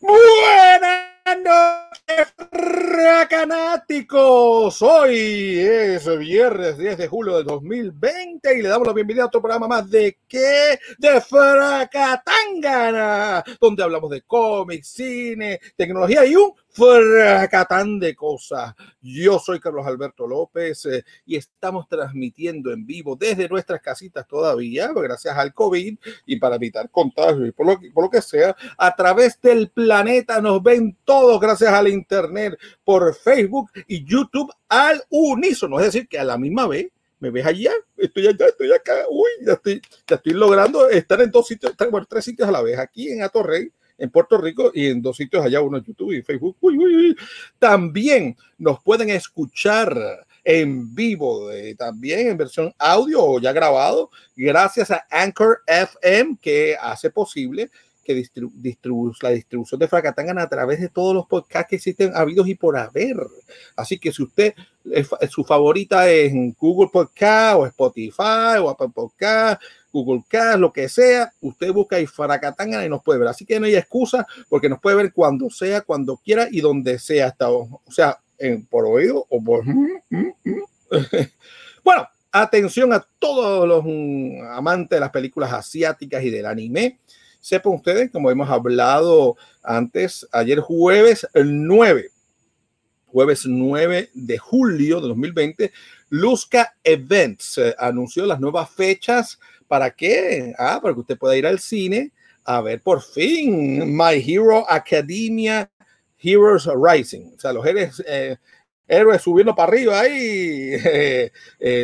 [0.00, 2.34] Buenas noches.
[4.82, 9.42] Hoy es viernes 10 de julio de 2020 y le damos la bienvenida a otro
[9.42, 10.78] programa más de ¿Qué?
[10.98, 18.74] De Fracatangana, donde hablamos de cómics, cine, tecnología y un fracatán de cosas.
[19.00, 24.90] Yo soy Carlos Alberto López eh, y estamos transmitiendo en vivo desde nuestras casitas todavía,
[24.94, 28.94] gracias al COVID y para evitar contagios y por lo, por lo que sea, a
[28.94, 35.78] través del planeta nos ven todos gracias al internet por Facebook y YouTube al unísono,
[35.78, 39.28] es decir, que a la misma vez me ves allá, estoy allá, estoy acá, uy,
[39.44, 42.78] ya estoy, ya estoy logrando estar en dos sitios, bueno, tres sitios a la vez,
[42.78, 46.22] aquí en Atorrey, en Puerto Rico y en dos sitios allá, uno en YouTube y
[46.22, 46.56] Facebook.
[46.60, 47.16] Uy, uy, uy.
[47.58, 54.90] También nos pueden escuchar en vivo, eh, también en versión audio o ya grabado, gracias
[54.90, 57.70] a Anchor FM que hace posible
[58.02, 62.12] que distribu distribu la distribución de Fracatangan a través de todos los podcasts que existen
[62.14, 63.16] habidos y por haber.
[63.76, 64.54] Así que si usted
[64.90, 69.62] es, su favorita es Google Podcast o Spotify o Apple Podcast,
[69.92, 73.28] Google Cast, lo que sea, usted busca y Fracatangana y nos puede ver.
[73.28, 76.98] Así que no hay excusa porque nos puede ver cuando sea, cuando quiera y donde
[76.98, 79.64] sea, hasta, o sea, en, por oído o por...
[81.84, 83.84] bueno, atención a todos los
[84.50, 86.98] amantes de las películas asiáticas y del anime
[87.40, 92.10] sepan ustedes, como hemos hablado antes, ayer jueves 9,
[93.06, 95.72] jueves 9 de julio de 2020,
[96.10, 99.38] Luzca Events eh, anunció las nuevas fechas.
[99.70, 100.52] ¿Para qué?
[100.58, 102.10] Ah, para que usted pueda ir al cine
[102.42, 105.70] a ver por fin My Hero Academia
[106.18, 107.34] Heroes Rising.
[107.36, 108.36] O sea, los héroes, eh,
[108.88, 111.30] héroes subiendo para arriba ahí, eh,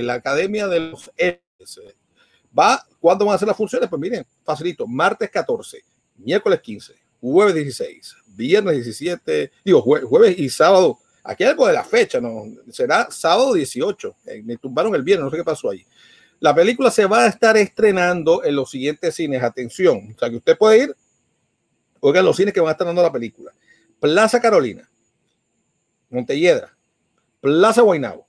[0.02, 1.80] la Academia de los Héroes.
[2.58, 3.88] Va, ¿cuándo van a ser las funciones?
[3.88, 5.84] Pues miren, facilito, martes 14,
[6.16, 10.98] miércoles 15, jueves 16, viernes 17, digo, jueves y sábado.
[11.22, 12.46] Aquí algo de la fecha, ¿no?
[12.68, 14.16] Será sábado 18.
[14.26, 15.86] Eh, me tumbaron el viernes, no sé qué pasó ahí.
[16.40, 19.42] La película se va a estar estrenando en los siguientes cines.
[19.42, 20.96] Atención, o sea que usted puede ir,
[22.00, 23.52] oigan los cines que van a estar dando la película.
[23.98, 24.88] Plaza Carolina,
[26.10, 26.76] Montelledra,
[27.40, 28.26] Plaza Guaynabo,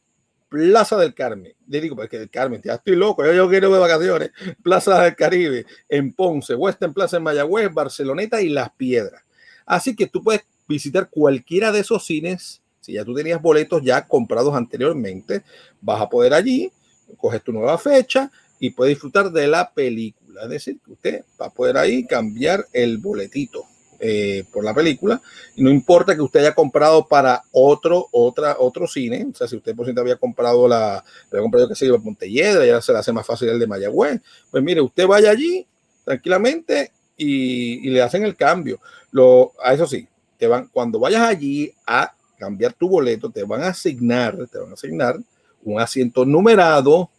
[0.50, 1.54] Plaza del Carmen.
[1.68, 4.32] Le digo, porque del Carmen, ya estoy loco, yo, yo quiero de vacaciones.
[4.64, 9.24] Plaza del Caribe, en Ponce, Western Plaza en Mayagüez, Barceloneta y Las Piedras.
[9.66, 12.62] Así que tú puedes visitar cualquiera de esos cines.
[12.80, 15.44] Si ya tú tenías boletos ya comprados anteriormente,
[15.82, 16.72] vas a poder allí,
[17.18, 20.44] coges tu nueva fecha y puedes disfrutar de la película.
[20.44, 23.66] Es decir, que usted va a poder ahí cambiar el boletito.
[24.00, 25.20] Eh, por la película.
[25.56, 29.26] Y no importa que usted haya comprado para otro, otra, otro cine.
[29.32, 32.26] O sea, si usted por ejemplo había comprado la, había comprado que se iba a
[32.28, 34.22] ya se le hace más fácil el de Mayagüez.
[34.52, 35.66] Pues mire, usted vaya allí
[36.06, 38.80] tranquilamente y, y le hacen el cambio.
[39.10, 40.08] Lo, a eso sí,
[40.38, 44.70] te van, cuando vayas allí a cambiar tu boleto, te van a asignar, te van
[44.70, 45.18] a asignar
[45.72, 47.10] un asiento numerado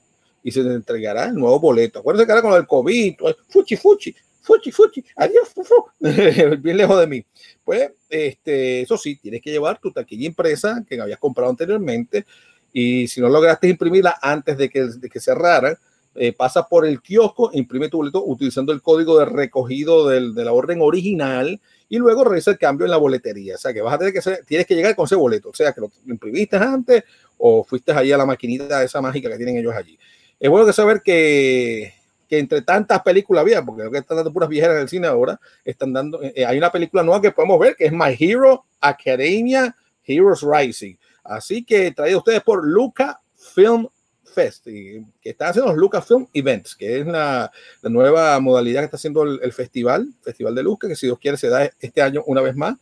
[0.42, 1.98] y se te entregará el nuevo boleto.
[1.98, 3.14] Acuérdense que ahora con el COVID,
[3.48, 5.52] fuchi, fuchi, fuchi, fuchi, adiós,
[6.62, 7.24] bien lejos de mí.
[7.64, 12.24] Pues, este, eso sí, tienes que llevar tu taquilla impresa que habías comprado anteriormente
[12.72, 15.78] y si no lograste imprimirla antes de que, de que cerrara,
[16.14, 20.44] eh, pasa por el kiosco, imprime tu boleto utilizando el código de recogido del, de
[20.44, 23.54] la orden original y luego realiza el cambio en la boletería.
[23.54, 25.54] O sea que vas a tener que ser, tienes que llegar con ese boleto, o
[25.54, 27.04] sea que lo imprimiste antes
[27.38, 29.98] o fuiste ahí a la maquinita esa mágica que tienen ellos allí.
[30.38, 31.94] Es bueno que saber que
[32.28, 35.06] que entre tantas películas había, porque lo que están dando puras viejas en el cine
[35.06, 38.66] ahora, están dando, eh, hay una película nueva que podemos ver que es My Hero
[38.80, 39.74] Academia
[40.04, 40.94] Heroes Rising.
[41.24, 43.88] Así que traído ustedes por Luca Film
[44.24, 47.50] Fest, que están haciendo los Lucasfilm Events, que es la,
[47.82, 51.18] la, nueva modalidad que está haciendo el, el, festival, Festival de Luca, que si Dios
[51.18, 52.76] quiere se da este año una vez más,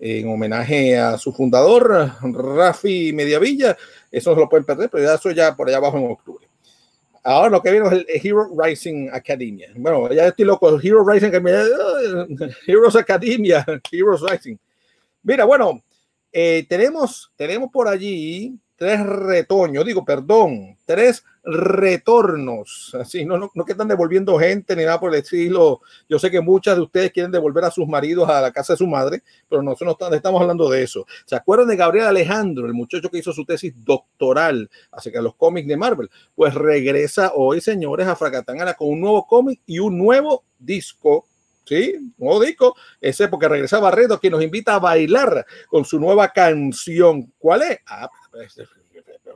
[0.00, 3.76] en homenaje a su fundador, Rafi Mediavilla.
[4.10, 6.50] Eso lo pueden perder, pero ya eso ya por allá abajo en octubre.
[7.22, 9.68] Ahora lo que vino es el Hero Rising Academia.
[9.76, 10.80] Bueno, ya estoy loco.
[10.80, 11.64] Hero Rising Academia.
[12.66, 13.64] Heroes Academia.
[13.92, 14.56] Heroes Rising.
[15.22, 15.82] Mira, bueno,
[16.32, 22.96] eh, tenemos, tenemos por allí tres retoños, digo, perdón, tres retornos.
[22.98, 25.82] Así, no, no, no que están devolviendo gente ni nada por el estilo.
[26.08, 28.78] Yo sé que muchas de ustedes quieren devolver a sus maridos a la casa de
[28.78, 31.06] su madre, pero nosotros no estamos hablando de eso.
[31.26, 35.34] ¿Se acuerdan de Gabriel Alejandro, el muchacho que hizo su tesis doctoral acerca de los
[35.34, 36.10] cómics de Marvel?
[36.34, 41.26] Pues regresa hoy, señores, a Fracatangana con un nuevo cómic y un nuevo disco
[41.66, 41.94] ¿sí?
[42.16, 47.32] Nuevo disco, ese porque regresa Barreto, que nos invita a bailar con su nueva canción.
[47.38, 47.78] ¿Cuál es?
[47.86, 48.08] Ah,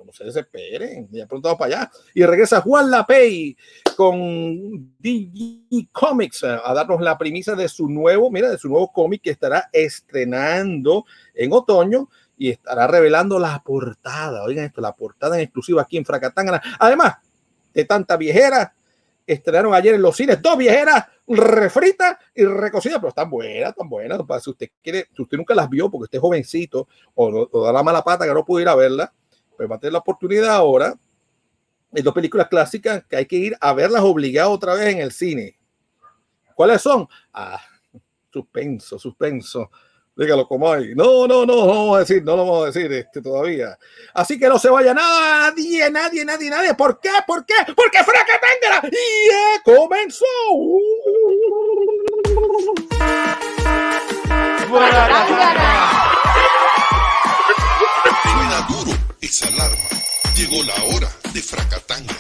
[0.04, 1.90] no se desesperen, ya pronto vamos para allá.
[2.14, 3.56] Y regresa Juan Lapey
[3.96, 9.22] con DG Comics a darnos la premisa de su nuevo, mira, de su nuevo cómic
[9.22, 11.04] que estará estrenando
[11.34, 14.42] en otoño y estará revelando la portada.
[14.44, 16.60] Oigan esto, la portada en exclusiva aquí en Fracatangana.
[16.78, 17.14] Además
[17.72, 18.74] de tanta viejera,
[19.26, 24.20] estrenaron ayer en los cines dos viejeras refritas y recocidas, pero están buenas, tan buenas.
[24.42, 27.82] Si usted quiere, si usted nunca las vio porque usted es jovencito o, da la
[27.82, 29.12] mala pata que no pudo ir a verla,
[29.56, 30.94] pues va a tener la oportunidad ahora.
[31.90, 35.12] de dos películas clásicas que hay que ir a verlas obligado otra vez en el
[35.12, 35.58] cine.
[36.54, 37.08] ¿Cuáles son?
[37.32, 37.60] Ah,
[38.32, 39.70] suspenso, suspenso.
[40.16, 40.94] Dígalo como hay.
[40.94, 43.76] No, no, no, no vamos a decir, no lo vamos a decir este, todavía.
[44.14, 46.74] Así que no se vaya nadie, nadie, nadie, nadie.
[46.74, 47.10] ¿Por qué?
[47.26, 47.54] ¿Por qué?
[47.74, 50.24] Porque Fraca Tángara y comenzó.
[58.22, 59.76] Suena duro esa alarma.
[60.36, 62.14] Llegó la hora de Fracatanga.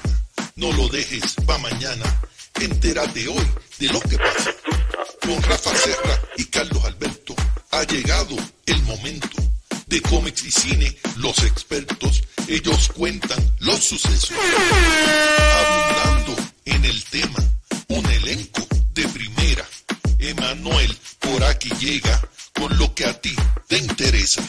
[0.56, 2.20] No lo dejes pa' mañana.
[2.60, 3.46] Entérate hoy
[3.78, 4.50] de lo que pasa.
[5.20, 7.23] Con Rafa Serra y Carlos Alberto
[7.74, 8.36] ha llegado
[8.66, 9.36] el momento
[9.86, 14.30] de cómics y cine, los expertos, ellos cuentan los sucesos.
[15.58, 16.36] Abundando
[16.66, 17.38] en el tema,
[17.88, 19.64] un elenco de primera.
[20.20, 22.20] Emanuel por aquí llega
[22.52, 23.34] con lo que a ti
[23.66, 24.42] te interesa.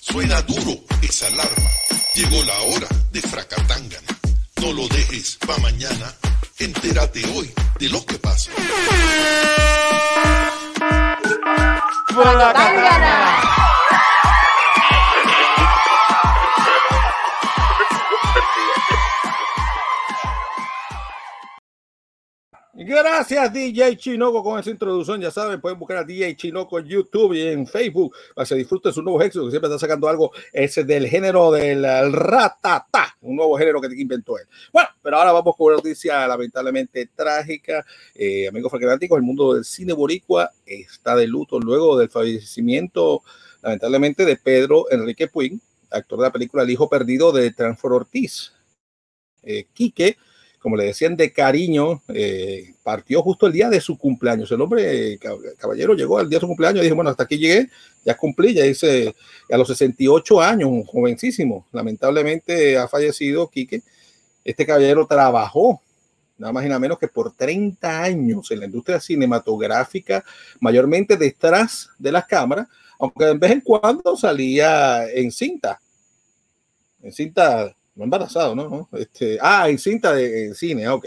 [0.00, 1.70] Suena duro esa alarma,
[2.14, 4.18] llegó la hora de Fracatangana.
[4.60, 6.14] No lo dejes pa' mañana,
[6.58, 8.50] entérate hoy de lo que pasa.
[12.12, 13.59] 불어라 달려라
[22.82, 25.20] Gracias DJ Chinoco con esa introducción.
[25.20, 28.54] Ya saben, pueden buscar a DJ Chinoco en YouTube y en Facebook para que se
[28.54, 33.36] disfruten sus nuevos éxitos, que siempre está sacando algo ese del género del ratata, un
[33.36, 34.46] nuevo género que inventó él.
[34.72, 37.84] Bueno, pero ahora vamos con una noticia lamentablemente trágica.
[38.14, 43.20] Eh, amigos fanáticos, el mundo del cine boricua está de luto luego del fallecimiento,
[43.60, 45.60] lamentablemente, de Pedro Enrique Puig,
[45.90, 48.54] actor de la película El Hijo Perdido de Transfor Ortiz.
[49.42, 50.16] Eh, Quique
[50.60, 54.52] como le decían de cariño, eh, partió justo el día de su cumpleaños.
[54.52, 55.18] El hombre,
[55.56, 57.70] caballero, llegó al día de su cumpleaños y dijo, bueno, hasta aquí llegué,
[58.04, 59.14] ya cumplí, ya hice
[59.50, 61.66] a los 68 años, un jovencísimo.
[61.72, 63.82] Lamentablemente ha fallecido Quique.
[64.44, 65.80] Este caballero trabajó
[66.40, 70.24] nada más y nada menos que por 30 años en la industria cinematográfica,
[70.58, 72.66] mayormente detrás de las cámaras,
[72.98, 75.80] aunque de vez en cuando salía en cinta,
[77.02, 78.88] en cinta no embarazado, ¿no?
[78.92, 81.06] Este, ah, en cinta de cine, ah, ok.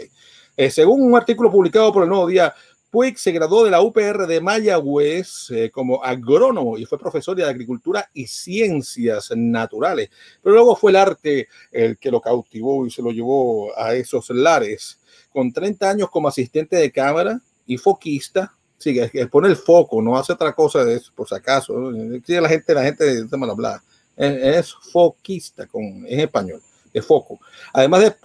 [0.56, 2.54] Eh, según un artículo publicado por el Nuevo Día,
[2.92, 7.44] Puig se graduó de la UPR de Mayagüez eh, como agrónomo y fue profesor de
[7.44, 10.12] agricultura y ciencias naturales.
[10.44, 14.30] Pero luego fue el arte el que lo cautivó y se lo llevó a esos
[14.30, 15.00] lares.
[15.32, 18.96] Con 30 años como asistente de cámara y foquista, sí,
[19.32, 21.74] pone el foco, no hace otra cosa de eso, por si acaso.
[21.90, 23.84] La gente, la gente se me habla.
[24.16, 26.62] Es foquista con, en español
[26.94, 27.40] de foco.
[27.74, 28.16] Además de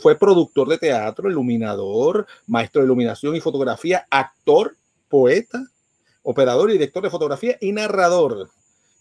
[0.00, 4.76] fue productor de teatro, iluminador, maestro de iluminación y fotografía, actor,
[5.08, 5.64] poeta,
[6.22, 8.50] operador y director de fotografía y narrador.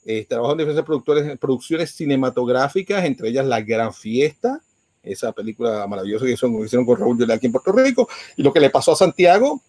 [0.05, 4.61] Eh, trabajó en diferentes productores, producciones cinematográficas, entre ellas La Gran Fiesta,
[5.03, 8.59] esa película maravillosa que hicieron, con Raúl de aquí en Puerto Rico, y lo que
[8.59, 9.61] le pasó a Santiago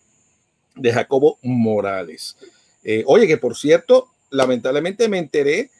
[0.75, 2.37] de Jacobo Morales.
[2.83, 5.71] Eh, oye, que por cierto, lamentablemente me enteré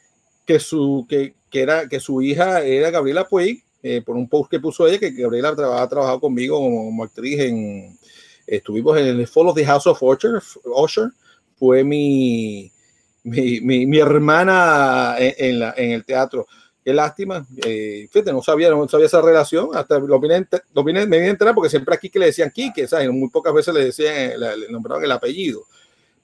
[0.45, 4.49] que su, que, que, era, que su hija era Gabriela Puig, eh, por un post
[4.49, 7.97] que puso ella, que Gabriela ha trabajado conmigo como, actriz en,
[8.47, 11.09] estuvimos en el Fall of the House of Usher,
[11.57, 12.71] fue mi,
[13.23, 16.47] mi, mi, hermana en, la, en el teatro.
[16.83, 21.05] Qué lástima, eh, fíjate, no sabía, no sabía esa relación, hasta lo vine, lo vine,
[21.05, 23.09] me vine a enterar porque siempre aquí que le decían Quique, ¿sabes?
[23.09, 25.65] Muy pocas veces le decían, le nombraban el apellido.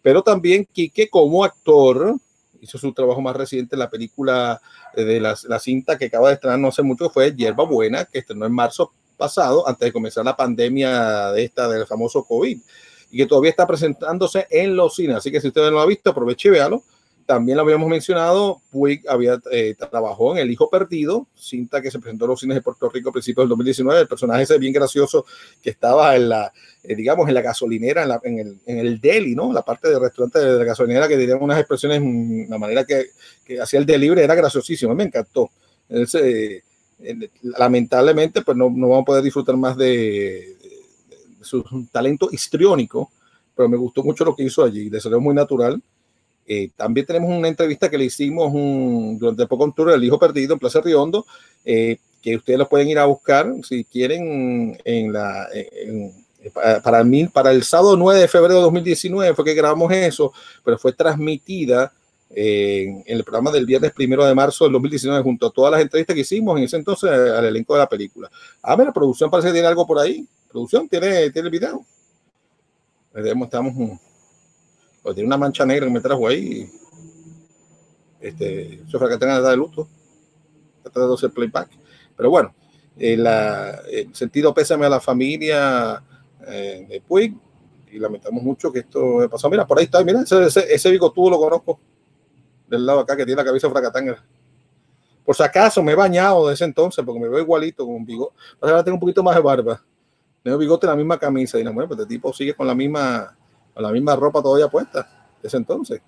[0.02, 2.16] Pero también Quique como actor,
[2.62, 4.62] hizo su trabajo más reciente en la película
[4.96, 8.06] eh, de la, la, cinta que acaba de estrenar no hace mucho, fue Hierba Buena,
[8.06, 12.60] que estrenó en marzo pasado, antes de comenzar la pandemia de esta del famoso COVID,
[13.12, 15.18] y que todavía está presentándose en los cines.
[15.18, 16.84] Así que si usted no lo ha visto, aproveche y véalo.
[17.30, 22.00] También lo habíamos mencionado, Puig había eh, trabajó en El Hijo Perdido, cinta que se
[22.00, 24.02] presentó en los cines de Puerto Rico a principios del 2019.
[24.02, 25.28] El personaje ese bien gracioso
[25.62, 29.00] que estaba en la, eh, digamos, en la gasolinera, en, la, en, el, en el
[29.00, 29.54] deli, ¿no?
[29.54, 33.12] La parte del restaurante de la gasolinera que dirían unas expresiones, mm, la manera que,
[33.46, 35.52] que hacía el delivery era graciosísimo, me encantó.
[35.88, 36.64] Eh,
[37.44, 43.12] lamentablemente, pues no, no, vamos a poder disfrutar más de, de, de su talento histriónico,
[43.56, 45.80] pero me gustó mucho lo que hizo allí, de ser muy natural
[46.52, 50.18] eh, también tenemos una entrevista que le hicimos un, durante poco un tour del Hijo
[50.18, 51.24] Perdido en Plaza Riondo,
[51.64, 56.12] eh, que ustedes lo pueden ir a buscar si quieren en la, en,
[56.84, 60.34] para, mí, para el sábado 9 de febrero de 2019 fue que grabamos eso,
[60.66, 61.94] pero fue transmitida
[62.32, 66.16] en, el programa del viernes primero de marzo del 2019, junto a todas las entrevistas
[66.16, 68.28] que hicimos en ese entonces al elenco de la película.
[68.64, 70.28] Ah, la producción parece que tiene algo por ahí.
[70.50, 71.86] Producción tiene, tiene el video.
[73.14, 74.00] Estamos,
[75.02, 76.70] pues tiene una mancha negra que me trajo ahí.
[78.20, 79.88] Este, eso fue que tenga de luto.
[80.84, 81.70] Está de hacer playback.
[82.16, 82.54] Pero bueno,
[82.98, 86.04] el, el sentido pésame a la familia
[86.48, 87.36] eh, de Puig
[87.92, 89.50] y lamentamos mucho que esto pasó.
[89.50, 91.80] Mira, por ahí está, mira, ese, ese, lo conozco
[92.68, 94.24] del lado acá que tiene la cabeza fracatanga.
[95.26, 98.06] Por si acaso me he bañado de ese entonces porque me veo igualito con un
[98.06, 98.36] bigote.
[98.62, 99.84] Ahora tengo un poquito más de barba.
[100.44, 101.60] Tengo bigote en la misma camisa.
[101.60, 103.38] Y no, bueno, pues este tipo sigue con la misma,
[103.80, 105.08] con la misma ropa todavía puesta
[105.42, 106.02] de ese entonces.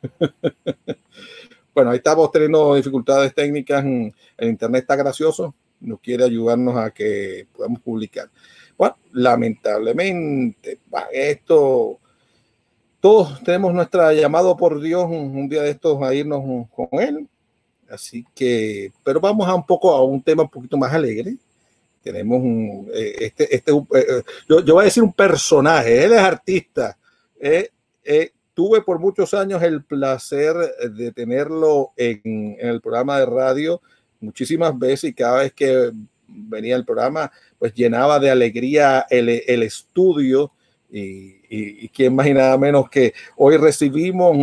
[1.74, 3.84] bueno, ahí estamos teniendo dificultades técnicas.
[3.84, 5.52] El internet está gracioso.
[5.80, 8.30] No quiere ayudarnos a que podamos publicar.
[8.78, 10.78] Bueno, lamentablemente,
[11.10, 11.98] esto
[13.00, 17.26] todos tenemos nuestra llamado por Dios un, día de estos a irnos con Él.
[17.90, 21.34] Así que, pero vamos a un poco a un tema un poquito más alegre.
[22.04, 26.12] Tenemos un, eh, este, este, eh, eh, yo, yo, voy a decir un personaje, él
[26.12, 26.96] es artista.
[28.54, 30.54] Tuve por muchos años el placer
[30.90, 32.20] de tenerlo en,
[32.58, 33.80] en, el programa de radio
[34.20, 35.92] muchísimas veces y cada vez que
[36.26, 40.52] venía el programa, pues llenaba de alegría el, el estudio
[40.90, 44.36] y, y, quién más y nada menos que hoy recibimos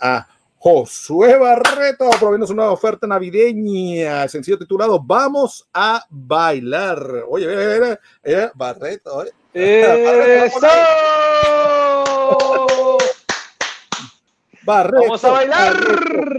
[0.00, 0.26] a
[0.58, 7.24] Josué Barreto proviendo una oferta navideña, sencillo titulado Vamos a bailar.
[7.28, 7.46] Oye,
[8.54, 10.04] Barreto, ¡Eso!
[10.04, 10.66] Barreto,
[14.64, 15.74] Vamos a bailar.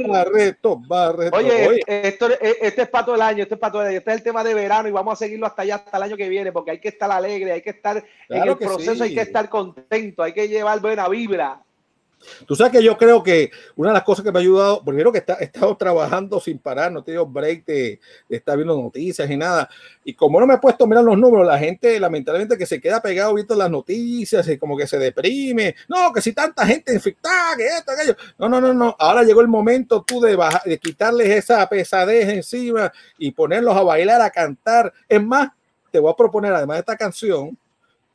[0.08, 1.38] Barreto, Barreto.
[1.38, 3.98] Oye, Esto, este es para todo el año, este es para todo el año.
[4.00, 6.18] Este es el tema de verano y vamos a seguirlo hasta allá, hasta el año
[6.18, 9.22] que viene, porque hay que estar alegre, hay que estar en el proceso, hay que
[9.22, 11.62] estar contento, hay que llevar buena vibra.
[12.46, 15.12] Tú sabes que yo creo que una de las cosas que me ha ayudado, primero
[15.12, 19.38] que he estado trabajando sin parar, no he tenido break de, estar viendo noticias y
[19.38, 19.70] nada.
[20.04, 22.80] Y como no me he puesto a mirar los números, la gente lamentablemente que se
[22.80, 25.76] queda pegado viendo las noticias y como que se deprime.
[25.88, 28.16] No, que si tanta gente infectada, que esto, aquello.
[28.38, 28.96] No, no, no, no.
[29.00, 33.84] Ahora llegó el momento tú de, bajar, de quitarles esa pesadez encima y ponerlos a
[33.84, 34.94] bailar, a cantar.
[35.08, 35.50] Es más,
[35.92, 37.58] te voy a proponer, además de esta canción,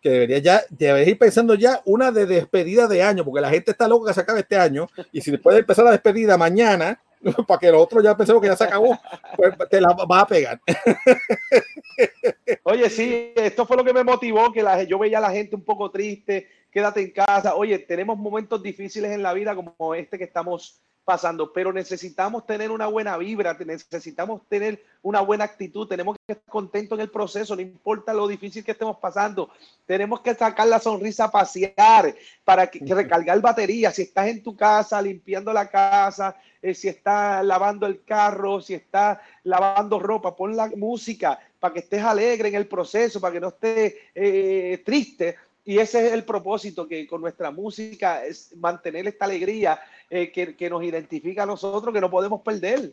[0.01, 3.71] que debería ya, debería ir pensando ya una de despedida de año, porque la gente
[3.71, 7.01] está loca que se acabe este año, y si puede empezar la despedida mañana,
[7.47, 8.99] para que los otros ya pensemos que ya se acabó,
[9.37, 10.61] pues te la vas a pegar.
[12.63, 15.55] Oye, sí, esto fue lo que me motivó, que la, yo veía a la gente
[15.55, 17.55] un poco triste, quédate en casa.
[17.55, 22.71] Oye, tenemos momentos difíciles en la vida como este que estamos pasando, pero necesitamos tener
[22.71, 27.57] una buena vibra, necesitamos tener una buena actitud, tenemos que estar contentos en el proceso,
[27.57, 29.51] no importa lo difícil que estemos pasando,
[29.87, 32.15] tenemos que sacar la sonrisa a pasear
[32.45, 37.45] para que, recargar batería, si estás en tu casa limpiando la casa, eh, si estás
[37.45, 42.55] lavando el carro, si estás lavando ropa, pon la música para que estés alegre en
[42.55, 47.21] el proceso, para que no estés eh, triste, y ese es el propósito, que con
[47.21, 49.79] nuestra música es mantener esta alegría
[50.11, 52.93] eh, que, que, nos identifica a nosotros, que no podemos perder.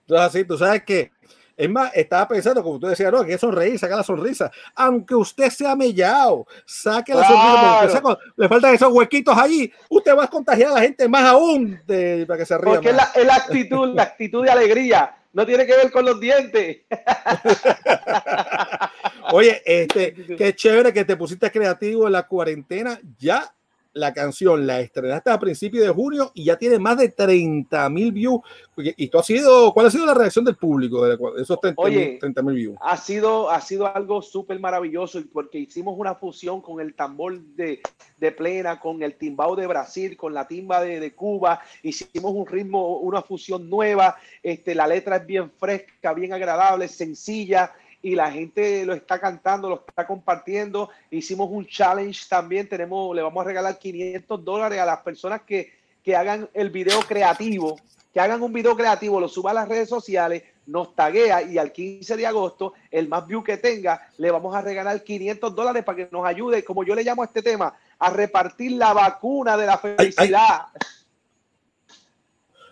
[0.00, 1.12] Entonces, así, tú sabes que,
[1.56, 4.50] es más, estaba pensando, como tú decías, no, que sonreír, saca la sonrisa.
[4.74, 7.78] Aunque usted sea mellado, saque la claro.
[7.78, 11.24] sonrisa, porque le faltan esos huequitos allí, usted va a contagiar a la gente más
[11.24, 12.74] aún de, para que se ría.
[12.74, 16.20] Porque es la, la actitud, la actitud de alegría no tiene que ver con los
[16.20, 16.78] dientes.
[19.32, 22.98] Oye, este, qué chévere que te pusiste creativo en la cuarentena.
[23.18, 23.52] Ya
[23.94, 28.12] la canción la estrenaste a principios de junio y ya tiene más de 30 mil
[28.12, 28.40] views.
[28.76, 32.54] ¿Y tú has sido, cuál ha sido la reacción del público de esos 30 mil
[32.54, 32.76] views?
[32.80, 37.80] Ha sido, ha sido algo súper maravilloso porque hicimos una fusión con el tambor de,
[38.16, 41.60] de, plena, con el timbao de Brasil, con la timba de, de, Cuba.
[41.82, 44.16] Hicimos un ritmo, una fusión nueva.
[44.42, 47.72] Este, la letra es bien fresca, bien agradable, sencilla
[48.02, 50.90] y la gente lo está cantando, lo está compartiendo.
[51.10, 55.72] Hicimos un challenge también, tenemos, le vamos a regalar 500 dólares a las personas que,
[56.02, 57.78] que hagan el video creativo,
[58.12, 61.72] que hagan un video creativo, lo suba a las redes sociales, nos taguea y al
[61.72, 65.96] 15 de agosto, el más view que tenga, le vamos a regalar 500 dólares para
[65.96, 69.66] que nos ayude, como yo le llamo a este tema, a repartir la vacuna de
[69.66, 70.66] la felicidad.
[70.74, 71.01] Ay, ay.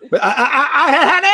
[0.09, 1.31] ¡Janera,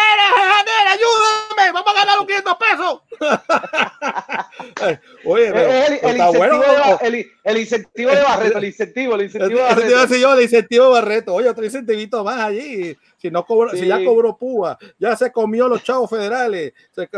[0.91, 1.71] ayúdame!
[1.73, 3.01] ¡Vamos a ganar los 500 pesos!
[5.25, 6.59] Oye, pero, el, el, está incentivo bueno.
[7.01, 10.15] de, el, el, incentivo de Barreto, el incentivo, el incentivo de Barreto.
[10.15, 11.33] Yo, el incentivo de Barreto.
[11.33, 12.97] Oye, otro incentivito más allí.
[13.17, 13.79] Si, no cobró, sí.
[13.79, 16.73] si ya cobró púa, ya se comió los chavos federales,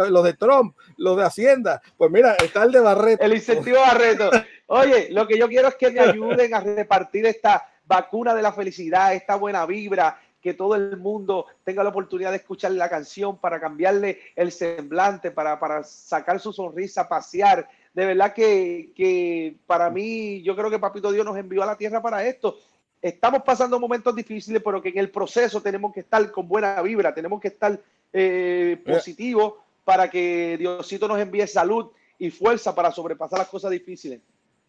[0.09, 1.81] los de Trump, los de Hacienda.
[1.97, 3.23] Pues mira, está el de Barreto.
[3.23, 4.29] El incentivo de Barreto.
[4.67, 8.53] Oye, lo que yo quiero es que me ayuden a repartir esta vacuna de la
[8.53, 13.37] felicidad, esta buena vibra, que todo el mundo tenga la oportunidad de escuchar la canción
[13.37, 17.67] para cambiarle el semblante, para, para sacar su sonrisa, pasear.
[17.93, 21.77] De verdad que, que para mí, yo creo que Papito Dios nos envió a la
[21.77, 22.57] tierra para esto.
[23.01, 27.13] Estamos pasando momentos difíciles, pero que en el proceso tenemos que estar con buena vibra,
[27.13, 27.79] tenemos que estar
[28.13, 29.53] eh, positivos
[29.83, 34.19] para que Diosito nos envíe salud y fuerza para sobrepasar las cosas difíciles.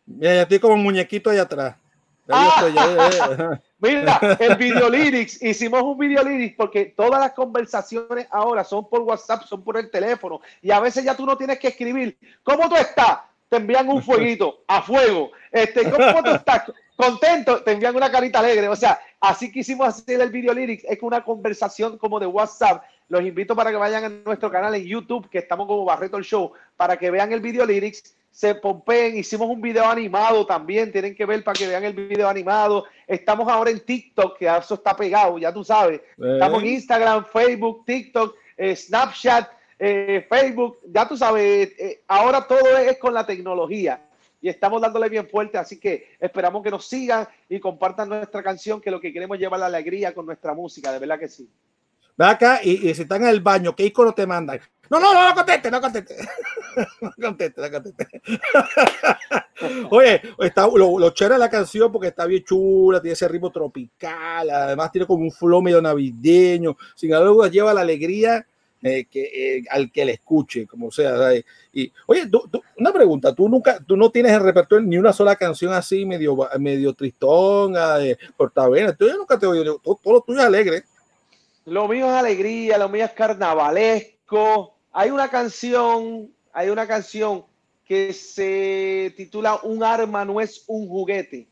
[0.06, 1.76] Mira, estoy como un muñequito allá atrás.
[3.80, 9.00] Mira, el video lyrics, hicimos un video lyrics porque todas las conversaciones ahora son por
[9.00, 12.16] WhatsApp, son por el teléfono y a veces ya tú no tienes que escribir.
[12.42, 13.20] ¿Cómo tú estás?
[13.48, 15.32] Te envían un fueguito, a fuego.
[15.50, 16.70] Este, ¿Cómo tú estás?
[16.94, 18.68] Contento, te envían una carita alegre.
[18.68, 20.84] O sea, así quisimos hacer el video lyrics.
[20.84, 22.84] Es una conversación como de WhatsApp.
[23.10, 26.22] Los invito para que vayan a nuestro canal en YouTube, que estamos como Barreto el
[26.24, 31.16] Show, para que vean el video lyrics se pompeen, hicimos un video animado también, tienen
[31.16, 32.84] que ver para que vean el video animado.
[33.08, 36.00] Estamos ahora en TikTok, que eso está pegado, ya tú sabes.
[36.16, 42.78] Estamos en Instagram, Facebook, TikTok, eh, Snapchat, eh, Facebook, ya tú sabes, eh, ahora todo
[42.78, 44.00] es con la tecnología
[44.40, 48.80] y estamos dándole bien fuerte, así que esperamos que nos sigan y compartan nuestra canción,
[48.80, 51.50] que lo que queremos es llevar la alegría con nuestra música, de verdad que sí.
[52.20, 54.60] Ve acá y, si están en el baño, ¿qué icono te mandan?
[54.90, 56.16] No, no, no, no conteste, no conteste.
[57.00, 58.22] no conteste, no conteste.
[59.90, 64.50] Oye, está lo, lo chévere la canción porque está bien chula, tiene ese ritmo tropical,
[64.50, 68.46] además tiene como un flow medio navideño, sin embargo lleva la alegría
[68.82, 71.32] eh, que, eh, al que le escuche, como sea.
[71.72, 72.30] Y, oye,
[72.76, 76.36] una pregunta, tú nunca, tú no tienes en repertorio ni una sola canción así medio,
[76.58, 77.72] medio tristón,
[78.98, 80.84] tú nunca te oigo, todo, todo lo tuyo es alegre.
[81.70, 84.74] Lo mío es alegría, lo mío es carnavalesco.
[84.90, 87.44] Hay una canción, hay una canción
[87.84, 91.46] que se titula Un arma no es un juguete,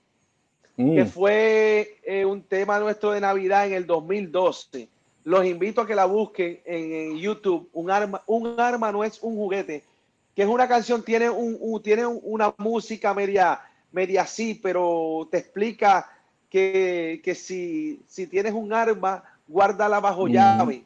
[0.77, 1.07] que mm.
[1.07, 4.89] fue eh, un tema nuestro de Navidad en el 2012.
[5.23, 7.69] Los invito a que la busquen en, YouTube.
[7.73, 9.85] Un arma, un arma no es un juguete,
[10.35, 13.61] que es una canción, tiene, un, tiene una música media,
[13.93, 16.11] media así, pero te explica
[16.51, 20.85] que, que si, si tienes un arma guárdala bajo llave.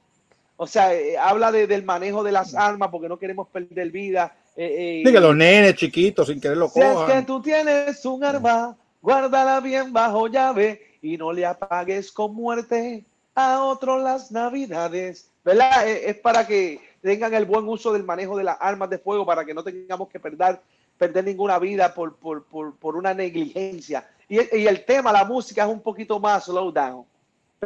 [0.57, 4.37] O sea, eh, habla de, del manejo de las armas porque no queremos perder vida.
[4.57, 8.77] Eh, eh los nenes chiquitos sin querer lo si es que tú tienes un arma,
[9.01, 15.31] guárdala bien bajo llave y no le apagues con muerte a otros las navidades.
[15.45, 15.89] ¿Verdad?
[15.89, 19.27] Eh, es, para que tengan el buen uso del manejo de las armas de fuego
[19.27, 20.61] para que no tengamos que perder,
[20.97, 24.09] perder ninguna vida por, por, por, por una negligencia.
[24.29, 27.05] Y, y, el tema, la música es un poquito más slow down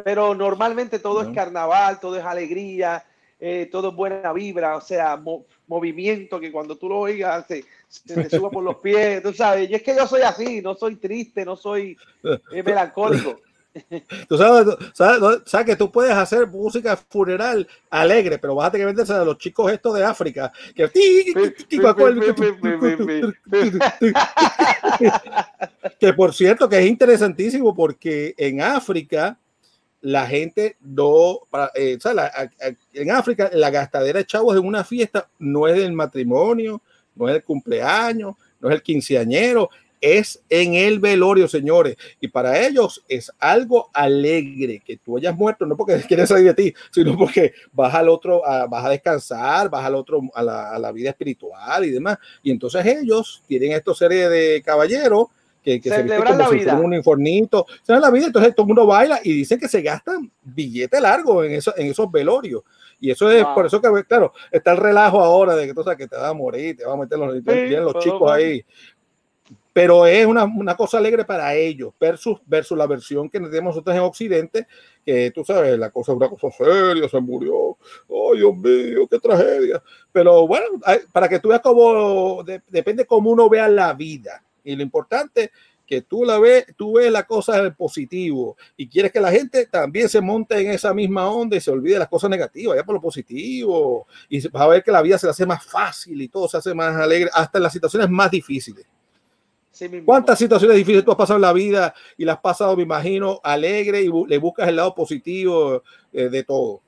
[0.03, 3.03] pero normalmente todo es carnaval, todo es alegría,
[3.39, 5.19] eh, todo es buena vibra, o sea,
[5.67, 7.65] movimiento que cuando tú lo oigas se,
[8.05, 10.97] te suba por los pies, tú sabes, y es que yo soy así, no soy
[10.97, 13.39] triste, no soy eh, melancólico.
[14.27, 14.75] Tú sabes,
[15.45, 19.23] sabes, que tú puedes hacer música funeral alegre, pero vas a tener que venderse a
[19.23, 20.51] los chicos estos de África.
[20.73, 20.89] Que,
[25.99, 29.37] que por cierto que es interesantísimo porque en África
[30.01, 31.39] la gente no,
[31.75, 31.97] eh,
[32.93, 36.81] en África la gastadera de chavos en una fiesta no es del matrimonio,
[37.15, 41.97] no es el cumpleaños, no es el quinceañero, es en el velorio, señores.
[42.19, 46.53] Y para ellos es algo alegre que tú hayas muerto, no porque quieres salir de
[46.53, 50.79] ti, sino porque vas al otro, vas a descansar, vas al otro, a la, a
[50.79, 52.17] la, vida espiritual y demás.
[52.43, 55.27] Y entonces ellos tienen esta serie de caballeros
[55.67, 56.75] que, se viste como la si vida.
[56.75, 60.31] un uniformito, se la vida, entonces todo el mundo baila y dicen que se gastan
[60.41, 62.63] billete largo en, eso, en esos velorios.
[62.99, 65.97] Y eso es por eso que, claro, está el relajo ahora de que tú sabes
[65.97, 68.65] que te va a morir, te va a meter los, los chicos ahí.
[69.73, 73.95] Pero es una, una, cosa alegre para ellos, versus, versus la versión que tenemos nosotros
[73.95, 74.67] en Occidente,
[75.05, 77.77] que tú sabes, la cosa es una cosa seria, se murió,
[78.07, 79.83] oh Dios mío, qué tragedia.
[80.11, 80.65] Pero bueno,
[81.11, 85.51] para que tú veas cómo, depende cómo uno vea la vida y lo importante
[85.85, 90.09] que tú la ves, tú ves la cosa positivo y quieres que la gente también
[90.09, 92.95] se monte en esa misma onda y se olvide de las cosas negativas, ya por
[92.95, 96.27] lo positivo y vas a ver que la vida se le hace más fácil y
[96.27, 98.85] todo se hace más alegre, hasta en las situaciones más difíciles.
[100.05, 103.39] ¿Cuántas situaciones difíciles tú has pasado en la vida y las has pasado, me imagino,
[103.43, 106.81] alegre y le buscas el lado positivo eh, de todo?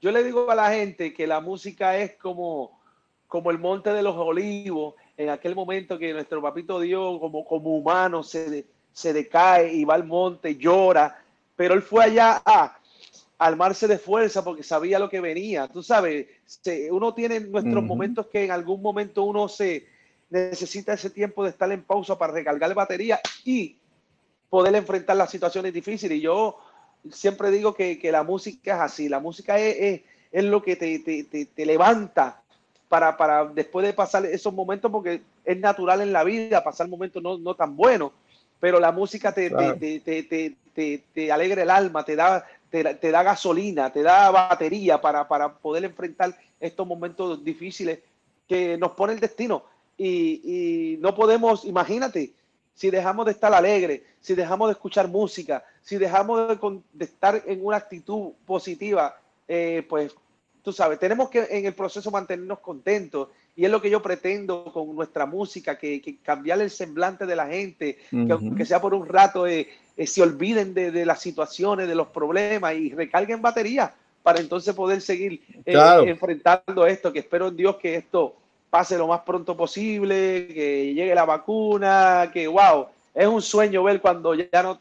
[0.00, 2.80] Yo le digo a la gente que la música es como,
[3.28, 7.76] como el monte de los olivos en aquel momento que nuestro papito Dios como, como
[7.76, 11.22] humano se, se decae y va al monte, llora,
[11.54, 12.78] pero él fue allá a
[13.38, 15.68] armarse de fuerza porque sabía lo que venía.
[15.68, 16.26] Tú sabes,
[16.90, 19.86] uno tiene nuestros momentos que en algún momento uno se
[20.30, 23.76] necesita ese tiempo de estar en pausa para recargar batería y
[24.48, 26.18] poder enfrentar las situaciones difíciles.
[26.18, 26.58] Y yo
[27.10, 30.02] siempre digo que, la música es así, la música es,
[30.32, 32.42] es, lo que te, te, te, levanta
[32.88, 37.22] para, para, después de pasar esos momentos, porque es natural en la vida pasar momentos
[37.22, 38.12] no, no tan buenos,
[38.60, 40.54] pero la música te, te,
[41.12, 45.84] te, alegra el alma, te da, te, da gasolina, te da batería para, para poder
[45.84, 48.00] enfrentar estos momentos difíciles
[48.48, 49.64] que nos pone el destino.
[49.98, 52.32] Y, y no podemos, imagínate,
[52.74, 56.48] si dejamos de estar alegre, si dejamos de escuchar música, si dejamos
[56.92, 59.18] de, estar en una actitud positiva,
[59.48, 60.14] eh, pues
[60.66, 64.64] tú sabes, tenemos que en el proceso mantenernos contentos y es lo que yo pretendo
[64.64, 68.92] con nuestra música, que, que cambiar el semblante de la gente, que aunque sea por
[68.92, 73.94] un rato, eh, eh, se olviden de, las situaciones, de los problemas y recarguen batería
[74.24, 78.34] para entonces poder seguir enfrentando esto, que espero en Dios que esto
[78.68, 84.00] pase lo más pronto posible, que llegue la vacuna, que wow, es un sueño ver
[84.00, 84.80] cuando ya no,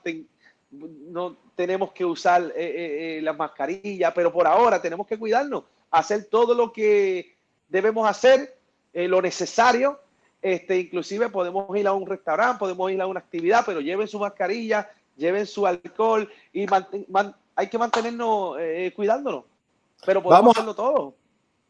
[1.12, 5.64] no tenemos que usar eh, eh, eh, las mascarillas, pero por ahora tenemos que cuidarnos,
[6.00, 7.36] hacer todo lo que
[7.68, 8.58] debemos hacer,
[8.94, 10.00] lo necesario.
[10.42, 14.20] Este, inclusive podemos ir a un restaurante, podemos ir a una actividad, pero lleven su
[14.20, 16.66] mascarilla, lleven su alcohol y
[17.56, 18.56] hay que mantenernos
[18.96, 19.46] cuidándonos.
[20.06, 21.16] Pero podemos hacerlo todo.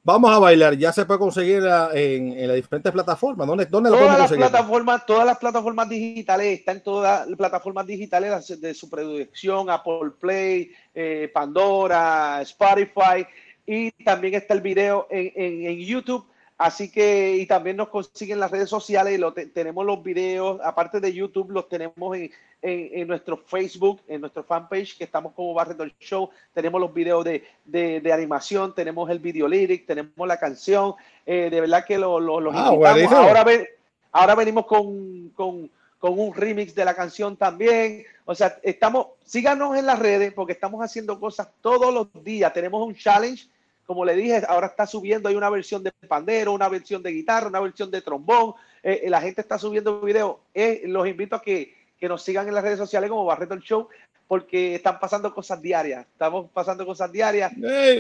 [0.08, 3.48] Vamos a bailar, ya se puede conseguir en, en las diferentes plataformas.
[3.48, 8.62] ¿Dónde, dónde todas lo las plataformas, Todas las plataformas digitales, están todas las plataformas digitales
[8.62, 13.26] de su producción, Apple Play, eh, Pandora, Spotify,
[13.66, 16.26] y también está el video en, en, en YouTube
[16.58, 21.02] Así que, y también nos consiguen las redes sociales y lo tenemos los videos, aparte
[21.02, 25.86] de YouTube, los tenemos en, en, nuestro Facebook, en nuestro fanpage, que estamos como Barreto
[26.00, 26.30] Show.
[26.54, 30.94] Tenemos los videos de, de, animación, tenemos el video lyric, tenemos la canción.
[31.26, 33.12] Eh, de verdad que lo, lo, los ah, invitamos.
[33.12, 33.68] Ahora, ven,
[34.14, 38.06] ahora venimos con, con, con un remix de la canción también.
[38.24, 42.54] O sea, estamos, síganos en las redes porque estamos haciendo cosas todos los días.
[42.54, 43.50] Tenemos un challenge
[43.86, 47.48] como le dije, ahora está subiendo, hay una versión de pandero, una versión de guitarra,
[47.48, 48.56] una versión de trombón.
[48.82, 50.38] Eh, eh, la gente está subiendo videos.
[50.54, 53.88] Eh, los invito a que, nos sigan en las redes sociales como Barreto el Show,
[54.28, 56.06] porque están pasando cosas diarias.
[56.12, 57.52] Estamos pasando cosas diarias.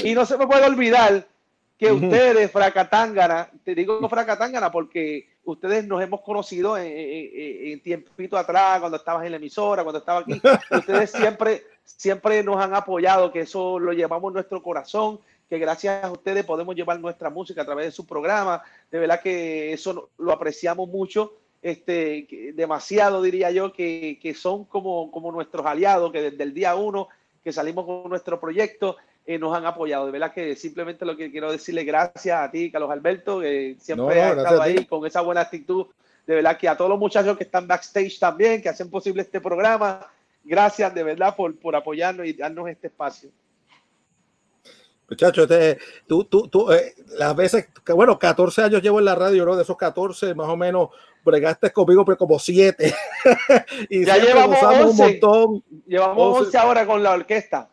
[0.03, 1.25] Y no se me puede olvidar
[1.75, 8.79] que ustedes, Fracatángana, te digo Fracatángana porque ustedes nos hemos conocido en, en, tiempito atrás,
[8.79, 10.39] cuando estabas en la emisora, cuando estaba aquí.
[10.71, 15.19] Ustedes siempre, siempre nos han apoyado, que eso lo llevamos en nuestro corazón
[15.49, 18.61] que gracias a ustedes podemos llevar nuestra música a través de su programa.
[18.91, 25.11] De verdad que eso lo apreciamos mucho, este, demasiado diría yo, que, que son como,
[25.11, 27.07] como nuestros aliados, que desde el día uno
[27.43, 30.05] que salimos con nuestro proyecto, eh, nos han apoyado.
[30.05, 34.21] De verdad que simplemente lo que quiero decirle gracias a ti, Carlos Alberto, que siempre
[34.21, 35.87] has estado ahí con esa buena actitud.
[36.27, 39.41] De verdad que a todos los muchachos que están backstage también, que hacen posible este
[39.41, 40.07] programa,
[40.43, 43.29] gracias de verdad por, por apoyarnos y darnos este espacio.
[45.09, 49.13] Muchachos, este, tú, tú, tú, eh, las veces, que bueno, 14 años llevo en la
[49.13, 49.55] radio, ¿no?
[49.55, 50.89] De esos 14, más o menos,
[51.23, 52.93] bregaste conmigo, pero como 7.
[53.89, 55.63] y ya llevamos 11, un montón.
[55.85, 57.69] Llevamos 11, ahora con la orquesta.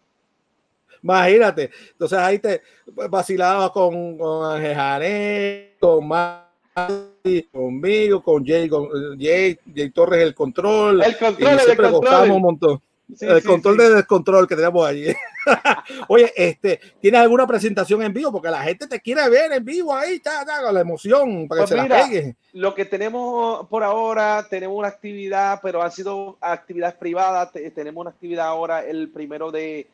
[1.03, 1.71] Imagínate.
[1.92, 9.59] Entonces ahí te vacilaba con, con Ángel Jané, con Mati, conmigo, con Jay, con Jay,
[9.75, 11.03] Jay Torres, el control.
[11.03, 12.31] El control, y el control.
[12.31, 12.83] un montón
[13.20, 15.07] el control de descontrol que tenemos allí.
[16.09, 18.33] Oye, este, ¿tienes alguna presentación en vivo?
[18.33, 21.68] Porque la gente te quiere ver en vivo ahí, está, con la emoción para que
[21.68, 22.37] pues se la pegue.
[22.53, 27.51] Lo que tenemos por ahora, tenemos una actividad, pero han sido actividades privadas.
[27.75, 29.88] Tenemos una actividad ahora el primero de,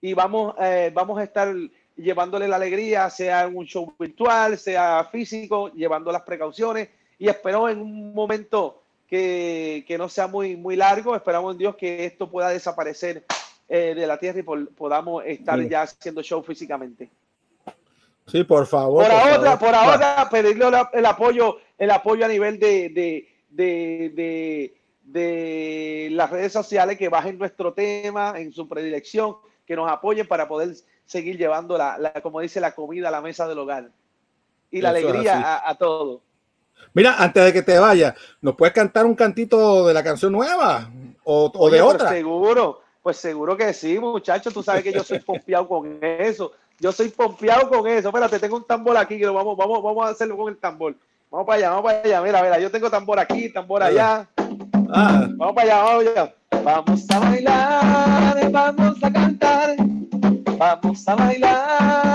[0.01, 1.53] y vamos, eh, vamos a estar
[1.95, 7.79] llevándole la alegría, sea un show virtual, sea físico, llevando las precauciones y espero en
[7.79, 12.47] un momento que, que no sea muy, muy largo, esperamos en Dios que esto pueda
[12.47, 13.25] desaparecer
[13.67, 17.11] eh, de la tierra y podamos estar ya haciendo show físicamente.
[18.25, 19.03] Sí, por favor.
[19.03, 26.07] Por, ahora, por ahora, pedirle el apoyo, el apoyo a nivel de, de, de, de,
[26.11, 30.73] las redes sociales que bajen nuestro tema en su predilección, que nos apoyen para poder
[31.03, 33.91] seguir llevando la, la como dice, la comida a la mesa del hogar
[34.69, 36.21] y la alegría a, a todo.
[36.93, 40.89] Mira, antes de que te vayas, ¿nos puedes cantar un cantito de la canción nueva
[41.23, 42.09] o, o de otra?
[42.09, 44.53] Seguro, pues seguro que sí, muchachos.
[44.53, 46.51] Tú sabes que yo soy pompeado con eso.
[46.79, 48.09] Yo soy pompeado con eso.
[48.09, 50.95] Espérate, tengo un tambor aquí que lo vamos, vamos, vamos a hacerlo con el tambor.
[51.29, 52.21] Vamos para allá, vamos para allá.
[52.21, 54.27] Mira, mira, yo tengo tambor aquí, tambor allá.
[54.93, 55.27] Ah.
[55.37, 56.35] Vamos para allá, vamos allá.
[56.63, 59.75] Vamos a bailar, vamos a cantar.
[60.57, 62.10] Vamos a bailar,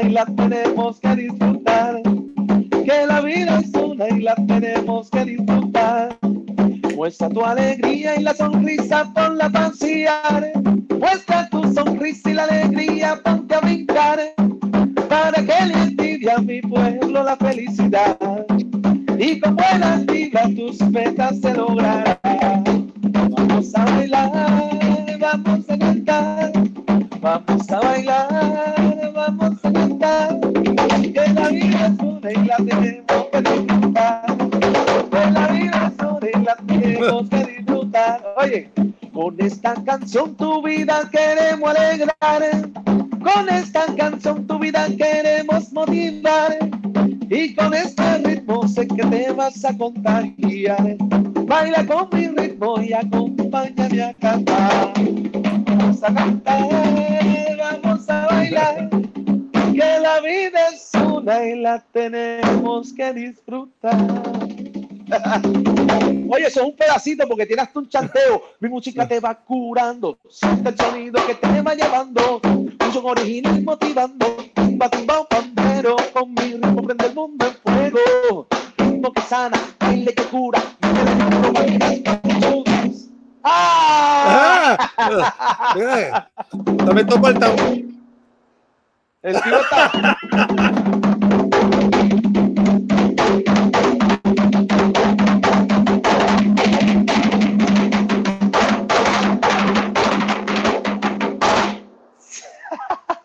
[0.00, 2.00] y la tenemos que disfrutar.
[2.84, 6.16] Que la vida es una y la tenemos que disfrutar.
[6.96, 10.52] Muestra tu alegría y la sonrisa, por la pasear.
[10.98, 14.20] Muestra tu sonrisa y la alegría, ponte a brincar.
[15.08, 18.16] Para que le envidia a mi pueblo la felicidad.
[19.18, 22.92] Y con buenas vibras tus metas se lograrán.
[23.02, 26.52] Vamos a bailar, vamos a cantar.
[27.20, 28.74] Vamos a bailar,
[38.36, 38.70] Oye,
[39.12, 42.42] con esta canción tu vida queremos alegrar.
[43.22, 46.58] Con esta canción tu vida queremos motivar.
[47.30, 50.96] Y con este ritmo sé que te vas a contagiar.
[51.46, 54.92] Baila con mi ritmo y acompáñame a cantar.
[55.66, 56.81] Vamos a cantar,
[61.24, 63.94] y la tenemos que disfrutar.
[66.30, 68.42] Oye, eso es un pedacito porque tienes un chanteo.
[68.58, 70.18] Mi música te va curando.
[70.28, 72.40] Siente el sonido que te va llevando.
[72.44, 74.36] Un son original motivando.
[74.54, 75.94] Tumba, tumba, pandero.
[76.12, 78.48] Con mi ritmo prende el mundo en fuego.
[78.78, 80.60] Ritmo que sana, baile que cura.
[83.44, 84.76] ¡Ah!
[84.96, 86.28] ¡Ah!
[86.84, 87.92] También toco el tambor.
[89.22, 90.18] El tío está.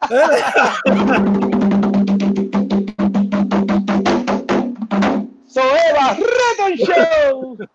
[5.48, 7.58] Soeba Reton Show.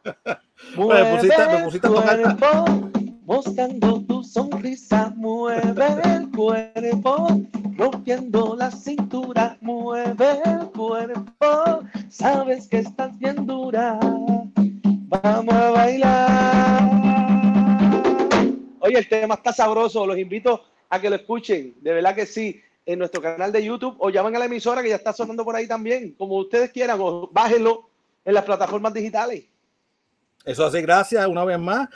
[0.89, 2.65] me pusiste, me pusiste cuerpo,
[3.27, 7.43] mostrando tu sonrisa, mueve el cuerpo,
[7.77, 16.91] rompiendo la cintura, mueve el cuerpo, sabes que estás bien dura, vamos a bailar.
[18.81, 22.61] Oye, el tema está sabroso, los invito a que lo escuchen, de verdad que sí,
[22.85, 25.57] en nuestro canal de YouTube o llamen a la emisora que ya está sonando por
[25.57, 27.89] ahí también, como ustedes quieran, o bájenlo
[28.23, 29.45] en las plataformas digitales.
[30.45, 31.89] Eso hace gracias una vez más.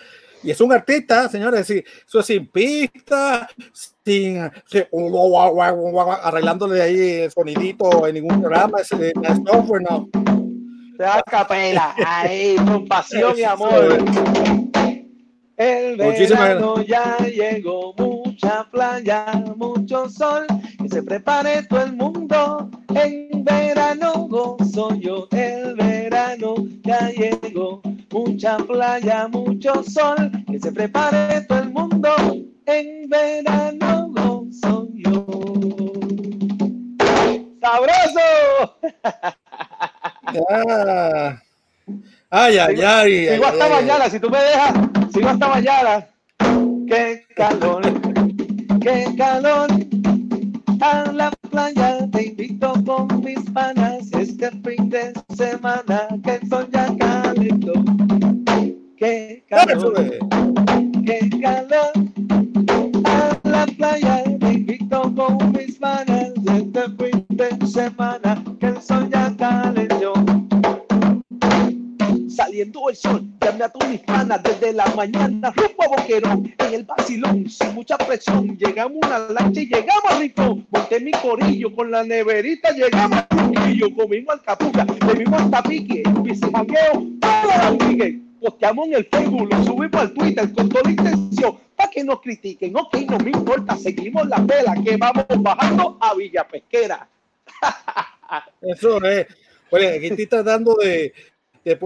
[0.43, 3.51] Y es un artista, señores, eso es sin pista,
[4.03, 4.51] sin,
[6.23, 10.09] arreglándole ahí el sonidito en ningún programa, es, software, no.
[10.97, 13.99] Da capela, ahí, con pasión y amor.
[15.57, 20.47] El verano ya llegó, mucha playa, mucho sol,
[20.79, 22.71] que se prepare todo el mundo.
[22.95, 31.41] En verano gozo yo, el verano ya llegó, mucha playa, mucho sol, que se prepare
[31.43, 32.11] todo el mundo.
[32.67, 35.27] En verano gozo yo.
[37.63, 38.79] ¡Sabroso!
[40.51, 41.41] Ah.
[42.31, 43.29] Ay, ay, ay.
[43.29, 44.75] Sigo hasta mañana, si tú me dejas,
[45.15, 46.07] sigo hasta mañana.
[46.89, 47.83] Qué calor,
[48.81, 49.69] qué calor.
[50.81, 56.69] A la playa te invito con mis panas este fin de semana que el sol
[56.73, 57.73] ya calentó.
[58.99, 59.95] Qué calor,
[61.07, 61.93] qué calor.
[63.05, 69.09] A la playa te invito con mis panas este fin de semana que el sol
[69.11, 69.16] ya
[72.37, 73.25] saliendo el sol.
[73.41, 77.75] Llame a tus hispanas desde de la mañana, rumbo a Boquerón, en el vacilón, sin
[77.75, 78.57] mucha presión.
[78.59, 80.67] Llegamos a una lancha y llegamos a Rincón.
[80.71, 86.03] Monté mi corillo con la neverita, llegamos a Trujillo, comimos al capucha, comimos al tapique,
[86.23, 88.27] pisimangueo, toda la weekend.
[88.41, 92.21] Posteamos en el Facebook, lo subimos al Twitter con toda la intención para que nos
[92.21, 92.77] critiquen.
[92.77, 97.09] Ok, no me importa, seguimos la vela que vamos bajando a Villa Pesquera.
[98.61, 99.27] Eso es.
[99.71, 101.36] Oye, aquí estoy tratando de, de,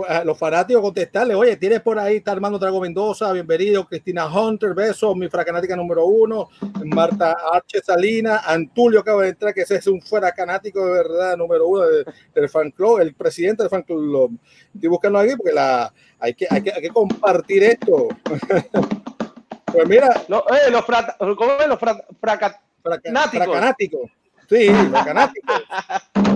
[0.09, 4.75] a los fanáticos contestarle, oye, tienes por ahí, está Armando Trago Mendoza, bienvenido, Cristina Hunter,
[4.75, 6.51] besos, mi fracanática número uno,
[6.85, 7.81] Marta H.
[7.83, 12.05] Salina, Antulio acaba de entrar, que ese es un fracanático de verdad, número uno del,
[12.35, 14.39] del fan club, el presidente del fan club.
[14.75, 18.09] Estoy buscando aquí porque la, hay, que, hay, que, hay que compartir esto.
[19.65, 20.09] pues mira.
[20.29, 21.69] No, eh, los, fra, ¿cómo es?
[21.69, 23.47] los fra, fraca, fracanáticos.
[23.47, 24.11] fracanáticos.
[24.47, 25.63] Sí, los fanáticos.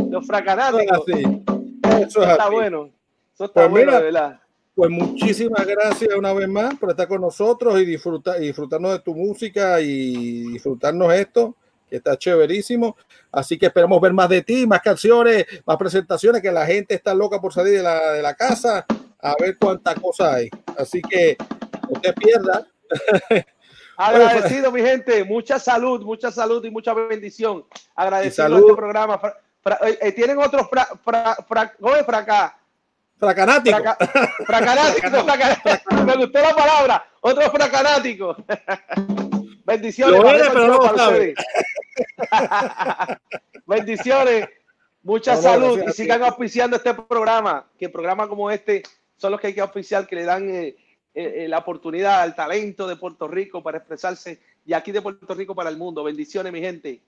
[0.09, 1.09] los fracanáticos.
[1.09, 1.42] Eso es así.
[2.04, 2.54] Eso es está así.
[2.54, 3.03] bueno.
[3.34, 4.40] Eso está Pues bueno, mira, de verdad.
[4.74, 8.98] Pues muchísimas gracias una vez más por estar con nosotros y disfrutar y disfrutarnos de
[9.00, 11.54] tu música y disfrutarnos esto,
[11.88, 12.96] que está chéverísimo.
[13.30, 17.14] Así que esperamos ver más de ti, más canciones, más presentaciones, que la gente está
[17.14, 18.84] loca por salir de la, de la casa
[19.20, 20.50] a ver cuánta cosa hay.
[20.76, 21.36] Así que
[21.88, 22.64] no te pierdas.
[23.96, 25.24] Agradecido, mi gente.
[25.24, 27.64] Mucha salud, mucha salud y mucha bendición.
[27.94, 29.18] Agradecido a este programa.
[29.18, 32.58] Fra- fra- eh, eh, Tienen otros fra, fra, fra, ¿cómo es fraca?
[33.18, 33.77] Fracanático.
[33.79, 33.96] Fraca-
[34.46, 37.05] fracanático, fraca- Me gustó la palabra.
[37.20, 38.37] Otros fracanáticos.
[39.64, 40.20] Bendiciones.
[40.20, 41.11] Lo eres, pero no para.
[43.66, 44.48] Bendiciones.
[45.03, 47.66] Mucha No, no, salud y sigan auspiciando este programa.
[47.79, 48.83] Que programas como este
[49.16, 50.77] son los que hay que auspiciar, que le dan eh,
[51.14, 55.35] eh, eh, la oportunidad al talento de Puerto Rico para expresarse y aquí de Puerto
[55.35, 56.03] Rico para el mundo.
[56.05, 57.03] Bendiciones, mi gente.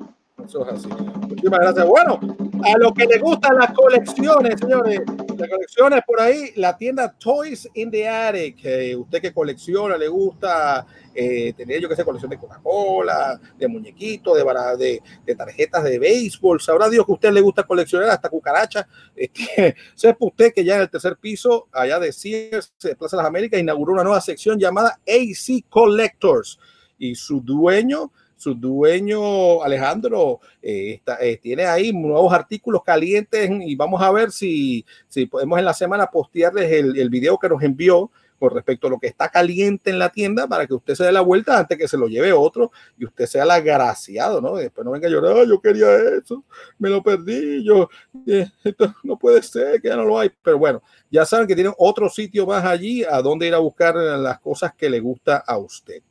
[0.44, 0.88] Eso es así.
[0.88, 1.86] Muchísimas gracias.
[1.86, 2.20] Bueno,
[2.64, 5.00] a los que les gustan las colecciones, señores,
[5.36, 10.08] las colecciones por ahí, la tienda Toys in the Attic, que usted que colecciona, le
[10.08, 16.60] gusta eh, tener, yo que sé, colección de Coca-Cola, de muñequitos, de, tarjetas de béisbol,
[16.60, 18.86] sabrá Dios que a usted le gusta coleccionar hasta cucarachas.
[19.14, 23.26] Este, sepa usted que ya en el tercer piso, allá de Sears, Plaza de las
[23.26, 26.58] Américas, inauguró una nueva sección llamada AC Collectors.
[26.98, 33.74] Y su dueño su dueño Alejandro eh, está, eh, tiene ahí nuevos artículos calientes y
[33.76, 37.62] vamos a ver si, si podemos en la semana postearles el, el video que nos
[37.62, 41.04] envió con respecto a lo que está caliente en la tienda para que usted se
[41.04, 44.58] dé la vuelta antes que se lo lleve otro y usted sea el agraciado, ¿no?
[44.58, 45.86] Y después no venga a llorar, "Ay, yo quería
[46.22, 46.44] eso,
[46.78, 47.88] me lo perdí, yo,
[48.26, 50.30] eh, esto no puede ser, que ya no lo hay.
[50.42, 53.94] Pero bueno, ya saben que tienen otro sitio más allí a donde ir a buscar
[53.96, 56.02] las cosas que le gusta a usted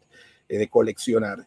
[0.50, 1.46] eh, de coleccionar.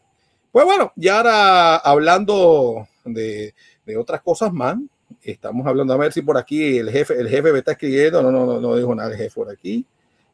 [0.59, 4.75] Pues bueno, ya ahora hablando de, de otras cosas más,
[5.21, 8.29] estamos hablando, a ver si por aquí el jefe, el jefe me está escribiendo, no,
[8.29, 9.85] no, no, no dijo nada el jefe por aquí.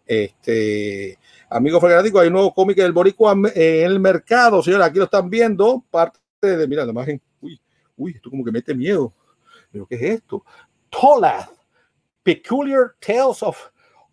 [0.04, 5.04] Este, amigo fanático, hay un nuevo cómic del Boricua en el mercado, señores, aquí lo
[5.04, 7.62] están viendo, parte de, mira, la imagen, uy,
[7.96, 9.14] uy, esto como que mete miedo,
[9.72, 10.44] pero ¿qué es esto?
[10.90, 11.52] Tolath,
[12.24, 13.60] Peculiar Tales of,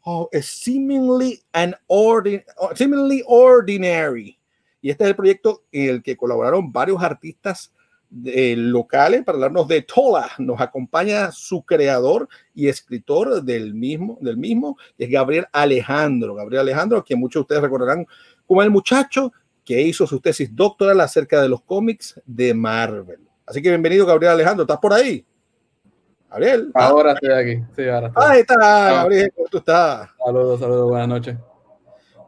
[0.04, 2.44] a seemingly, an ordin,
[2.74, 4.38] seemingly Ordinary.
[4.82, 7.72] Y este es el proyecto en el que colaboraron varios artistas
[8.26, 10.28] eh, locales para hablarnos de Tola.
[10.38, 16.34] Nos acompaña su creador y escritor del mismo, del mismo, es Gabriel Alejandro.
[16.34, 18.06] Gabriel Alejandro, que muchos de ustedes recordarán
[18.46, 19.32] como el muchacho
[19.64, 23.20] que hizo su tesis doctoral acerca de los cómics de Marvel.
[23.46, 24.64] Así que bienvenido, Gabriel Alejandro.
[24.64, 25.24] ¿Estás por ahí?
[26.28, 26.70] Gabriel.
[26.74, 27.64] Ahora estoy aquí.
[27.76, 28.24] Sí, ahora estoy.
[28.26, 29.32] Ahí está, Gabriel.
[29.36, 30.10] ¿Cómo tú estás?
[30.18, 31.36] Saludos, saludos, buenas noches.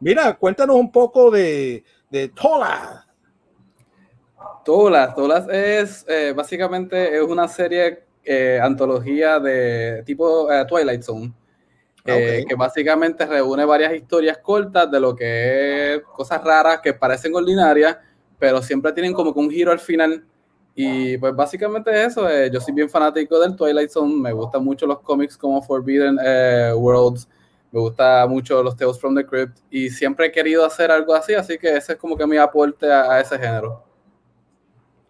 [0.00, 1.84] Mira, cuéntanos un poco de,
[2.14, 3.04] de Tola.
[4.64, 11.32] Tolas, Tolas es eh, básicamente es una serie eh, antología de tipo eh, Twilight Zone,
[12.04, 17.98] que básicamente reúne varias historias cortas de lo que es cosas raras que parecen ordinarias,
[18.38, 20.24] pero siempre tienen como que un giro al final.
[20.76, 22.28] Y pues básicamente es eso.
[22.52, 26.16] yo soy bien fanático del Twilight Zone, me gustan mucho los cómics como Forbidden
[26.76, 27.28] Worlds,
[27.74, 31.34] me gusta mucho los Tales from the Crypt y siempre he querido hacer algo así,
[31.34, 33.82] así que ese es como que mi aporte a- a ese género.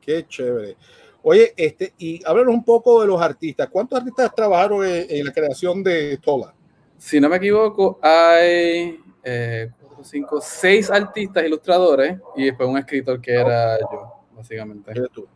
[0.01, 0.77] Qué chévere.
[1.23, 3.69] Oye, este, y háblanos un poco de los artistas.
[3.71, 6.55] ¿Cuántos artistas trabajaron en, en la creación de Tola?
[6.97, 13.21] Si no me equivoco, hay eh, cuatro, cinco, seis artistas ilustradores y después un escritor
[13.21, 14.91] que era yo, básicamente.
[14.91, 15.27] Eres tú.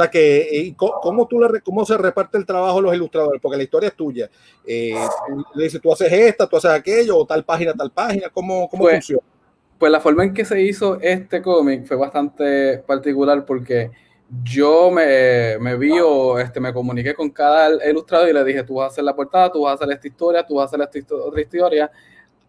[0.00, 2.94] O sea que, eh, ¿cómo, cómo tú le, cómo se reparte el trabajo a los
[2.94, 3.38] ilustradores?
[3.42, 4.30] Porque la historia es tuya.
[4.66, 4.94] Eh,
[5.28, 8.30] tú le dices, tú haces esta, tú haces aquello, o tal página, tal página.
[8.30, 9.22] ¿Cómo, cómo Pues, funciona?
[9.78, 13.90] Pues la forma en que se hizo este cómic fue bastante particular porque
[14.42, 18.76] yo me, me vi o este, me comuniqué con cada ilustrador y le dije, tú
[18.76, 20.80] vas a hacer la portada, tú vas a hacer esta historia, tú vas a hacer
[20.82, 21.90] esta histo- otra historia.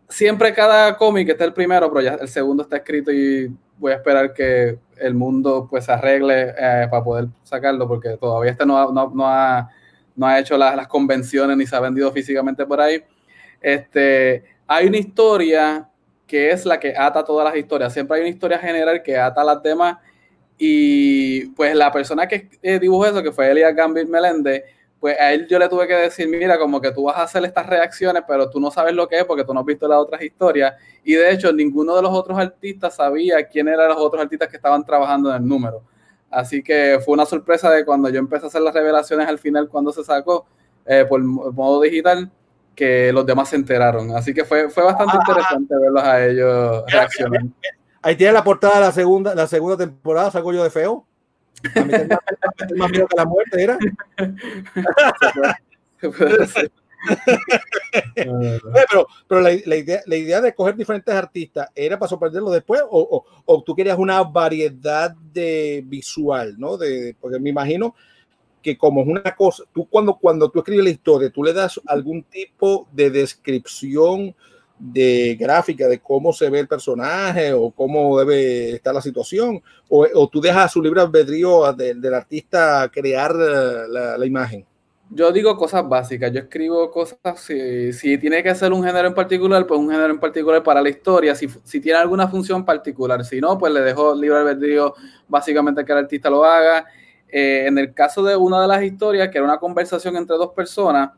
[0.09, 3.95] siempre cada cómic está el primero, pero ya el segundo está escrito y voy a
[3.95, 8.77] esperar que el mundo pues se arregle eh, para poder sacarlo, porque todavía este no
[8.77, 9.69] ha, no, ha,
[10.15, 13.03] no ha hecho las, las, convenciones ni se ha vendido físicamente por ahí.
[13.61, 15.89] Este, hay una historia
[16.25, 17.91] que es la que ata todas las historias.
[17.91, 19.97] Siempre hay una historia general que ata las demás.
[20.57, 24.63] Y pues la persona que eh, dibujó eso, que fue Elias Gambit Meléndez,
[25.01, 27.43] pues a él yo le tuve que decir, mira, como que tú vas a hacer
[27.43, 29.97] estas reacciones, pero tú no sabes lo que es porque tú no has visto las
[29.97, 30.75] otras historias.
[31.03, 34.57] Y de hecho, ninguno de los otros artistas sabía quién eran los otros artistas que
[34.57, 35.81] estaban trabajando en el número.
[36.29, 39.67] Así que fue una sorpresa de cuando yo empecé a hacer las revelaciones al final,
[39.69, 40.45] cuando se sacó
[40.85, 42.29] eh, por modo digital,
[42.75, 44.15] que los demás se enteraron.
[44.15, 45.19] Así que fue, fue bastante ah.
[45.19, 47.41] interesante verlos a ellos reaccionar.
[48.03, 51.07] Ahí tiene la portada de la segunda, la segunda temporada, saco yo de feo.
[51.75, 51.93] A mí
[52.77, 53.77] más, miedo que la muerte, ¿era?
[58.73, 62.81] pero, pero la, la, idea, la idea de coger diferentes artistas era para sorprenderlo después
[62.89, 66.77] o, o, o, tú querías una variedad de visual, ¿no?
[66.77, 67.95] De, porque me imagino
[68.61, 71.81] que como es una cosa, tú cuando, cuando tú escribes la historia, tú le das
[71.87, 74.35] algún tipo de descripción
[74.81, 80.07] de gráfica de cómo se ve el personaje o cómo debe estar la situación, o,
[80.15, 84.65] o tú dejas su libre albedrío del artista crear la, la, imagen?
[85.11, 89.13] Yo digo cosas básicas, yo escribo cosas, si, si, tiene que ser un género en
[89.13, 93.23] particular, pues un género en particular para la historia, si, si tiene alguna función particular,
[93.23, 94.95] si no, pues le dejo libre albedrío
[95.27, 96.85] básicamente que el artista lo haga.
[97.27, 100.51] Eh, en el caso de una de las historias, que era una conversación entre dos
[100.53, 101.11] personas,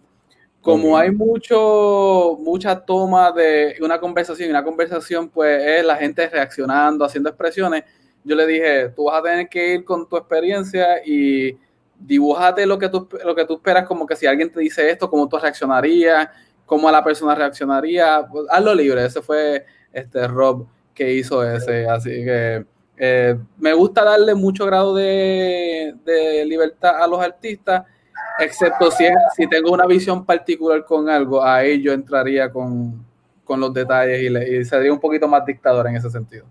[0.63, 6.27] como hay mucho, mucha toma de una conversación y una conversación, pues es la gente
[6.29, 7.83] reaccionando, haciendo expresiones,
[8.23, 11.57] yo le dije, tú vas a tener que ir con tu experiencia y
[11.99, 15.09] dibújate lo que tú, lo que tú esperas, como que si alguien te dice esto,
[15.09, 16.29] cómo tú reaccionarías,
[16.65, 19.05] cómo la persona reaccionaría, pues, hazlo libre.
[19.05, 24.95] Ese fue este Rob que hizo ese, así que eh, me gusta darle mucho grado
[24.95, 27.83] de, de libertad a los artistas
[28.39, 29.05] Excepto si,
[29.35, 33.05] si tengo una visión particular con algo, ahí yo entraría con,
[33.43, 36.45] con los detalles y, le, y sería un poquito más dictador en ese sentido.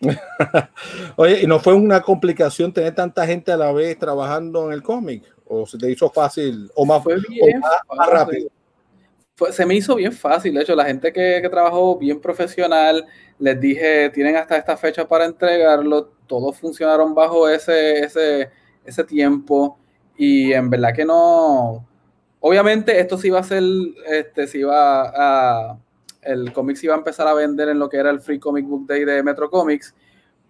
[1.16, 4.82] Oye, ¿y no fue una complicación tener tanta gente a la vez trabajando en el
[4.82, 5.24] cómic?
[5.46, 8.48] ¿O se te hizo fácil o más, fue bien, o más, rápido?
[9.34, 10.54] Fue, se me hizo bien fácil.
[10.54, 13.04] De hecho, la gente que, que, trabajó bien profesional,
[13.38, 16.12] les dije, tienen hasta esta fecha para entregarlo.
[16.26, 18.50] Todos funcionaron bajo ese, ese,
[18.84, 19.78] ese tiempo.
[20.16, 21.86] Y en verdad que no.
[22.40, 23.62] Obviamente, esto sí iba a ser.
[24.06, 25.78] Este, se iba a.
[26.22, 28.66] El cómic se iba a empezar a vender en lo que era el Free Comic
[28.66, 29.94] Book Day de Metro Comics.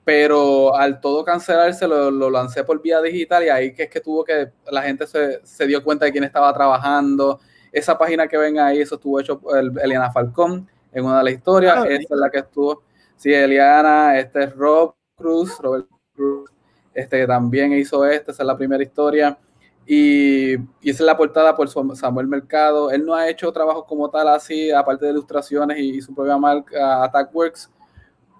[0.05, 4.01] Pero al todo cancelarse, lo, lo lancé por vía digital y ahí que es que
[4.01, 4.51] tuvo que.
[4.71, 7.41] La gente se, se dio cuenta de quién estaba trabajando.
[7.73, 11.33] Esa página que ven ahí, eso estuvo hecho por Eliana Falcón en una de las
[11.35, 11.77] historias.
[11.77, 12.83] Ah, Esta es la que estuvo.
[13.17, 16.51] Sí, Eliana, este es Rob Cruz, Robert Cruz,
[16.93, 19.39] este también hizo esta, esa es la primera historia.
[19.87, 22.91] Y, y, esa es la portada por Samuel Mercado.
[22.91, 26.39] Él no ha hecho trabajo como tal así, aparte de ilustraciones y, y su propia
[26.39, 27.71] marca AttackWorks,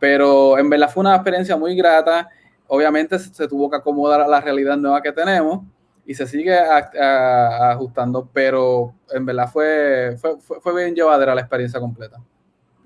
[0.01, 2.29] pero en verdad fue una experiencia muy grata.
[2.67, 5.63] Obviamente se, se tuvo que acomodar a la realidad nueva que tenemos
[6.07, 11.35] y se sigue a, a, ajustando, pero en verdad fue, fue, fue, fue, bien llevadera
[11.35, 12.23] la experiencia completa.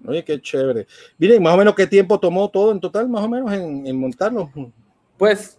[0.07, 0.87] Oye, qué chévere.
[1.19, 3.99] Miren, más o menos qué tiempo tomó todo en total, más o menos en, en
[3.99, 4.51] montarlo.
[5.17, 5.58] Pues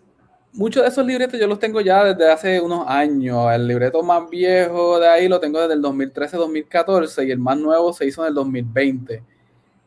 [0.53, 3.51] muchos de esos libretos yo los tengo ya desde hace unos años.
[3.53, 7.93] El libreto más viejo de ahí lo tengo desde el 2013-2014 y el más nuevo
[7.93, 9.23] se hizo en el 2020.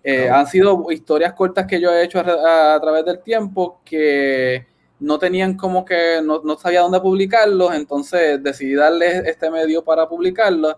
[0.04, 0.34] Eh, oh.
[0.34, 4.66] Han sido historias cortas que yo he hecho a, a, través del tiempo que
[5.00, 10.08] no tenían como que, no, no, sabía dónde publicarlos, entonces decidí darles este medio para
[10.08, 10.76] publicarlos.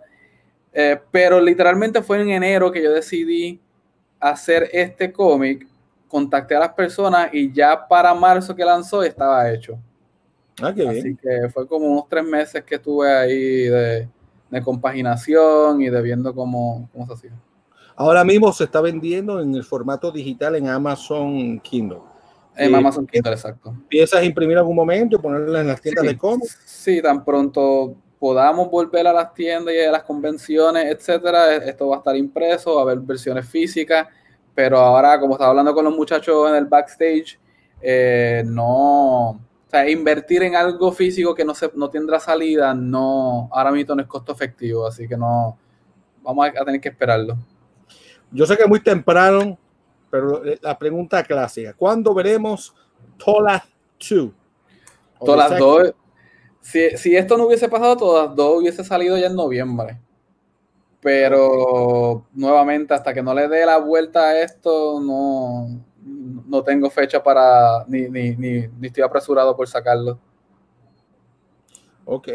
[0.72, 3.61] Eh, pero literalmente fue en enero que yo decidí
[4.18, 5.66] hacer este cómic
[6.09, 9.79] contacté a las personas y ya para marzo que lanzó estaba hecho.
[10.63, 11.17] Ah, qué Así bien.
[11.17, 14.09] que fue como unos tres meses que estuve ahí de,
[14.51, 17.33] de compaginación y de viendo cómo, cómo se hacía.
[17.97, 22.01] Ahora mismo se está vendiendo en el formato digital en Amazon Kindle.
[22.57, 23.75] En eh, Amazon Kindle, exacto.
[23.89, 26.59] ¿Piensas imprimir algún momento y ponerla en las tiendas sí, de cómics?
[26.65, 31.97] Sí, tan pronto podamos volver a las tiendas y a las convenciones, etcétera, esto va
[31.97, 34.09] a estar impreso, va a haber versiones físicas
[34.55, 37.39] pero ahora, como estaba hablando con los muchachos en el backstage,
[37.81, 43.49] eh, no, o sea, invertir en algo físico que no, se, no tendrá salida, no,
[43.51, 45.59] ahora mismo no es costo efectivo, así que no,
[46.23, 47.37] vamos a, a tener que esperarlo.
[48.31, 49.59] Yo sé que es muy temprano,
[50.11, 52.75] pero la pregunta clásica, ¿cuándo veremos
[53.17, 53.63] Tolas
[54.09, 54.31] 2?
[55.25, 55.95] Todas 2,
[56.61, 59.99] si, si esto no hubiese pasado, todas dos hubiese salido ya en noviembre
[61.05, 65.69] pero nuevamente hasta que no le dé la vuelta a esto, no,
[66.03, 70.19] no tengo fecha para, ni, ni, ni, ni estoy apresurado por sacarlo.
[72.07, 72.29] Ok.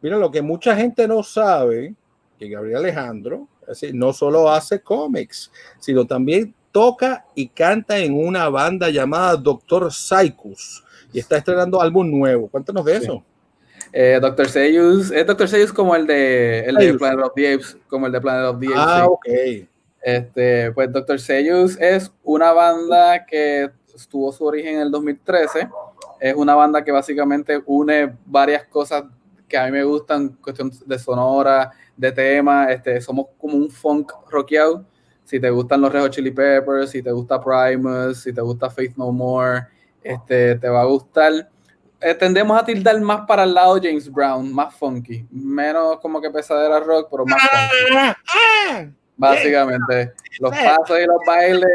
[0.00, 1.94] Mira, lo que mucha gente no sabe,
[2.38, 8.14] que Gabriel Alejandro, es decir, no solo hace cómics, sino también toca y canta en
[8.14, 12.48] una banda llamada Doctor Psychus y está estrenando álbum nuevo.
[12.48, 13.22] Cuéntanos de eso.
[13.98, 17.78] Eh, Doctor Seyus, es Doctor Seyus como el de, el de Planet of the Apes,
[17.88, 18.78] como el de Planet of the Apes.
[18.78, 19.08] Ah, sí.
[19.08, 19.68] ok.
[20.02, 23.70] Este, pues Doctor Seyus es una banda que
[24.10, 25.70] tuvo su origen en el 2013.
[26.20, 29.04] Es una banda que básicamente une varias cosas
[29.48, 32.70] que a mí me gustan, cuestión de sonora, de tema.
[32.70, 34.84] Este, somos como un funk rockeado.
[35.24, 38.68] Si te gustan los Red Hot Chili Peppers, si te gusta Primus, si te gusta
[38.68, 39.68] Faith No More,
[40.02, 41.48] este, te va a gustar.
[42.00, 46.30] Eh, tendemos a tildar más para el lado James Brown, más funky, menos como que
[46.30, 48.94] pesadera rock, pero más funky.
[49.16, 51.70] Básicamente, los pasos y los bailes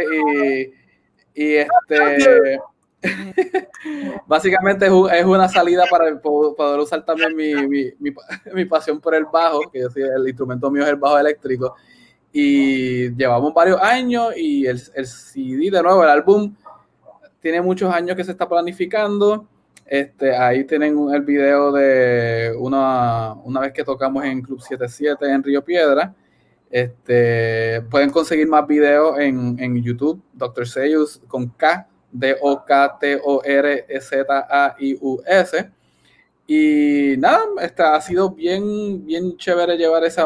[1.36, 2.60] y, y este
[4.28, 8.12] básicamente es, un- es una salida para po- poder usar también mi, mi, mi,
[8.54, 11.76] mi pasión por el bajo, que soy- el instrumento mío es el bajo eléctrico.
[12.34, 16.56] Y llevamos varios años y el, el CD, de nuevo, el álbum
[17.42, 19.48] tiene muchos años que se está planificando.
[19.86, 25.30] Este, ahí tienen un- el video de una, una vez que tocamos en Club 77
[25.30, 26.14] en Río Piedra.
[26.70, 30.66] Este, pueden conseguir más videos en, en YouTube, Dr.
[30.68, 31.88] Seyus con K,
[34.52, 35.72] D-O-K-T-O-R-Z-A-I-U-S.
[36.48, 40.22] Y nada, este, ha sido bien, bien chévere llevar ese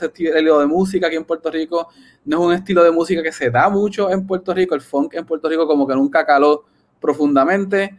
[0.00, 1.88] estilo de música aquí en Puerto Rico.
[2.24, 4.74] No es un estilo de música que se da mucho en Puerto Rico.
[4.74, 6.64] El funk en Puerto Rico como que nunca caló
[7.00, 7.96] profundamente.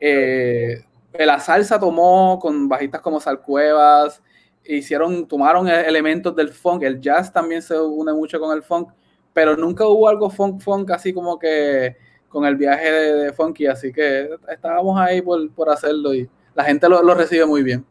[0.00, 0.84] Eh,
[1.18, 4.22] la salsa tomó con bajistas como Salcuevas,
[4.64, 8.90] hicieron, tomaron e- elementos del funk, el jazz también se une mucho con el funk,
[9.32, 11.96] pero nunca hubo algo funk funk así como que
[12.28, 16.64] con el viaje de, de funky, así que estábamos ahí por, por hacerlo y la
[16.64, 17.84] gente lo, lo recibe muy bien.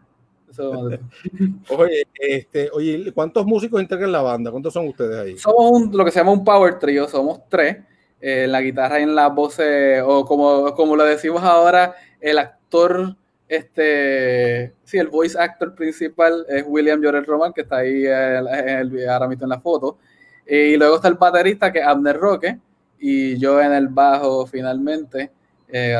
[1.70, 4.50] Oye, este, oye, ¿cuántos músicos integran la banda?
[4.50, 5.38] ¿Cuántos son ustedes ahí?
[5.38, 7.78] Somos un, lo que se llama un power trio, somos tres.
[8.20, 12.38] eh, en la guitarra y en las voces, o como, como lo decimos ahora, el
[12.38, 13.16] actor,
[13.48, 18.78] este, sí, el voice actor principal es William Llorel Roman, que está ahí eh, en
[18.94, 19.98] el- ahora mismo en la foto.
[20.46, 22.58] Y luego está el baterista, que es Abner Roque,
[22.98, 25.30] y yo en el bajo finalmente,
[25.68, 25.96] eh,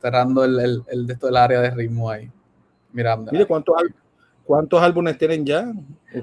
[0.00, 2.30] cerrando el, el, el, el área de ritmo ahí.
[2.92, 3.32] Mira, Abner.
[3.32, 3.74] Mire, ¿cuántos,
[4.44, 5.72] ¿cuántos álbumes tienen ya?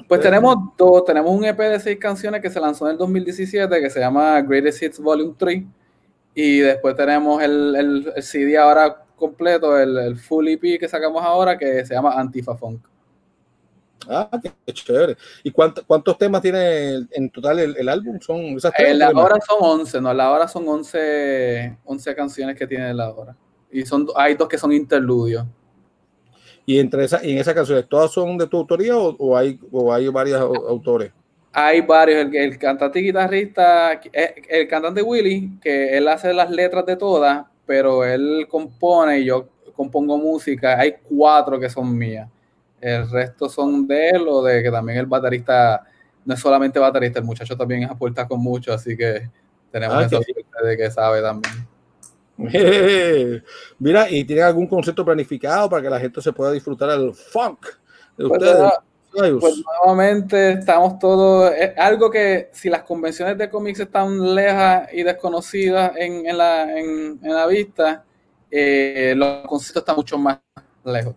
[0.07, 3.79] Pues tenemos dos, tenemos un EP de seis canciones que se lanzó en el 2017
[3.79, 5.63] que se llama Greatest Hits Volume 3
[6.35, 11.23] y después tenemos el, el- el CD ahora completo, el, el full EP que sacamos
[11.23, 12.81] ahora que se llama Antifa Funk.
[14.09, 15.17] Ah, qué chévere.
[15.43, 18.19] ¿Y cuánto- cuántos temas tiene en total el, el álbum?
[18.21, 18.97] ¿Son esas tres?
[18.97, 23.35] La hora son 11, no, la hora son 11, 11 canciones que tiene la hora.
[23.71, 25.45] Y son, hay dos que son interludios.
[26.67, 29.59] ¿Y entre esas, y en esas canciones, todas son de tu autoría o, o hay,
[29.71, 31.11] o hay varios au- autores?
[31.53, 36.51] Hay varios, el, el cantante y guitarrista, eh, el cantante Willy, que él hace las
[36.51, 40.79] letras de todas, pero él compone y yo compongo música.
[40.79, 42.29] Hay cuatro que son mías.
[42.79, 45.83] El resto son de él o de que también el baterista,
[46.25, 49.29] no es solamente baterista, el muchacho también aporta con mucho, así que
[49.71, 51.67] tenemos Ah, esa suerte de que sabe también.
[53.79, 57.65] Mira, ¿y tienen algún concepto planificado para que la gente se pueda disfrutar el funk
[58.17, 58.73] de Pues, ustedes?
[59.39, 65.03] Pues nuevamente estamos todos, es algo que si las convenciones de cómics están lejas y
[65.03, 68.05] desconocidas en, en la, en, en la vista,
[68.51, 70.39] eh, los conciertos están mucho más
[70.85, 71.15] lejos.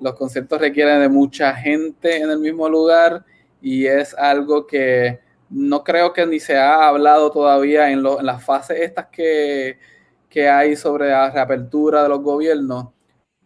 [0.00, 3.24] Los conciertos requieren de mucha gente en el mismo lugar
[3.62, 5.20] y es algo que
[5.50, 9.78] no creo que ni se ha hablado todavía en, lo- en las fases estas que,
[10.32, 12.88] que hay sobre la reapertura de los gobiernos.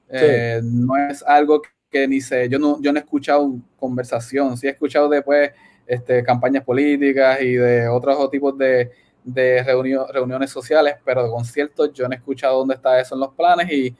[0.08, 4.66] Eh, no es algo que ni sé, yo no, yo no he escuchado conversación, sí
[4.68, 5.50] he escuchado después
[5.86, 8.90] este, campañas políticas y de otros tipos de,
[9.24, 13.20] de reunio- reuniones sociales, pero de conciertos yo no he escuchado dónde está eso en
[13.22, 13.94] los planes y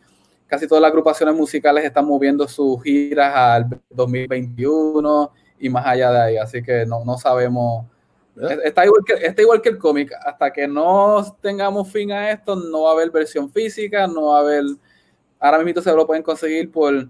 [0.47, 6.21] casi todas las agrupaciones musicales están moviendo sus giras al 2021 y más allá de
[6.21, 7.87] ahí, así que no, no sabemos.
[8.37, 8.59] ¿Eh?
[8.65, 12.55] Está igual, que, está igual que el cómic, hasta que no tengamos fin a esto,
[12.55, 14.65] no va a haber versión física, no va a haber
[15.39, 17.09] ahora mismo se lo pueden conseguir por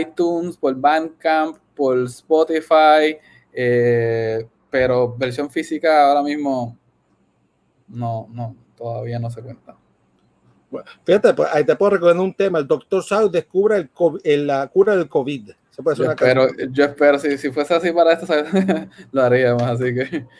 [0.00, 3.18] iTunes, por Bandcamp, por Spotify,
[3.52, 6.76] eh, pero versión física ahora mismo
[7.88, 9.76] no, no, todavía no se cuenta.
[11.04, 12.58] Fíjate, pues, ahí te puedo recomendar un tema.
[12.58, 13.90] El doctor South descubre el,
[14.24, 15.50] el, la cura del COVID.
[15.74, 18.26] Se puede yo, espero, yo espero, si, si fuese así para esto,
[19.12, 20.26] lo haríamos, así que...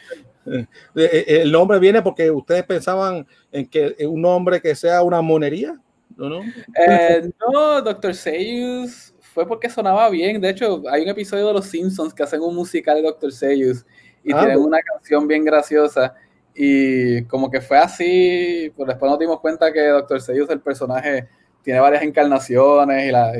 [0.47, 5.23] Eh, eh, el nombre viene porque ustedes pensaban en que un nombre que sea una
[5.23, 5.81] monería,
[6.19, 6.29] ¿no?
[6.29, 6.43] No,
[6.87, 8.15] eh, no Dr.
[8.15, 10.39] Seuss fue porque sonaba bien.
[10.43, 13.33] De hecho, hay un episodio de Los Simpsons que hacen un musical de Dr.
[13.33, 13.87] Seuss
[14.23, 16.15] y ah, tienen una canción bien graciosa.
[16.55, 20.21] Y como que fue así, pues después nos dimos cuenta que Dr.
[20.21, 21.27] Seuss, el personaje,
[21.63, 23.33] tiene varias encarnaciones y, la,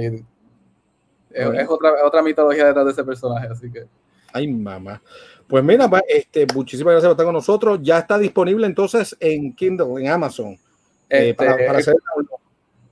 [1.35, 3.87] es, otra, otra mitología detrás de ese personaje, así que...
[4.33, 5.01] Ay, mamá.
[5.47, 7.79] Pues mira, este, muchísimas gracias por estar con nosotros.
[7.83, 10.53] Ya está disponible entonces en Kindle, en Amazon.
[11.09, 11.95] Eh, este, para, el, hacer...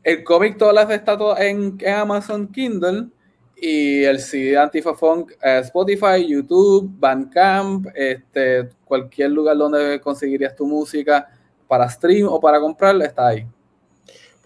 [0.03, 3.09] el cómic todas las está todo en, Amazon Kindle
[3.57, 10.67] y el CD Antifa Funk, eh, Spotify, YouTube, Bandcamp, este, cualquier lugar donde conseguirías tu
[10.67, 11.29] música
[11.67, 13.47] para stream o para comprarla está ahí.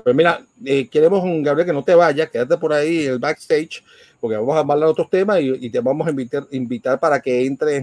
[0.07, 3.83] Pues mira, eh, queremos un Gabriel que no te vayas, quédate por ahí el backstage
[4.21, 7.45] porque vamos a hablar de otros temas y, te vamos a invitar, invitar para que
[7.45, 7.83] entres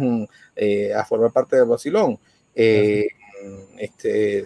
[0.56, 2.18] eh, a formar parte del Basilón.
[2.56, 3.08] Eh,
[3.78, 4.46] este,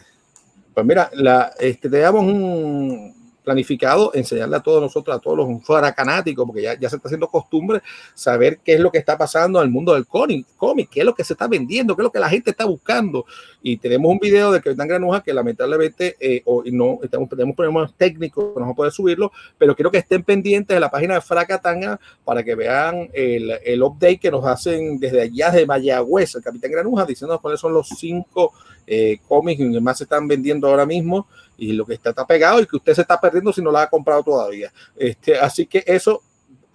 [0.74, 3.16] pues mira, la, este, te damos un,
[3.48, 7.30] planificado enseñarle a todos nosotros, a todos los faracanáticos, porque ya, ya se está haciendo
[7.30, 7.82] costumbre
[8.14, 10.45] saber qué es lo que está pasando al mundo del cómic,
[10.91, 13.26] qué es lo que se está vendiendo, qué es lo que la gente está buscando.
[13.64, 16.43] Y tenemos un video de Capitán Granuja que lamentablemente eh,
[16.74, 20.76] no estamos, tenemos problemas técnicos, no vamos a poder subirlo, pero quiero que estén pendientes
[20.76, 25.22] de la página de Fracatanga para que vean el, el update que nos hacen desde
[25.22, 28.52] allá de Mayagüez, el Capitán Granuja, diciendo cuáles son los cinco
[28.86, 31.28] eh, cómics que más se están vendiendo ahora mismo
[31.58, 33.89] y lo que está, pegado y que usted se está perdiendo si no lo ha
[33.89, 34.72] comprado todavía.
[34.95, 36.22] Este, así que eso,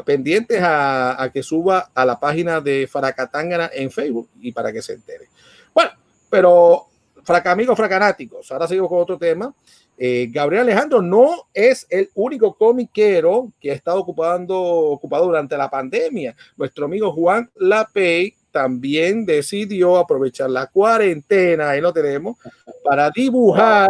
[0.05, 4.95] pendientes a, que suba a la página de Fracatangana en Facebook y para que se
[4.95, 5.29] entere.
[5.73, 5.93] Bueno,
[6.29, 6.87] pero
[7.23, 9.55] fraca amigos fracanáticos, ahora seguimos con otro tema.
[9.97, 15.71] Eh, Gabriel Alejandro no es el único comiquero que ha estado ocupando, ocupado durante la
[15.71, 16.35] pandemia.
[16.57, 22.37] Nuestro amigo Juan Lapey también decidió aprovechar la cuarentena, ahí lo tenemos,
[22.85, 23.89] para dibujar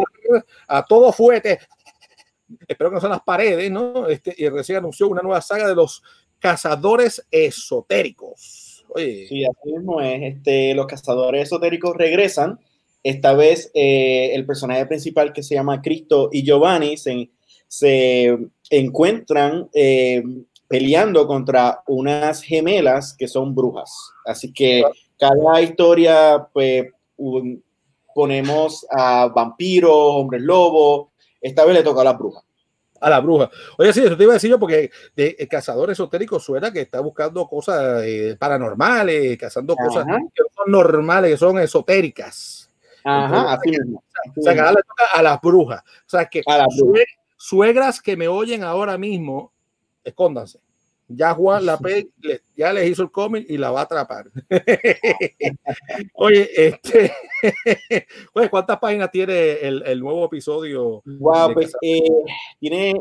[0.69, 1.59] a todo fuerte.
[2.67, 4.09] Espero que no sean las paredes, ¿no?
[4.09, 6.03] Este, y recién anunció una nueva saga de los
[6.39, 8.85] cazadores esotéricos.
[8.89, 9.27] Oye.
[9.29, 10.35] Sí, así mismo es.
[10.35, 12.59] Este, los cazadores esotéricos regresan.
[13.03, 17.31] Esta vez eh, el personaje principal que se llama Cristo y Giovanni se,
[17.67, 18.39] se
[18.71, 20.23] encuentran eh,
[20.73, 23.93] peleando contra unas gemelas que son brujas.
[24.25, 24.83] Así que
[25.19, 26.87] cada historia, pues,
[28.15, 31.09] ponemos a vampiros, hombres lobos.
[31.43, 32.41] Esta vez le toca a la bruja.
[33.03, 33.51] A la bruja.
[33.77, 36.81] Oye, sí, eso te iba a decir yo porque de, el cazador esotérico suena que
[36.81, 42.71] está buscando cosas eh, paranormales, cazando cosas que son normales, que son esotéricas.
[43.05, 45.83] Ajá, así O sea, que le toca a las brujas.
[45.83, 46.43] O sea, que
[47.37, 49.53] suegras que me oyen ahora mismo,
[50.05, 50.61] escóndanse.
[51.17, 51.79] Ya Juan la
[52.57, 54.31] ya les hizo el cómic y la va a atrapar.
[56.15, 57.13] Oye, este,
[58.33, 61.03] pues, ¿cuántas páginas tiene el, nuevo episodio?
[61.05, 62.01] Wow, pues eh,
[62.61, 62.95] tiene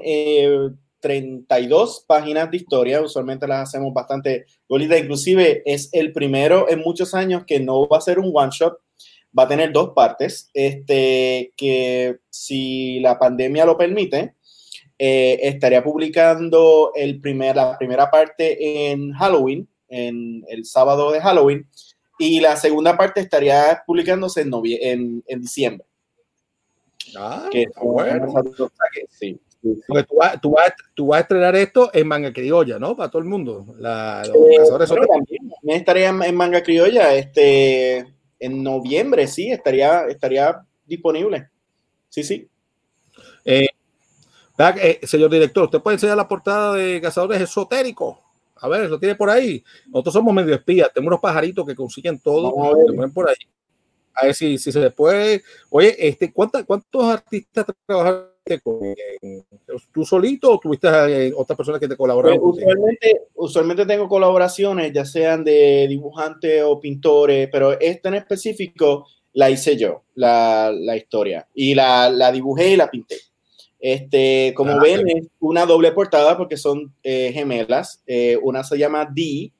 [0.99, 3.01] 32 eh, páginas de historia.
[3.01, 4.99] Usualmente las hacemos bastante bonitas.
[4.99, 8.77] Inclusive es el primero en muchos años que no va a ser un one shot.
[9.37, 10.49] Va a tener dos partes.
[10.53, 14.35] Este, que si la pandemia lo permite,
[15.03, 21.67] eh, estaría publicando el primer, la primera parte en Halloween, en el sábado de Halloween,
[22.19, 25.87] y la segunda parte estaría publicándose en, en, en diciembre.
[27.17, 28.31] Ah, que bueno.
[29.09, 29.39] sí.
[29.87, 32.95] Porque tú vas, tú, vas, tú vas, a estrenar esto en manga criolla, ¿no?
[32.95, 33.73] Para todo el mundo.
[33.79, 37.15] La, los eh, también, estaría en manga criolla.
[37.15, 38.05] Este,
[38.39, 41.49] en noviembre, sí, estaría, estaría disponible.
[42.09, 42.47] Sí, sí.
[43.45, 43.67] Eh,
[44.69, 48.17] eh, señor director, ¿usted puede enseñar la portada de Cazadores Esotéricos?
[48.57, 49.63] A ver, lo tiene por ahí.
[49.87, 52.53] Nosotros somos medio espías, tenemos unos pajaritos que consiguen todo,
[53.13, 53.35] por ahí.
[54.13, 55.41] A ver si, si se puede.
[55.69, 58.79] Oye, este, ¿cuántos artistas trabajaste con?
[59.91, 62.39] ¿Tú solito o tuviste eh, otras personas que te colaboraron?
[62.39, 69.07] Pues, usualmente, usualmente tengo colaboraciones, ya sean de dibujantes o pintores, pero esta en específico
[69.33, 71.47] la hice yo, la, la historia.
[71.53, 73.15] Y la, la dibujé y la pinté.
[73.81, 78.03] Este, como ah, ven, es una doble portada porque son eh, gemelas.
[78.05, 79.51] Eh, una se llama D,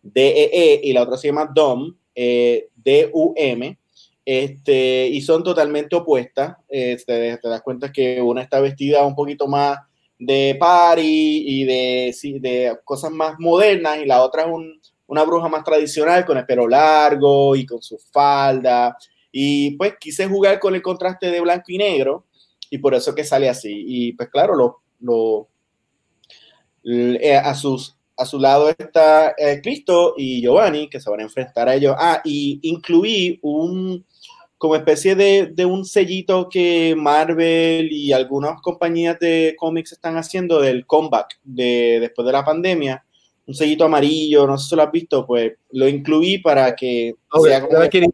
[0.00, 3.78] D-E-E, e, y la otra se llama Dom, eh, D-U-M.
[4.24, 6.56] Este, y son totalmente opuestas.
[6.68, 9.78] Este, te das cuenta que una está vestida un poquito más
[10.18, 14.48] de party y de, de cosas más modernas, y la otra es
[15.06, 18.96] una bruja más tradicional con el pelo largo y con su falda.
[19.30, 22.24] Y pues quise jugar con el contraste de blanco y negro
[22.70, 23.84] y por eso que sale así.
[23.86, 25.48] Y pues claro, lo, lo,
[26.84, 31.24] eh, a, sus, a su lado está eh, Cristo y Giovanni, que se van a
[31.24, 31.96] enfrentar a ellos.
[31.98, 34.04] Ah, y incluí un,
[34.56, 40.60] como especie de, de, un sellito que Marvel y algunas compañías de cómics están haciendo
[40.60, 43.04] del comeback de, después de la pandemia.
[43.46, 47.50] Un sellito amarillo, no sé si lo has visto, pues lo incluí para que Oye,
[47.50, 48.06] sea como que...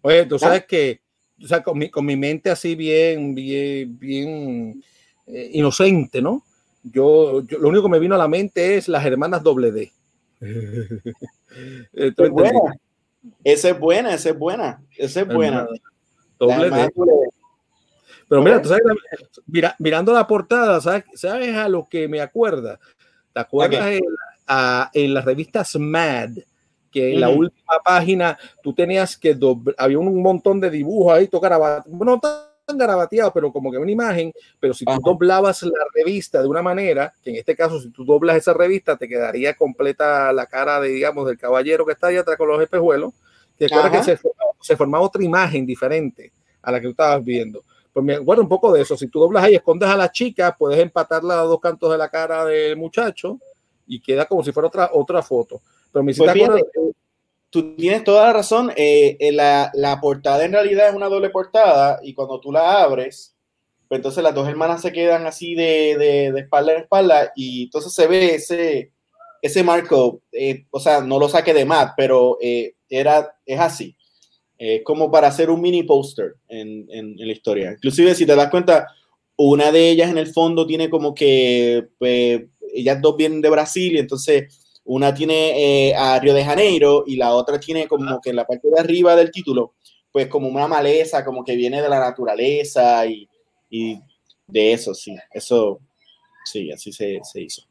[0.00, 0.66] Oye, tú sabes ¿Ah?
[0.66, 1.00] que
[1.42, 4.82] o sea, con, mi, con mi mente así bien, bien, bien
[5.26, 6.44] eh, inocente, ¿no?
[6.82, 9.92] Yo, yo, lo único que me vino a la mente es las hermanas doble D.
[11.92, 12.60] es buena.
[13.44, 15.66] Esa es buena, esa es buena, esa es buena.
[16.38, 16.90] Doble D.
[18.28, 18.84] Pero mira, tú sabes,
[19.46, 22.78] mira, mirando la portada, ¿sabes, ¿sabes a lo que me acuerda?
[23.32, 23.98] ¿Te acuerdas okay.
[23.98, 24.04] en,
[24.46, 26.30] a, en las revistas Mad?
[26.90, 29.36] Que en la última página tú tenías que
[29.76, 33.90] había un montón de dibujos ahí, todo garabateado, no tan garabateado, pero como que una
[33.90, 37.90] imagen, pero si tú doblabas la revista de una manera, que en este caso si
[37.90, 42.08] tú doblas esa revista te quedaría completa la cara de, digamos, del caballero que está
[42.08, 43.12] ahí atrás con los espejuelos,
[43.56, 44.20] te acuerdas que se
[44.60, 46.32] se formaba otra imagen diferente
[46.62, 47.62] a la que tú estabas viendo.
[47.92, 50.54] Pues me acuerdo un poco de eso, si tú doblas ahí, escondes a la chica,
[50.56, 53.38] puedes empatarla a dos cantos de la cara del muchacho
[53.86, 55.60] y queda como si fuera otra, otra foto.
[55.92, 56.62] Pero me pues fíjate,
[57.50, 58.70] tú tienes toda la razón.
[58.76, 62.82] Eh, eh, la, la, portada en realidad es una doble portada y cuando tú la
[62.82, 63.34] abres,
[63.88, 67.64] pues entonces las dos hermanas se quedan así de, de, de espalda en espalda y
[67.64, 68.92] entonces se ve ese,
[69.42, 73.94] ese marco, eh, o sea, no lo saqué de más, pero eh, era, es así.
[74.60, 77.72] Eh, como para hacer un mini póster en, en, en, la historia.
[77.72, 78.88] Inclusive, si te das cuenta,
[79.36, 82.42] una de ellas en el fondo tiene como que pues,
[82.74, 87.16] ellas dos vienen de Brasil y entonces una tiene eh, a Río de Janeiro y
[87.16, 89.74] la otra tiene como que en la parte de arriba del título,
[90.10, 93.28] pues como una maleza, como que viene de la naturaleza y,
[93.68, 94.00] y
[94.46, 95.80] de eso, sí, eso,
[96.42, 97.62] sí, así se, se hizo.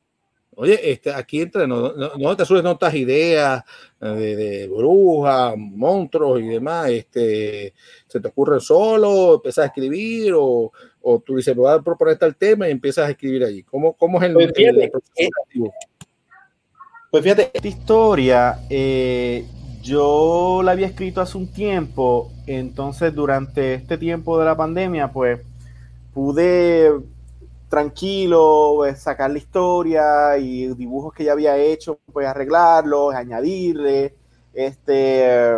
[0.59, 3.63] Oye, este, aquí entre no, no, no te subes notas ideas
[3.99, 7.73] de, de brujas, monstruos y demás, este,
[8.07, 12.35] se te ocurre solo, empiezas a escribir o, o tú dices, voy a proponer tal
[12.35, 13.63] tema y empiezas a escribir allí.
[13.63, 15.73] ¿Cómo, cómo es el, pues el, el creativo?
[17.17, 19.43] Pues fíjate, esta historia eh,
[19.81, 25.41] yo la había escrito hace un tiempo, entonces durante este tiempo de la pandemia, pues
[26.13, 26.91] pude
[27.69, 34.13] tranquilo pues, sacar la historia y dibujos que ya había hecho, pues arreglarlos, añadirle,
[34.53, 35.57] este,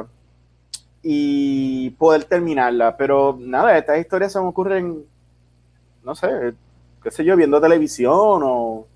[1.03, 2.95] y poder terminarla.
[2.95, 5.03] Pero nada, estas historias se me ocurren,
[6.05, 6.53] no sé,
[7.03, 8.87] qué sé yo, viendo televisión o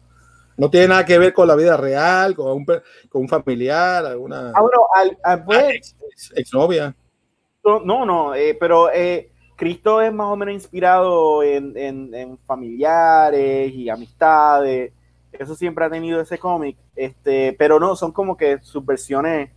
[0.57, 4.51] no tiene nada que ver con la vida real, con un, con un familiar, alguna.
[4.53, 6.95] Ah, bueno, al, al, pues, ex, exnovia.
[7.63, 13.71] No, no, eh, pero eh, Cristo es más o menos inspirado en, en, en, familiares
[13.73, 14.91] y amistades.
[15.31, 16.77] Eso siempre ha tenido ese cómic.
[16.95, 19.49] Este, pero no, son como que sus versiones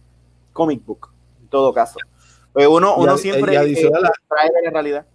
[0.52, 1.98] comic book, en todo caso.
[2.52, 3.90] Pues uno, uno y, siempre y eh,
[4.28, 5.06] trae la realidad.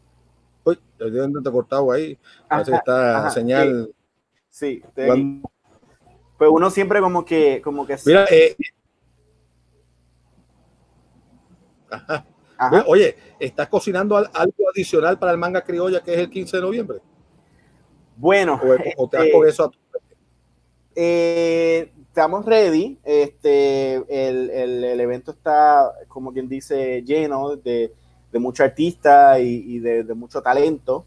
[0.63, 2.17] Uy, te he cortado ahí.
[2.65, 3.89] Que está ajá, señal.
[4.49, 5.41] Sí, sí
[6.41, 7.97] pues uno siempre como que, como que...
[8.03, 8.55] Mira, eh,
[11.87, 12.25] Ajá.
[12.57, 12.83] Ajá.
[12.87, 16.97] Oye, ¿estás cocinando algo adicional para el manga criolla que es el 15 de noviembre?
[18.17, 19.77] Bueno, o, o te este, con eso a tu...
[20.95, 22.97] eh, estamos ready.
[23.03, 27.93] Este, el, el, el, evento está, como quien dice, lleno de,
[28.31, 31.05] de muchos artistas y, y de, de, mucho talento.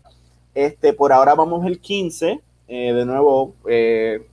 [0.55, 2.41] Este, por ahora vamos el 15.
[2.69, 4.29] Eh, de nuevo, eh,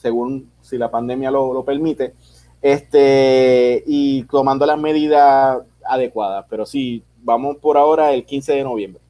[0.00, 2.14] según si la pandemia lo, lo permite,
[2.62, 6.46] este, y tomando las medidas adecuadas.
[6.48, 9.02] Pero sí, vamos por ahora el 15 de noviembre.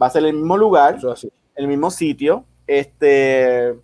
[0.00, 0.98] Va a ser el mismo lugar,
[1.56, 3.74] el mismo sitio, este,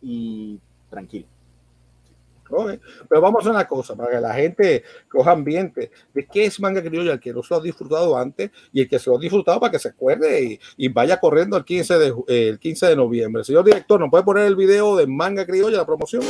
[0.00, 0.58] y
[0.90, 1.26] tranquilo.
[3.08, 6.82] Pero vamos a una cosa, para que la gente coja ambiente de qué es manga
[6.82, 9.20] criolla, el que no se lo ha disfrutado antes y el que se lo ha
[9.20, 12.86] disfrutado para que se acuerde y, y vaya corriendo el 15, de, eh, el 15
[12.86, 13.44] de noviembre.
[13.44, 16.22] Señor director, ¿nos puede poner el video de manga criolla, la promoción?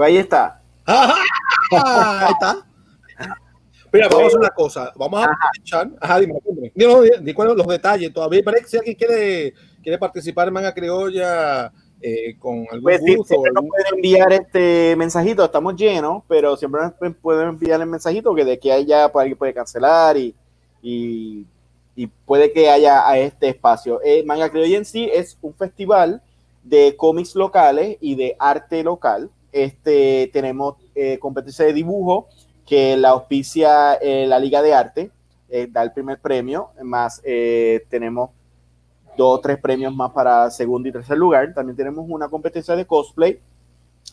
[0.00, 0.62] Pues ahí está.
[0.86, 1.14] Ajá,
[2.26, 2.66] ahí está.
[3.92, 4.92] Mira, vamos a hacer una cosa.
[4.96, 5.90] Vamos a aprovechar.
[6.00, 6.72] Ajá, dime, dime.
[6.74, 8.10] Dime, dime, los detalles.
[8.10, 11.70] Todavía parece que si alguien quiere, quiere participar en Manga Criolla
[12.00, 16.56] eh, con algún Pues gusto, siempre nos algún- pueden enviar este mensajito, estamos llenos, pero
[16.56, 20.34] siempre nos pueden enviar el mensajito que de que haya, pues, alguien puede cancelar y,
[20.80, 21.44] y,
[21.94, 24.00] y puede que haya a este espacio.
[24.02, 26.22] Eh, Manga Criolla en sí es un festival
[26.64, 29.28] de cómics locales y de arte local.
[29.52, 32.28] Este, tenemos eh, competencia de dibujo
[32.66, 35.10] que la auspicia eh, la Liga de Arte,
[35.48, 37.20] eh, da el primer premio, más
[37.88, 38.30] tenemos
[39.16, 41.52] dos o tres premios más para segundo y tercer lugar.
[41.52, 43.40] También tenemos una competencia de cosplay,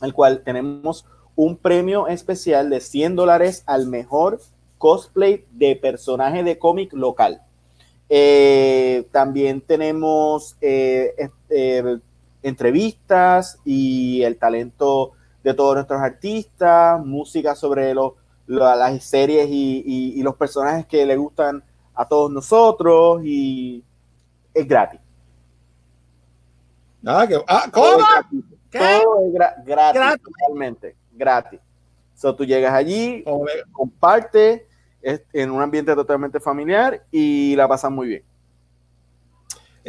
[0.02, 4.40] el cual tenemos un premio especial de 100 dólares al mejor
[4.80, 7.44] cosplay de personaje de cómic local.
[9.12, 10.58] También tenemos
[12.42, 15.14] entrevistas y el talento
[15.44, 18.14] de todos nuestros artistas, música sobre los-
[18.48, 21.64] la- las series y, y- y los personajes que le gustan
[21.94, 23.84] a todos nosotros y
[24.54, 25.00] es gratis.
[27.06, 28.00] Ah, que- ah, Todo ¿Cómo?
[28.04, 28.44] es gratis.
[28.70, 28.80] ¿Qué?
[28.80, 30.24] Todo es gra- gratis, Gratis.
[30.24, 31.60] totalmente, gratis.
[32.16, 33.24] So, tú llegas allí,
[33.72, 34.68] comparte
[35.32, 38.24] en un ambiente totalmente familiar y la pasan muy bien.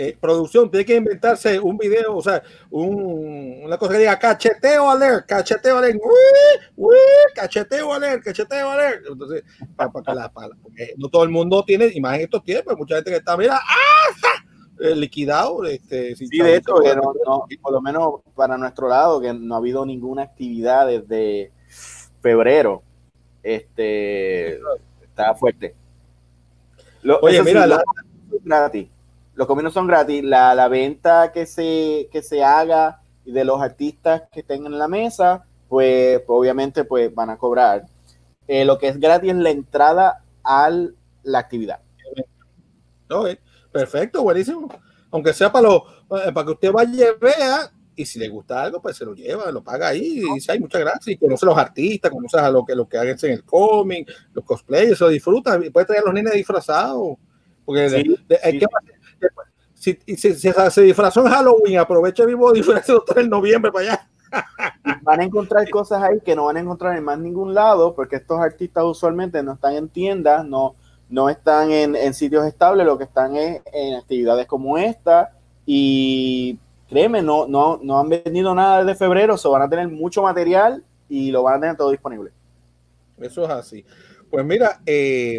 [0.00, 2.40] Eh, producción tiene que inventarse un video, o sea,
[2.70, 6.96] un- una cosa que diga cacheteo alert, cacheteo alert, uy, uy,
[7.34, 9.04] cacheteo alert, cacheteo alert.
[9.10, 9.42] Entonces,
[9.74, 12.76] para, que la, para- porque no todo el mundo tiene, y más en estos tiempos,
[12.78, 14.42] mucha gente que está, mira, ¡ah!
[14.80, 15.64] eh, liquidado.
[15.64, 19.56] Este, Sí, de hecho, que no- no, por lo menos para nuestro lado, que no
[19.56, 21.50] ha habido ninguna actividad desde
[22.22, 22.84] febrero.
[23.42, 24.60] Este
[25.02, 25.74] está fuerte.
[27.02, 27.82] Lo- Oye, sí, mira, la-
[28.30, 28.88] son gratis.
[29.38, 30.24] Los cominos son gratis.
[30.24, 34.76] La, la venta que se, que se haga y de los artistas que estén en
[34.76, 37.86] la mesa, pues, pues, obviamente pues van a cobrar.
[38.48, 40.70] Eh, lo que es gratis es la entrada a
[41.22, 41.78] la actividad.
[43.10, 43.28] Ok,
[43.70, 44.68] Perfecto, buenísimo.
[45.12, 45.84] Aunque sea para, lo,
[46.18, 49.14] eh, para que usted vaya y vea, y si le gusta algo, pues se lo
[49.14, 52.38] lleva, lo paga ahí, y dice, ay, muchas gracias, y conoce a los artistas, conoce
[52.38, 55.70] a lo que, lo que hagan en el cómic, los cosplayers, se lo disfruta, y
[55.70, 57.16] puede traer a los nenes disfrazados,
[57.64, 58.58] porque de- Sí, de- hay sí.
[58.58, 58.66] que-
[59.78, 63.92] si, y si- si se disfrazó en Halloween, aprovecha el mismo disfraz en noviembre para
[63.92, 64.08] allá.
[65.02, 68.16] van a encontrar cosas ahí que no van a encontrar en más ningún lado, porque
[68.16, 70.74] estos artistas usualmente no están en tiendas, no,
[71.08, 75.32] no están en, en sitios estables, lo que están es en actividades como esta.
[75.64, 76.58] Y
[76.88, 80.84] créeme, no, no, no han vendido nada desde febrero, so van a tener mucho material
[81.08, 82.30] y lo van a tener todo disponible.
[83.18, 83.84] Eso es así.
[84.30, 85.38] Pues mira, eh,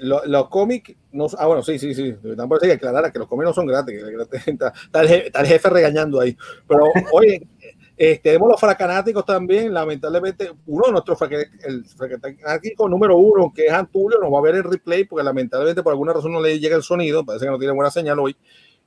[0.00, 3.28] lo- los cómics, no, ah, bueno, sí, sí, sí, tampoco hay que aclarar que los
[3.30, 4.00] no son gratis,
[4.46, 6.36] está, está el jefe, regañando ahí.
[6.68, 7.46] Pero, oye,
[7.96, 13.66] eh, tenemos los fracanáticos también, lamentablemente, uno de nuestros fraca- el fracanático número uno, que
[13.66, 16.58] es Antulio, nos va a ver el replay, porque lamentablemente por alguna razón no le
[16.60, 18.36] llega el sonido, parece que no tiene buena señal hoy.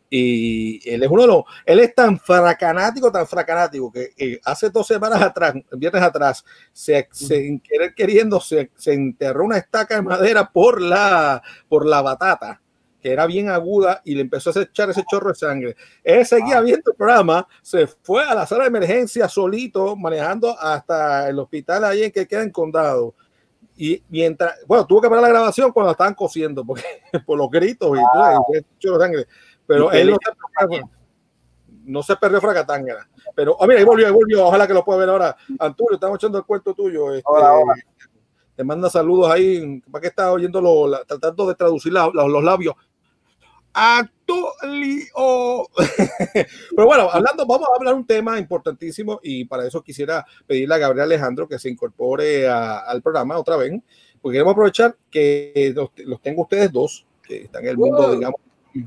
[0.09, 4.87] Y él es uno de los, él es tan fracanático, tan fracanático, que hace dos
[4.87, 6.43] semanas atrás, viernes atrás,
[6.73, 11.85] se, se sin querer queriendo, se, se enterró una estaca de madera por la, por
[11.85, 12.59] la batata,
[12.99, 15.75] que era bien aguda, y le empezó a echar ese chorro de sangre.
[16.03, 21.29] Él seguía viendo el programa, se fue a la sala de emergencia solito, manejando hasta
[21.29, 23.13] el hospital ahí en que queda en condado.
[23.77, 26.83] Y mientras, bueno, tuvo que parar la grabación cuando estaban cosiendo, porque
[27.25, 28.43] por los gritos y todo,
[28.81, 29.25] y
[29.69, 30.89] Pero él no se, perdió,
[31.85, 33.07] no se perdió Fracatanga.
[33.35, 34.45] Pero, ah, mira, ahí volvió, ahí volvió.
[34.47, 35.37] Ojalá que lo pueda ver ahora.
[35.59, 37.13] Antonio, estamos echando el cuento tuyo.
[37.13, 37.75] Este, Hola, hola.
[38.55, 39.79] Te manda saludos ahí.
[39.91, 42.73] ¿Para qué estás oyendo lo- la- tratando de traducir la- la- los labios?
[43.71, 45.67] Antolio.
[46.75, 50.79] Pero bueno, hablando, vamos a hablar un tema importantísimo y para eso quisiera pedirle a
[50.79, 53.71] Gabriel Alejandro que se incorpore a- al programa otra vez,
[54.21, 58.11] porque queremos aprovechar que los, los tengo ustedes dos, que están en el mundo, Wow.
[58.15, 58.41] digamos.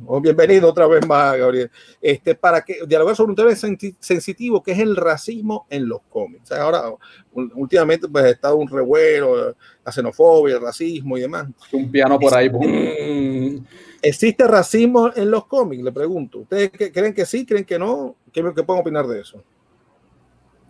[0.06, 1.70] Oh, bienvenido otra vez más, Gabriel.
[2.00, 3.50] Este, para que dialogar sobre un tema
[3.98, 6.52] sensitivo que es el racismo en los cómics.
[6.52, 6.84] Ahora,
[7.32, 11.48] últimamente, pues ha estado un revuelo, la xenofobia, el racismo y demás.
[11.72, 12.48] Un piano por ahí.
[12.48, 13.66] boom.
[14.00, 15.82] ¿Existe racismo en los cómics?
[15.82, 16.38] Le pregunto.
[16.40, 17.44] ¿Ustedes creen que sí?
[17.44, 18.14] ¿Creen que no?
[18.32, 19.42] ¿Qué, qué pueden opinar de eso?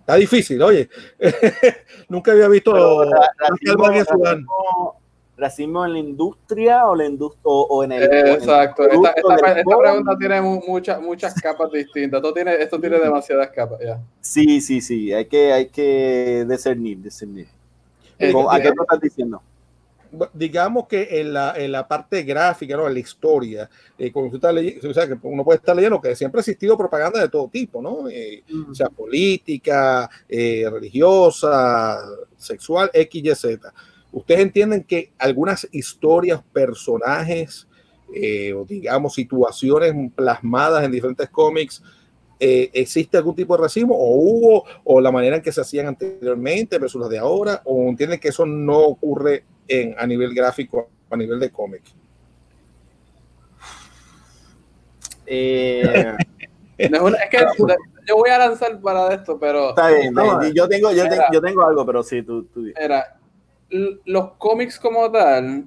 [0.01, 0.89] Está difícil, oye.
[2.09, 3.05] Nunca había visto Pero,
[3.39, 5.02] racismo racismo-
[5.43, 8.03] racismo en la industria o, la indus- o, o en el.
[8.03, 8.85] o en el Exacto.
[8.85, 9.15] Esta,
[9.79, 12.19] pregunta tiene mu- muchas muchas capas distintas.
[12.19, 13.79] Esto tiene, esto tiene demasiadas capas.
[13.81, 14.01] ya.
[14.21, 15.13] Sí, sí, sí.
[15.13, 17.47] Hay que, hay que discernir, discernir.
[18.19, 19.43] Eh, ¿Cómo- ¿A eh, qué tú estás diciendo?
[20.35, 22.87] digamos que en la, en la parte gráfica, ¿no?
[22.87, 26.15] en la historia, eh, cuando está leyendo, o sea, que uno puede estar leyendo que
[26.15, 28.11] siempre ha existido propaganda de todo tipo, ¿no?
[28.11, 31.99] Eh, O sea, política, eh, religiosa,
[32.37, 33.73] sexual, X, Y, Z.
[34.13, 37.67] ¿Ustedes entienden que algunas historias, personajes,
[38.15, 41.83] eh, o digamos, situaciones plasmadas en diferentes cómics,
[42.39, 45.87] eh, ¿existe algún tipo de racismo o hubo o la manera en que se hacían
[45.87, 50.91] anteriormente versus las de ahora o entienden que eso no ocurre en, a nivel gráfico,
[51.09, 51.83] a nivel de cómic?
[55.25, 56.15] Eh,
[56.91, 57.39] No, es que
[58.09, 61.41] yo voy a lanzar para esto, pero está bien, No, yo, tengo, yo, tengo, yo
[61.41, 62.65] tengo algo, pero sí, tú, tú.
[62.77, 63.19] Era,
[63.73, 65.65] los cómics como tal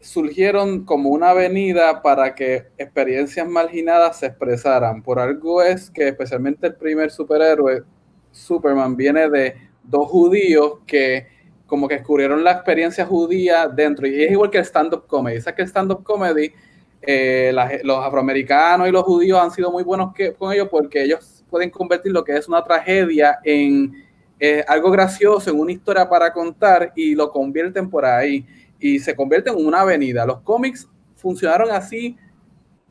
[0.00, 5.02] surgieron como una avenida para que experiencias marginadas se expresaran.
[5.02, 7.82] Por algo es que especialmente el primer superhéroe,
[8.30, 11.26] Superman, viene de dos judíos que
[11.66, 14.06] como que descubrieron la experiencia judía dentro.
[14.06, 15.40] Y es igual que el stand-up comedy.
[15.40, 16.52] ¿Sabes que el stand-up comedy,
[17.00, 21.70] eh, los afroamericanos y los judíos han sido muy buenos con ellos porque ellos pueden
[21.70, 24.03] convertir lo que es una tragedia en
[24.46, 28.44] eh, algo gracioso, en una historia para contar y lo convierten por ahí
[28.78, 30.26] y se convierten en una avenida.
[30.26, 30.86] Los cómics
[31.16, 32.18] funcionaron así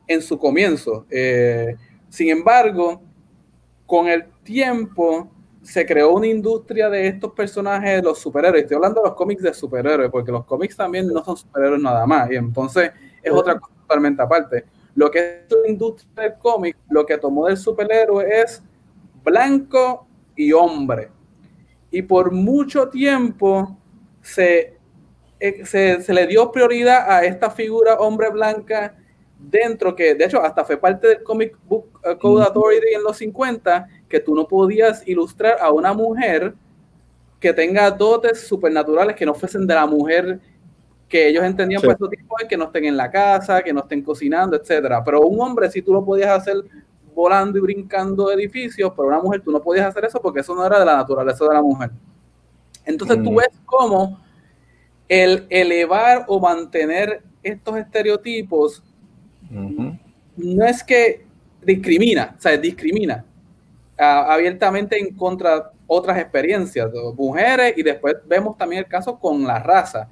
[0.08, 1.06] en su comienzo.
[1.12, 1.76] Eh,
[2.10, 3.04] sin embargo,
[3.86, 5.30] con el tiempo
[5.62, 8.64] se creó una industria de estos personajes, de los superhéroes.
[8.64, 12.08] Estoy hablando de los cómics de superhéroes, porque los cómics también no son superhéroes nada
[12.08, 12.32] más.
[12.32, 12.90] Y entonces
[13.22, 14.66] es otra cosa totalmente aparte.
[14.96, 18.64] Lo que es la industria del cómic, lo que tomó del superhéroe es
[19.24, 21.12] blanco y hombre.
[21.94, 23.78] Y por mucho tiempo
[24.20, 24.74] se,
[25.40, 28.96] eh, se, se le dio prioridad a esta figura hombre blanca
[29.38, 33.18] dentro que, de hecho, hasta fue parte del Comic Book eh, Code Authority en los
[33.18, 36.56] 50, que tú no podías ilustrar a una mujer
[37.40, 40.40] que tenga dotes supernaturales que no fuesen de la mujer
[41.08, 41.88] que ellos entendían Sí.
[41.88, 45.04] por que no estén en la casa, que no estén cocinando, etcétera.
[45.04, 46.56] Pero un hombre sí tú lo podías hacer
[47.14, 50.66] volando y brincando edificios, pero una mujer tú no podías hacer eso porque eso no
[50.66, 51.92] era de la naturaleza de la mujer.
[52.86, 53.36] Entonces tú Mm.
[53.36, 54.20] ves cómo
[55.08, 58.82] el elevar o mantener estos estereotipos
[59.50, 61.26] no es que
[61.62, 63.24] discrimina, o sea, discrimina
[64.00, 69.44] ah, abiertamente en contra otras experiencias, de mujeres, y después vemos también el caso con
[69.44, 70.10] la raza.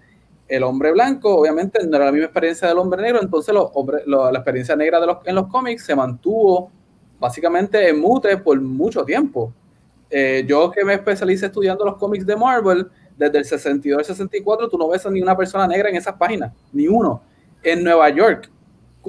[0.48, 4.06] El hombre blanco, obviamente, no era la misma experiencia del hombre negro, entonces los hombres-
[4.06, 6.72] la experiencia negra de los, en los cómics se mantuvo
[7.22, 9.54] básicamente en mute por mucho tiempo.
[10.10, 14.68] Eh, yo que me especialicé estudiando los cómics de Marvel, desde el 62 al 64,
[14.68, 17.22] tú no ves a ni una persona negra en esas páginas, ni uno.
[17.64, 18.50] En Nueva York,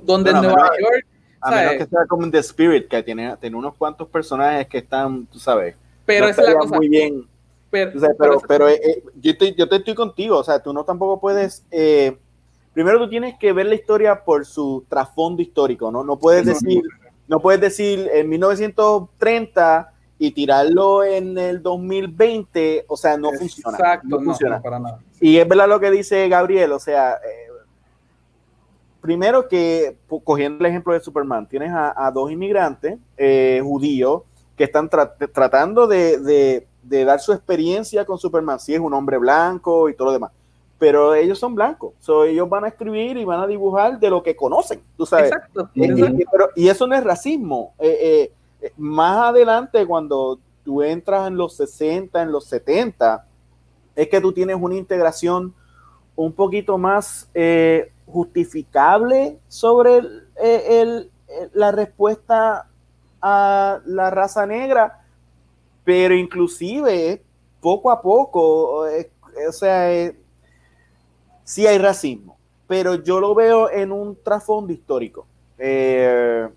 [0.04, 1.06] donde Bueno, en Nueva menos- York
[1.40, 1.64] A ¿sabes?
[1.70, 5.26] menos que sea como en The Spirit, que tiene, tiene unos cuantos personajes que están,
[5.26, 6.76] tú sabes, Pero no esa es la cosa.
[6.76, 7.26] muy bien.
[7.70, 10.62] Pero, O sea, pero pero eh, eh, yo, estoy, yo te estoy contigo, o sea,
[10.62, 11.64] tú no tampoco puedes...
[11.70, 12.16] eh,
[12.74, 16.04] primero tú tienes que ver la historia por su trasfondo histórico, ¿no?
[16.04, 17.01] No puedes decir, no
[17.40, 23.76] puedes decir en 1930 y tirarlo en el 2020, o sea, no funciona.
[23.78, 24.56] Exacto, no no, funciona.
[24.56, 24.98] no, para nada.
[25.20, 27.48] Y es verdad lo que dice Gabriel, o sea, eh,
[29.00, 34.22] primero que, cogiendo el ejemplo de Superman, tienes a, a dos inmigrantes eh, judíos
[34.56, 38.92] que están tra- tratando de, de- de dar su experiencia con Superman, si es un
[38.92, 40.32] hombre blanco y todo lo demás,
[40.82, 44.20] pero ellos son blancos, so, ellos van a escribir y van a dibujar de lo
[44.20, 45.26] que conocen, tú sabes.
[45.30, 45.70] Exacto.
[45.74, 46.16] Y- exacto.
[46.20, 47.72] y, pero- y eso no es racismo.
[47.78, 53.24] Eh, eh, eh, más adelante, cuando tú entras en los 60, en los 70,
[53.94, 55.54] es que tú tienes una integración
[56.16, 62.68] un poquito más eh, justificable sobre el- eh, el- eh, la respuesta
[63.20, 65.00] a la raza negra,
[65.84, 67.22] pero inclusive
[67.60, 69.12] poco a poco, eh,
[69.48, 70.16] o sea, eh,
[71.44, 75.26] sí hay racismo, pero yo lo veo en un trasfondo histórico.
[75.58, 76.48] Eh,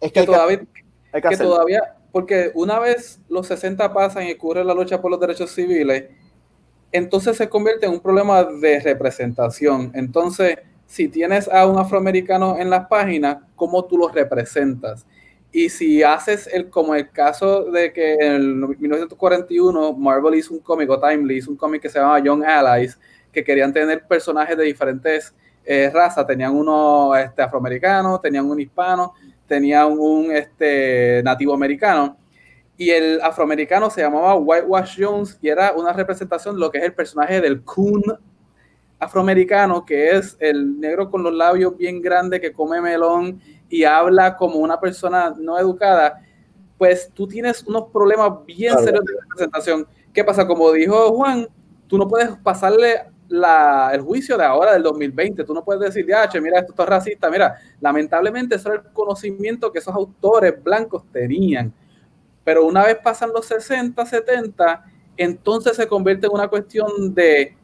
[0.00, 0.58] es que, todavía,
[1.12, 1.52] hay que que hacerlo.
[1.54, 6.04] todavía, porque una vez los 60 pasan y ocurre la lucha por los derechos civiles,
[6.92, 9.92] entonces se convierte en un problema de representación.
[9.94, 15.06] Entonces, si tienes a un afroamericano en las páginas, ¿cómo tú lo representas?
[15.52, 20.60] Y si haces el, como el caso de que en el 1941 Marvel hizo un
[20.60, 22.98] cómic, o Timely hizo un cómic que se llamaba Young Allies,
[23.32, 26.26] que querían tener personajes de diferentes eh, razas.
[26.26, 29.14] Tenían uno este, afroamericano, tenían un hispano,
[29.46, 32.16] tenían un este, nativo americano.
[32.76, 36.84] Y el afroamericano se llamaba Whitewash Jones y era una representación de lo que es
[36.84, 38.02] el personaje del coon
[38.98, 44.36] afroamericano, que es el negro con los labios bien grandes que come melón y habla
[44.36, 46.22] como una persona no educada,
[46.76, 49.86] pues tú tienes unos problemas bien serios de representación.
[50.12, 50.46] ¿Qué pasa?
[50.46, 51.48] Como dijo Juan,
[51.86, 55.44] tú no puedes pasarle el juicio de ahora, del 2020.
[55.44, 57.30] Tú no puedes decir, ya, mira, esto es racista.
[57.30, 61.72] Mira, lamentablemente eso era el conocimiento que esos autores blancos tenían.
[62.44, 64.84] Pero una vez pasan los 60, 70,
[65.16, 67.56] entonces se convierte en una cuestión de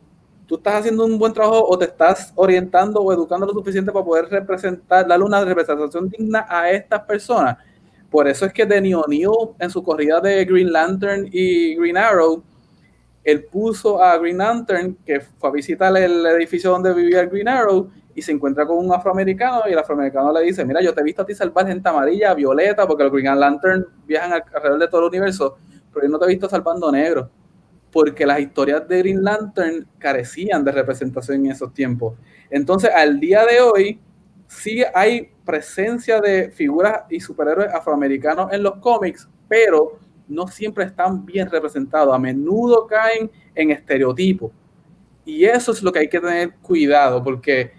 [0.47, 4.05] tú estás haciendo un buen trabajo o te estás orientando o educando lo suficiente para
[4.05, 7.59] poder representar, darle una representación digna a estas personas.
[8.11, 12.43] Por eso es que Denny O'Neill en su corrida de Green Lantern y Green Arrow,
[13.27, 17.49] él puso a Green Lantern, que fue a visitar el edificio donde vivía el Green
[17.49, 21.01] Arrow, y se encuentra con un afroamericano, y el afroamericano le dice, mira, yo te
[21.01, 24.89] he visto a ti salvar gente amarilla, violeta, porque los Green Lantern viajan alrededor de
[24.89, 25.59] todo el universo,
[25.93, 27.29] pero yo no te he visto salvando negro
[27.91, 32.15] porque las historias de Green Lantern carecían de representación en esos tiempos.
[32.51, 34.01] Entonces, al día de hoy,
[34.49, 39.99] sí hay presencia de figuras y superhéroes afroamericanos en los cómics, pero
[40.29, 42.15] no siempre están bien representados.
[42.15, 44.53] A menudo caen en estereotipos.
[45.25, 47.73] Y eso es lo que hay que tener cuidado, porque,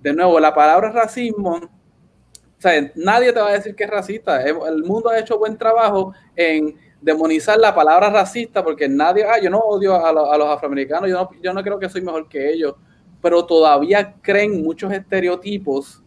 [0.00, 4.42] de nuevo, la palabra racismo, o sea, nadie te va a decir que es racista.
[4.42, 9.50] El mundo ha hecho buen trabajo en demonizar la palabra racista porque nadie, ah, yo
[9.50, 12.74] no odio a, los afroamericanos, yo no, yo no creo que soy mejor que ellos,
[13.20, 16.02] pero todavía creen muchos estereotipos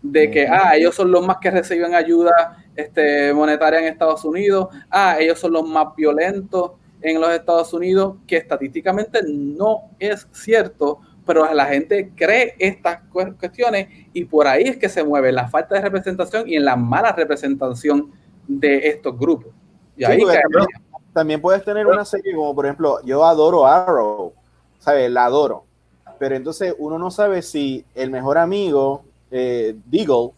[0.00, 4.68] de que, ah, ellos son los más que reciben ayuda este, monetaria en Estados Unidos,
[4.90, 11.00] ah, ellos son los más violentos en los Estados Unidos, que estadísticamente no es cierto,
[11.26, 15.74] pero la gente cree estas cuestiones y por ahí es que se mueve la falta
[15.74, 18.12] de representación y en la mala representación
[18.46, 19.52] de estos grupos
[21.12, 24.32] también, puedes tener una serie como, por ejemplo, yo adoro Arrow,
[24.78, 25.10] ¿sabes?
[25.10, 25.64] La adoro.
[26.18, 30.30] Pero entonces uno no sabe si el mejor amigo, eh, Deagle,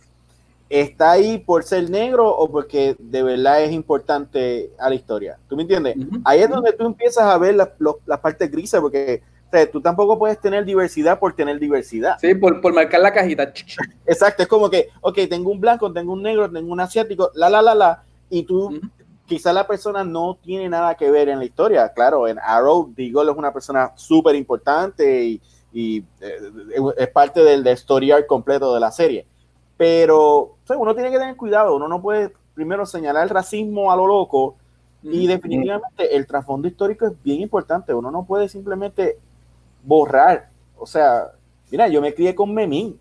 [0.81, 5.39] está ahí por ser negro o porque de verdad es importante a la historia.
[5.49, 5.97] ¿Tú me entiendes?
[6.25, 7.69] Ahí es donde tú empiezas a ver las
[8.07, 9.23] la partes grises, porque
[9.71, 12.19] tú tampoco puedes tener diversidad por tener diversidad.
[12.21, 13.53] Sí, por, por, marcar la cajita.
[14.07, 17.49] Exacto, es como que, ok, tengo un blanco, tengo un negro, tengo un asiático, la,
[17.49, 18.81] la, la, la, y tú
[19.27, 21.93] quizá la persona no tiene nada que ver en la historia.
[21.93, 25.25] Claro, en Arrow, Deagle es una persona súper importante
[25.73, 26.39] y, eh,
[26.97, 29.25] es parte del, del story arc completo de la serie.
[29.77, 34.07] Pero uno tiene que tener cuidado, uno no puede primero señalar el racismo a lo
[34.07, 34.57] loco
[35.03, 37.93] y definitivamente el trasfondo histórico es bien importante.
[37.93, 39.19] Uno no puede simplemente
[39.83, 40.49] borrar.
[40.79, 41.33] O sea,
[41.71, 42.99] mira, yo me crié con Memín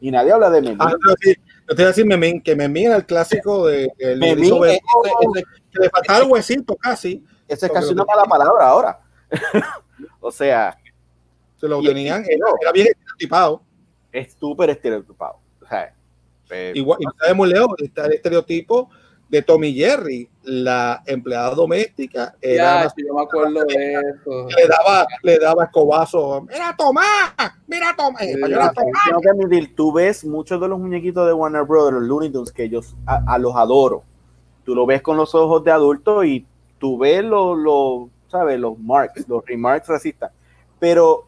[0.00, 0.78] y nadie habla de Memín.
[0.80, 4.62] Ah, yo te voy a decir Memín, que Memín era el clásico de el Memín,
[4.64, 4.80] ese,
[5.70, 7.24] que le faltaba el huesito casi.
[7.46, 9.00] Esa es casi una mala palabra ahora.
[10.20, 10.76] o sea.
[11.56, 13.62] Se lo tenían, era, bien estereotipado.
[14.12, 15.40] Es súper estereotipado.
[15.60, 15.92] O sea,
[16.74, 18.88] Igual, y sabemos, Leo, está el estereotipo
[19.28, 22.34] de Tommy Jerry, la empleada doméstica.
[22.40, 24.48] Era ya, yo me acuerdo de eso.
[24.48, 26.46] Le daba, le daba escobazo.
[26.48, 27.34] Mira, Tomás,
[27.66, 28.22] mira, Tomás.
[28.22, 32.52] Tengo que admitir, tú ves muchos de los muñequitos de Warner Brothers, los Looney Tunes,
[32.52, 34.02] que yo a, los adoro.
[34.64, 36.46] Tú lo ves con los ojos de adulto y
[36.78, 38.58] tú ves los, lo, ¿sabes?
[38.58, 40.32] Los marks, los remarks racistas.
[40.78, 41.26] Pero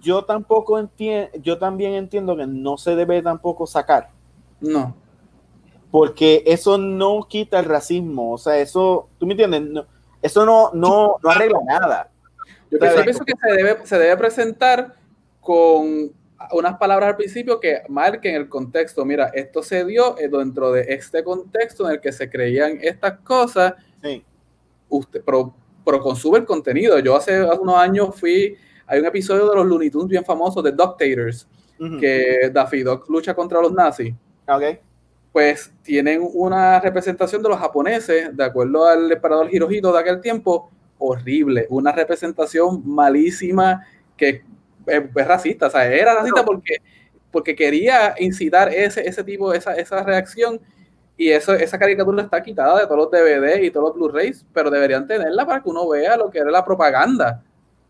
[0.00, 4.15] yo tampoco entiendo, yo también entiendo que no se debe tampoco sacar.
[4.60, 4.94] No
[5.96, 9.82] porque eso no quita el racismo, o sea, eso, ¿tú me entiendes?
[10.20, 12.10] eso no, no, no arregla nada.
[12.70, 14.94] Yo pienso que se debe, se debe presentar
[15.40, 16.12] con
[16.52, 19.06] unas palabras al principio que marquen el contexto.
[19.06, 23.72] Mira, esto se dio dentro de este contexto en el que se creían estas cosas.
[24.02, 24.22] Sí.
[24.90, 26.98] Usted, pero, pero consume el contenido.
[26.98, 28.54] Yo hace, unos años fui,
[28.86, 31.48] hay un episodio de los Looney Tunes bien famoso de Doctators,
[31.98, 34.12] que Daffy Duck lucha contra los nazis.
[34.48, 34.80] Okay
[35.36, 40.70] pues tienen una representación de los japoneses, de acuerdo al emperador Hirohito de aquel tiempo,
[40.98, 43.86] horrible, una representación malísima
[44.16, 44.42] que
[44.86, 46.78] es, racista, o sea, era racista porque,
[47.30, 50.58] porque quería incitar ese, ese tipo, esa, esa reacción
[51.18, 54.70] y eso, esa caricatura está quitada de todos los DVD y todos los Blu-rays, pero
[54.70, 57.42] deberían tenerla para que uno vea lo que era la propaganda.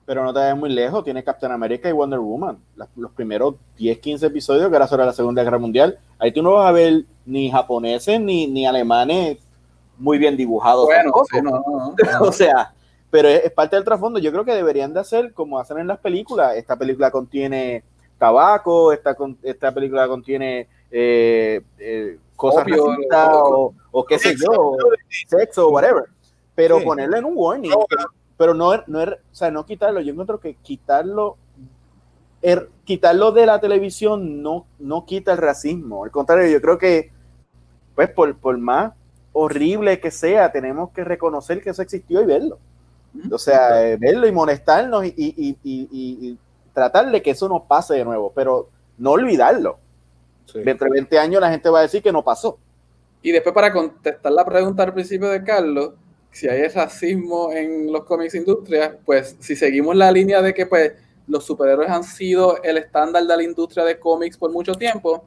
[0.07, 2.59] Pero no te vayas muy lejos, tiene Captain America y Wonder Woman,
[2.95, 5.99] los primeros 10, 15 episodios que era sobre la Segunda Guerra Mundial.
[6.19, 9.39] Ahí tú no vas a ver ni japoneses ni, ni alemanes
[9.99, 10.87] muy bien dibujados.
[10.87, 11.13] Bueno,
[12.21, 12.73] o sea,
[13.11, 14.19] pero es, parte del trasfondo.
[14.19, 16.57] Yo creo que deberían de hacer como hacen en las películas.
[16.57, 17.83] Esta película contiene
[18.19, 24.77] tabaco, esta, esta película contiene eh, eh, cosas o, o, qué sé yo,
[25.29, 26.05] sexo o whatever.
[26.55, 27.73] Pero ponerle en un warning.
[27.89, 28.07] pero,
[28.39, 30.01] no, no, o sea, no quitarlo.
[30.01, 31.37] Yo encuentro que quitarlo
[32.43, 36.05] er, quitarlo de la televisión no, no quita el racismo.
[36.05, 37.11] Al contrario, yo creo que
[37.95, 38.93] pues por, por más
[39.33, 42.59] horrible que sea, tenemos que reconocer que eso existió y verlo.
[43.33, 46.39] O sea, eh, verlo y molestarnos y, y, y, y,
[46.75, 48.69] tratar de que eso no pase de nuevo, pero
[48.99, 49.79] no olvidarlo.
[50.45, 50.61] Sí.
[50.65, 52.59] Entre 20 años la gente va a decir que no pasó.
[53.23, 55.95] Y después para contestar la pregunta al principio de Carlos,
[56.37, 60.93] si hay racismo en los cómics industrias, pues si seguimos la línea de que pues
[61.27, 65.25] los superhéroes han sido el estándar de la industria de cómics por mucho tiempo,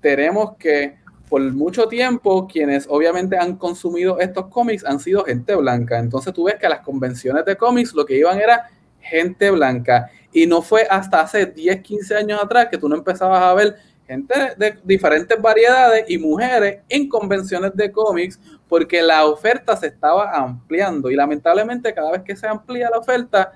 [0.00, 0.96] tenemos que
[1.28, 5.98] por mucho tiempo quienes obviamente han consumido estos cómics han sido gente blanca.
[5.98, 10.10] Entonces tú ves que a las convenciones de cómics lo que iban era gente blanca.
[10.32, 13.76] Y no fue hasta hace 10, 15 años atrás que tú no empezabas a ver
[14.06, 20.32] gente de diferentes variedades y mujeres en convenciones de cómics porque la oferta se estaba
[20.32, 23.52] ampliando y lamentablemente cada vez que se amplía la oferta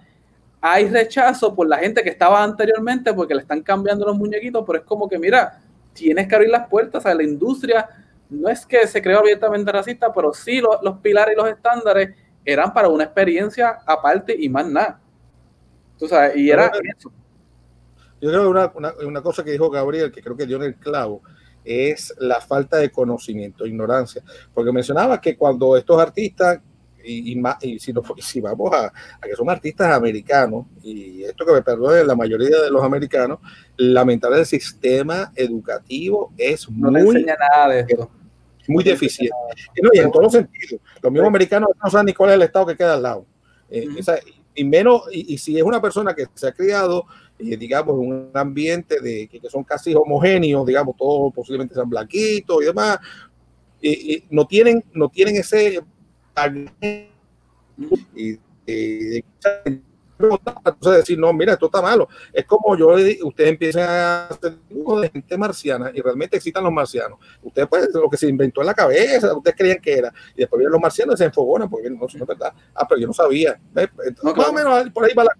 [0.61, 4.79] hay rechazo por la gente que estaba anteriormente porque le están cambiando los muñequitos, pero
[4.81, 5.59] es como que mira,
[5.95, 7.89] tienes que abrir las puertas a la industria.
[8.29, 12.15] No es que se creó abiertamente racista, pero sí los, los pilares y los estándares
[12.45, 15.01] eran para una experiencia aparte y más nada.
[15.99, 17.11] Tú sabes, y era eso.
[18.21, 20.65] Yo creo que una, una, una, cosa que dijo Gabriel, que creo que dio en
[20.65, 21.23] el clavo,
[21.65, 24.23] es la falta de conocimiento, ignorancia.
[24.53, 26.61] Porque mencionaba que cuando estos artistas,
[27.03, 31.45] y, y, y si, no, si, vamos a, a, que son artistas americanos, y esto
[31.47, 33.39] que me perdone la mayoría de los americanos,
[33.77, 37.17] lamentablemente el sistema educativo es no muy...
[37.17, 38.11] enseña nada de esto.
[38.69, 39.35] Muy deficiente.
[39.75, 40.81] Y, no, y en todos los sentidos.
[41.03, 43.27] Los mismos americanos no saben ni cuál es el estado que queda al lado.
[43.69, 43.99] Eh, uh -huh.
[43.99, 44.19] esa,
[44.55, 47.07] y menos, y, y, si es una persona que se ha criado,
[47.41, 52.67] eh, digamos, un ambiente de que, son casi homogéneos, digamos, todos posiblemente sean blanquitos y
[52.67, 52.99] demás,
[53.83, 55.81] y, no tienen, no tienen ese
[58.15, 59.25] y, y,
[60.65, 62.09] entonces decir, no, mira, esto está malo.
[62.33, 62.89] Es como yo,
[63.25, 67.19] ustedes empiezan a hacer de gente marciana y realmente excitan los marcianos.
[67.43, 70.13] Ustedes, pues, lo que se inventó en la cabeza, ustedes creían que era.
[70.35, 72.53] Y después vienen los marcianos y se enfogonan porque no, no es verdad.
[72.75, 73.59] Ah, pero yo no sabía.
[73.75, 74.53] Entonces, no, claro.
[74.53, 75.37] Más o menos por ahí va la.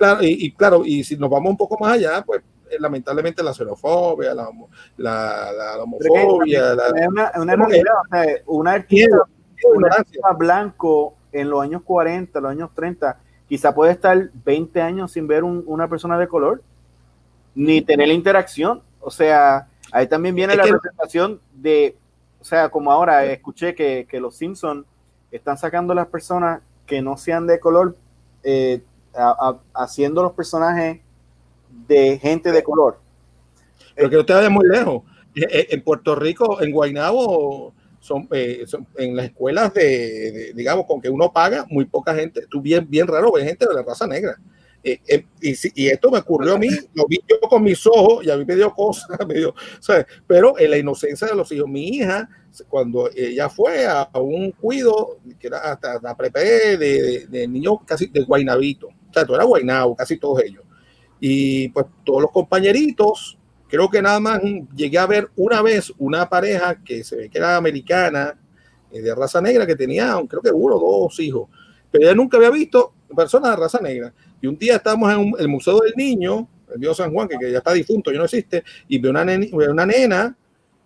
[0.00, 2.40] Claro, y, y, claro, y si nos vamos un poco más allá, pues
[2.78, 4.48] lamentablemente la xenofobia, la,
[4.96, 6.74] la, la, homofobia.
[6.74, 9.18] La, una, una realidad, o sea, una artista,
[9.74, 15.12] un artista blanco en los años 40, los años 30 quizá puede estar 20 años
[15.12, 16.62] sin ver un, una persona de color,
[17.54, 18.82] ni tener la interacción.
[19.00, 20.72] O sea, ahí también viene es la que...
[20.72, 21.94] representación de,
[22.40, 24.86] o sea, como ahora escuché que, que los Simpsons
[25.30, 27.98] están sacando las personas que no sean de color,
[28.42, 28.82] eh,
[29.74, 31.00] haciendo los personajes
[31.86, 32.98] de gente de color.
[33.94, 35.02] Pero que usted vaya muy lejos.
[35.34, 41.10] En Puerto Rico, en Guaynabo, son, eh, son, en las escuelas de, digamos, con que
[41.10, 44.36] uno paga, muy poca gente, tú bien, bien raro ves gente de la raza negra.
[44.82, 48.30] Eh, eh, y, esto me ocurrió a mí, lo vi yo con mis ojos y
[48.30, 50.06] a mí me dio cosas, me dio, ¿sabes?
[50.26, 52.26] pero en la inocencia de los hijos, mi hija,
[52.66, 57.46] cuando ella fue a, a un cuido, que era hasta la prepe de, de, de
[57.46, 60.64] niños casi de Guainabito, o sea, todo era Guainabo, casi todos ellos.
[61.20, 63.36] Y pues todos los compañeritos
[63.68, 64.40] creo que nada más
[64.74, 68.36] llegué a ver una vez una pareja que se ve que era americana,
[68.90, 71.48] eh, de raza negra, que tenía, creo que uno o dos hijos,
[71.90, 74.12] pero ella nunca había visto personas de raza negra.
[74.40, 77.50] Y un día estábamos en el Museo del Niño, el Dios San Juan, que, que,
[77.52, 80.36] ya está difunto, ya no existe, y veo una, nena, una nena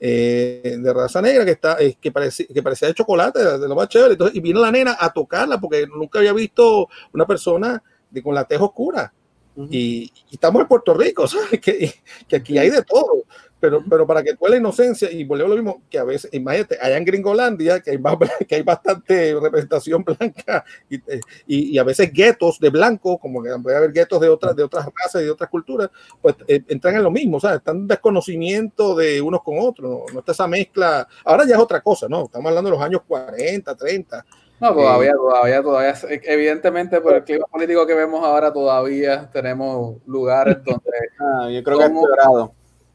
[0.01, 3.69] eh, de raza negra que, está, eh, que, parecía, que parecía de chocolate, de, de
[3.69, 4.13] lo más chévere.
[4.13, 7.83] Entonces, y vino la nena a tocarla porque nunca había visto una persona
[8.15, 9.13] de, con la teja oscura.
[9.57, 9.69] Uh -huh.
[9.71, 11.61] y, y, estamos en Puerto Rico, ¿sabes?
[11.61, 11.93] Que,
[12.29, 13.25] que aquí hay de todo.
[13.65, 16.77] Pero, pero para que tú la inocencia, y volvemos lo mismo, que a veces, imagínate,
[16.79, 21.83] allá en Gringolandia, que hay, más, que hay bastante representación blanca, y, y, y a
[21.83, 25.25] veces guetos de blanco, como que puede haber guetos de otras, de otras razas y
[25.25, 25.89] de otras culturas,
[26.21, 27.61] pues eh, entran en lo mismo, ¿sabes?
[27.61, 30.05] Están en desconocimiento de unos con otros, ¿no?
[30.13, 31.09] no está esa mezcla.
[31.25, 32.27] Ahora ya es otra cosa, ¿no?
[32.27, 34.27] Estamos hablando de los años 40, 30,
[34.65, 35.95] no, todavía, eh, todavía, todavía.
[36.25, 40.83] Evidentemente, por el clima político que vemos ahora, todavía tenemos lugares donde.
[41.21, 42.51] Ah, yo creo somos, que ha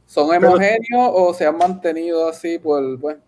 [0.06, 2.98] ¿Son homogéneos o se han mantenido así por.
[2.98, 3.22] Bueno.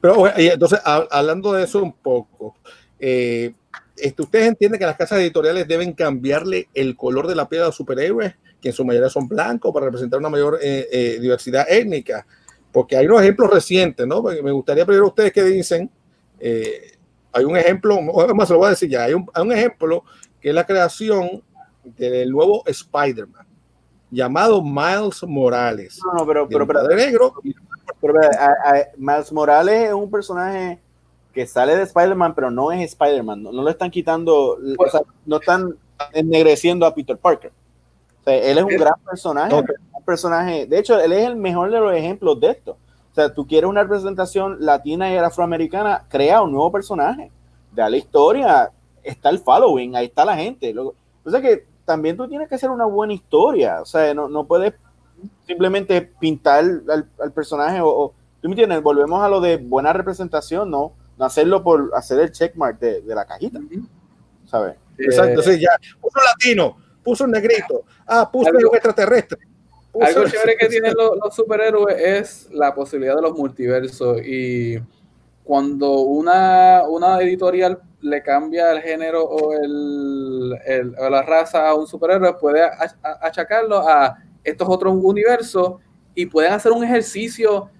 [0.00, 2.56] Pero entonces, hablando de eso un poco,
[2.98, 3.52] eh,
[3.96, 7.66] este, ¿ustedes entienden que las casas editoriales deben cambiarle el color de la piel a
[7.66, 11.66] los superhéroes, que en su mayoría son blancos, para representar una mayor eh, eh, diversidad
[11.68, 12.26] étnica?
[12.72, 14.22] Porque hay unos ejemplos recientes, ¿no?
[14.22, 15.90] Porque me gustaría primero ustedes que dicen.
[16.40, 16.91] Eh,
[17.32, 18.00] hay un ejemplo,
[18.34, 20.04] más se lo voy a decir ya, hay un, hay un ejemplo
[20.40, 21.42] que es la creación
[21.84, 23.46] del nuevo Spider-Man
[24.10, 25.98] llamado Miles Morales.
[26.04, 27.34] No, no, pero, pero, pero, negro.
[28.00, 30.78] pero a, a, Miles Morales es un personaje
[31.32, 33.42] que sale de Spider-Man, pero no es Spider-Man.
[33.42, 35.74] No, no, le están quitando, pues, o sea, no están
[36.12, 37.50] ennegreciendo a Peter Parker.
[38.20, 39.74] O sea, él es un gran personaje, okay.
[39.92, 40.66] un personaje.
[40.66, 42.76] De hecho, él es el mejor de los ejemplos de esto.
[43.12, 47.30] O sea, tú quieres una representación latina y afroamericana, crea un nuevo personaje.
[47.72, 48.70] Da la historia.
[49.02, 50.72] está el following, ahí está la gente.
[50.72, 50.94] Lo,
[51.24, 54.44] o sea que también tú tienes que hacer una buena historia, o sea, no, no
[54.44, 54.74] puedes
[55.46, 60.92] simplemente pintar al, personaje o, tú me entiendes, volvemos a lo de buena representación, no,
[61.18, 63.60] no hacerlo por hacer el checkmark de, de la cajita,
[64.46, 64.76] ¿sabes?
[64.98, 65.70] Exacto, eh, sí, ya,
[66.00, 69.38] puso latino, puso negrito, ah, puso algo, extraterrestre.
[70.00, 74.78] Algo chévere que tienen los, los superhéroes es la posibilidad de los multiversos y
[75.44, 80.50] cuando una, una editorial le cambia el género o, el,
[80.92, 82.62] la raza a un superhéroe, puede
[83.20, 85.74] achacarlo a estos otros universos
[86.14, 87.70] y pueden hacer un ejercicio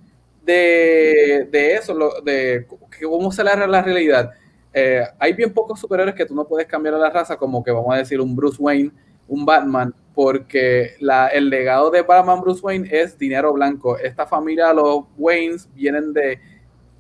[0.45, 1.95] de, eso,
[2.25, 2.67] de
[3.03, 4.31] cómo se le la realidad.
[4.75, 7.71] Eh, hay bien pocos superhéroes que tú no puedes cambiar a la raza, como que
[7.71, 8.91] vamos a decir un Bruce Wayne,
[9.29, 13.99] un Batman, porque la, el legado de Batman Bruce Wayne es dinero blanco.
[13.99, 16.39] Esta familia, los Waynes, vienen de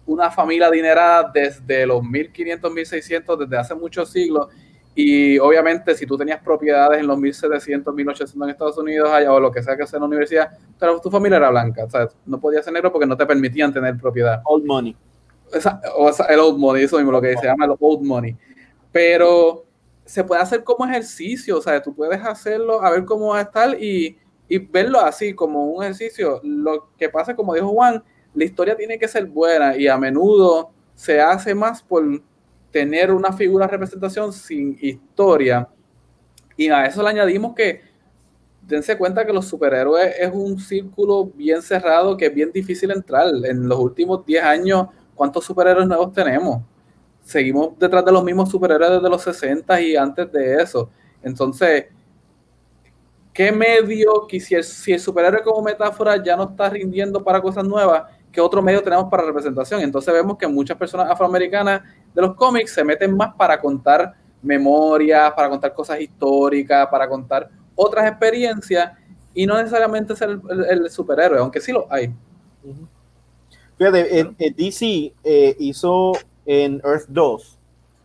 [0.06, 4.48] una familia adinerada desde los 1500, 1600, desde hace muchos siglos.
[4.94, 9.40] Y obviamente, si tú tenías propiedades en los 1700, 1800 en Estados Unidos, allá, o
[9.40, 11.84] lo que sea que sea en la universidad, pero tu familia era blanca.
[11.84, 14.42] O sea, no podías ser negro porque no te permitían tener propiedad.
[14.44, 14.96] Old money.
[15.96, 18.36] o el old money, eso mismo, lo que se llama el old money.
[18.90, 19.64] Pero
[20.12, 23.42] se puede hacer como ejercicio, o sea, tú puedes hacerlo a ver cómo va a
[23.42, 26.38] estar y, y verlo así como un ejercicio.
[26.44, 30.70] Lo que pasa, como dijo Juan, la historia tiene que ser buena y a menudo
[30.94, 32.04] se hace más por
[32.70, 35.66] tener una figura de representación sin historia.
[36.58, 37.80] Y a eso le añadimos que
[38.60, 43.28] dense cuenta que los superhéroes es un círculo bien cerrado que es bien difícil entrar.
[43.44, 46.60] En los últimos 10 años, ¿cuántos superhéroes nuevos tenemos?
[47.22, 50.90] Seguimos detrás de los mismos superhéroes desde los 60 y antes de eso.
[51.22, 51.86] Entonces,
[53.32, 58.04] ¿qué medio, que si el, superhéroe como metáfora ya no está rindiendo para cosas nuevas,
[58.32, 59.82] qué otro medio tenemos para representación.
[59.82, 61.82] Entonces vemos que muchas personas afroamericanas
[62.14, 67.48] de los cómics se meten más para contar memorias, para contar cosas históricas, para contar
[67.74, 68.92] otras experiencias
[69.34, 72.12] y no necesariamente ser el, superhéroe, aunque sí lo hay.
[73.78, 76.12] Fíjate, DC eh, hizo
[76.46, 77.58] en Earth 2,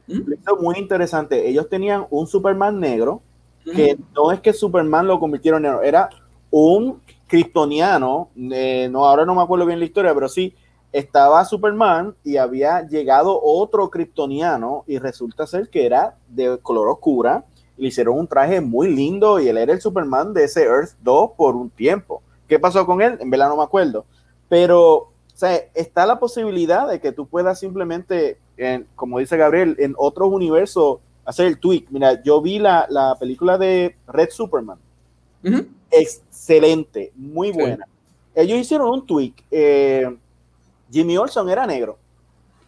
[0.07, 0.33] ¿Mm?
[0.61, 1.47] muy interesante.
[1.47, 3.21] Ellos tenían un Superman negro,
[3.65, 6.09] que no es que Superman lo convirtieron en negro, era
[6.49, 10.55] un kryptoniano, eh, no, ahora no me acuerdo bien la historia, pero sí,
[10.91, 17.45] estaba Superman y había llegado otro kryptoniano y resulta ser que era de color oscura.
[17.77, 21.31] Le hicieron un traje muy lindo y él era el Superman de ese Earth 2
[21.37, 22.23] por un tiempo.
[22.47, 23.17] ¿Qué pasó con él?
[23.19, 24.05] En verdad no me acuerdo.
[24.49, 28.39] Pero, o sea, está la posibilidad de que tú puedas simplemente,
[28.95, 31.85] como dice Gabriel, en otros universos hacer el tweak.
[31.91, 34.79] Mira, yo vi la, la película de Red Superman
[35.91, 37.87] excelente, muy buena.
[38.35, 39.43] Ellos hicieron un tweak.
[39.51, 40.15] Eh,
[40.91, 41.97] Jimmy Olson era negro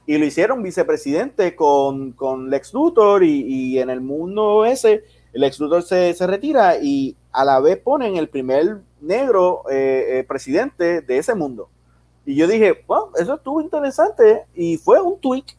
[0.05, 5.83] y lo hicieron vicepresidente con, con Lex Luthor y, en el mundo ese, Lex Luthor
[5.83, 11.17] se, se, retira y a la vez ponen el primer negro eh, eh, presidente de
[11.17, 11.69] ese mundo.
[12.25, 15.55] Y yo dije, bueno, eso estuvo interesante y fue un tweak.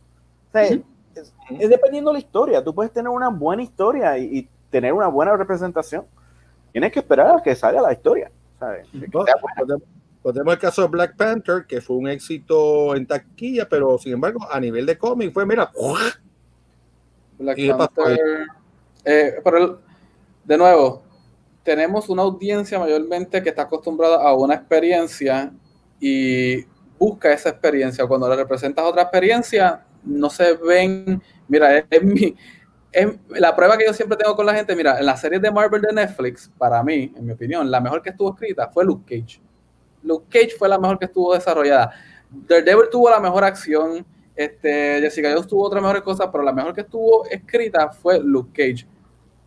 [0.55, 0.81] es,
[1.69, 2.63] dependiendo de la historia.
[2.63, 6.05] Tú puedes tener una buena historia y tener una buena representación
[6.73, 8.31] tienes que esperar a que salga la historia.
[8.59, 8.87] ¿sabes?
[8.91, 14.47] tenemos el caso de Black Panther, que fue un éxito en taquilla, pero sin embargo,
[14.51, 15.71] a nivel de cómic fue, mira,
[17.39, 18.19] Black Panther.
[19.05, 19.81] Eh, pero
[20.45, 21.03] de nuevo,
[21.63, 25.51] tenemos una audiencia mayormente que está acostumbrada a una experiencia
[26.01, 26.65] y
[26.99, 28.07] busca esa experiencia.
[28.07, 32.35] Cuando le representas otra experiencia, no se ven, mira, es mi,
[32.91, 35.51] es la prueba que yo siempre tengo con la gente, mira, en la serie de
[35.51, 39.05] Marvel de Netflix, para mí, en mi opinión, la mejor que estuvo escrita fue Luke
[39.05, 39.41] Cage.
[40.03, 41.93] Luke Cage fue la mejor que estuvo desarrollada.
[42.31, 44.05] Daredevil tuvo la mejor acción,
[44.35, 48.51] este, Jessica Jones tuvo otras mejores cosas, pero la mejor que estuvo escrita fue Luke
[48.53, 48.87] Cage.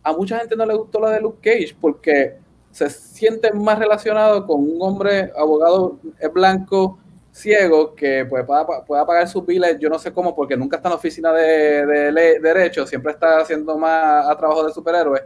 [0.02, 2.36] A mucha gente no le gustó la de Luke Cage porque
[2.74, 6.00] se siente más relacionado con un hombre abogado
[6.32, 6.98] blanco
[7.30, 10.94] ciego que pues, pueda, pagar sus biles, yo no sé cómo, porque nunca está en
[10.94, 15.22] la oficina de, de, derecho, siempre está haciendo más a trabajo de superhéroe,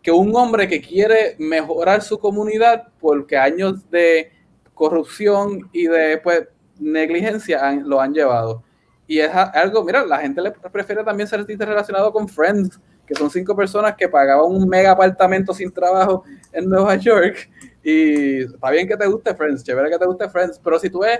[0.00, 4.32] que un hombre que quiere mejorar su comunidad porque años de
[4.72, 6.48] corrupción y de pues,
[6.80, 8.62] negligencia lo han llevado.
[9.06, 13.30] Y es algo, mira, la gente le prefiere también ser relacionado con Friends, que son
[13.30, 17.50] cinco personas que pagaban un mega apartamento sin trabajo en Nueva York.
[17.82, 21.00] Y está bien que te guste Friends, chévere que te guste Friends, pero si tú
[21.00, 21.18] ves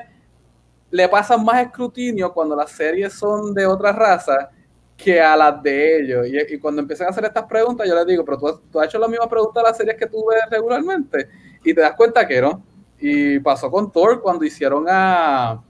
[0.91, 4.51] le pasan más escrutinio cuando las series son de otra raza
[4.97, 6.27] que a las de ellos.
[6.27, 8.39] Y, cuando empiezan a hacer estas preguntas, yo les digo, pero
[8.71, 11.29] tú, has hecho la misma pregunta a las series que tú ves regularmente.
[11.63, 12.65] Y te das cuenta que no.
[12.99, 15.63] Y pasó con Thor cuando hicieron a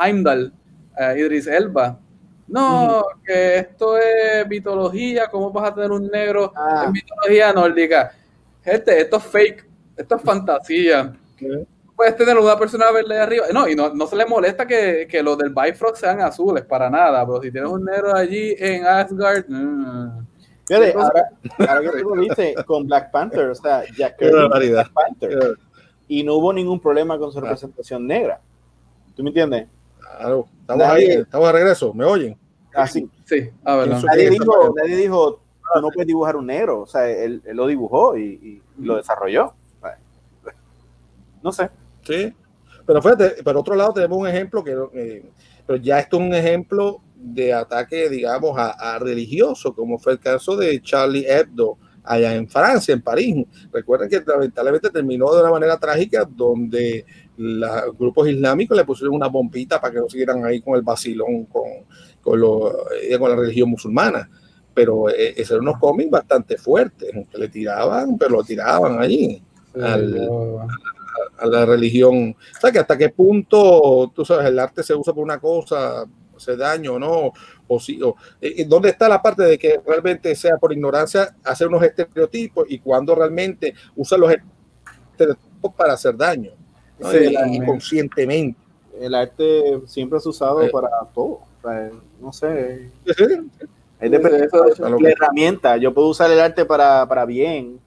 [0.00, 0.52] Heimdall,
[0.96, 1.98] a Idris Elba.
[2.46, 6.84] no, que esto es mitología, ¿cómo vas a tener un negro Ah.
[6.86, 8.12] en mitología nórdica?
[8.64, 9.66] Gente, esto es fake,
[9.96, 11.12] esto es fantasía.
[11.94, 13.46] Puedes tener una persona verde de arriba.
[13.52, 16.90] No, y no, no se le molesta que, que los del Bifrost sean azules, para
[16.90, 20.24] nada, pero si tienes un negro allí en Asgard, mm,
[20.66, 21.30] Fíjate, Entonces- ahora,
[21.78, 24.70] ahora que tú lo dices con Black Panther, o sea, Jack Qué Kirby.
[24.70, 25.56] Black Panther
[26.08, 28.40] y no hubo ningún problema con su representación negra.
[29.14, 29.68] ¿Tú me entiendes?
[29.98, 32.36] Claro, estamos Nadie- ahí, estamos de regreso, ¿me oyen?
[32.74, 35.40] Así, sí, a ver, Eso- nadie dijo, nadie dijo,
[35.72, 38.96] tú no puedes dibujar un negro, o sea, él, él lo dibujó y, y lo
[38.96, 39.54] desarrolló.
[41.42, 41.68] No sé.
[42.02, 42.32] Sí,
[42.86, 45.24] pero fíjate, por otro lado tenemos un ejemplo que, eh,
[45.66, 50.18] pero ya esto es un ejemplo de ataque, digamos, a, a religioso, como fue el
[50.20, 53.46] caso de Charlie Hebdo allá en Francia, en París.
[53.72, 57.06] Recuerden que lamentablemente terminó de una manera trágica donde
[57.38, 61.46] los grupos islámicos le pusieron una bombita para que no siguieran ahí con el vacilón
[61.46, 61.64] con,
[62.20, 64.28] con, lo- eh, con la religión musulmana.
[64.74, 69.40] Pero eh, esos eran unos cómics bastante fuertes, que le tiraban, pero lo tiraban allí
[69.80, 70.28] al-
[71.38, 72.34] a la religión.
[72.56, 76.04] O sea, que hasta qué punto, tú sabes, el arte se usa por una cosa,
[76.36, 77.32] hace daño o no,
[77.68, 81.68] o sí, o, eh, ¿dónde está la parte de que realmente sea por ignorancia hacer
[81.68, 84.34] unos estereotipos y cuando realmente usa los
[85.12, 86.50] estereotipos para hacer daño?
[86.98, 87.10] ¿no?
[87.10, 87.64] Sí, Y- y también.
[87.66, 88.58] conscientemente.
[89.00, 90.70] El arte siempre es usado Eh.
[90.70, 91.40] para todo.
[91.62, 91.90] Sea,
[92.20, 92.90] no sé.
[93.06, 93.24] Sí.
[94.00, 95.76] Es depende Eso- de la que- herramienta.
[95.76, 97.78] Yo puedo usar el arte para, para bien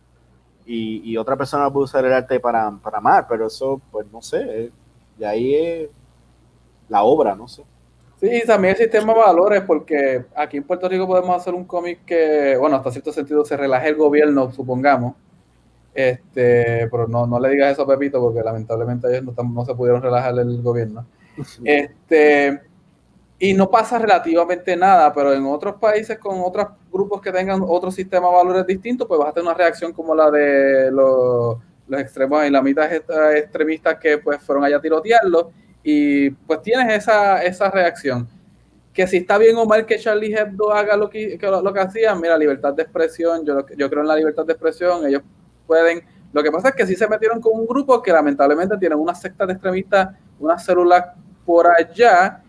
[0.65, 4.21] y, y otra persona puede usar el arte para, para mal, pero eso, pues no
[4.21, 4.37] sé.
[4.65, 4.71] eh,
[5.17, 5.89] De ahí es
[6.89, 7.63] la obra, no sé.
[8.19, 11.65] Sí, y también el sistema de valores, porque aquí en Puerto Rico podemos hacer un
[11.65, 15.13] cómic que, bueno, hasta cierto sentido se relaje el gobierno, supongamos.
[15.93, 19.73] Este, pero no, no le digas eso a Pepito, porque lamentablemente ellos no, no se
[19.75, 21.05] pudieron relajar el gobierno.
[21.63, 22.61] Este,
[23.39, 27.91] y no pasa relativamente nada, pero en otros países con otros grupos que tengan otro
[27.91, 31.57] sistema de valores distintos, pues vas a tener una reacción como la de los,
[31.87, 35.51] los extremos islamitas est- extremistas que pues fueron allá a tirotearlo
[35.83, 38.27] y pues tienes esa, esa reacción.
[38.91, 41.71] Que si está bien o mal que Charlie Hebdo haga lo que, que lo, lo
[41.71, 45.21] que hacía, mira, libertad de expresión, yo, yo creo en la libertad de expresión, ellos
[45.67, 46.01] pueden...
[46.33, 49.13] Lo que pasa es que sí se metieron con un grupo que lamentablemente tienen una
[49.13, 50.09] secta de extremistas,
[50.39, 51.05] unas células
[51.45, 52.43] por allá,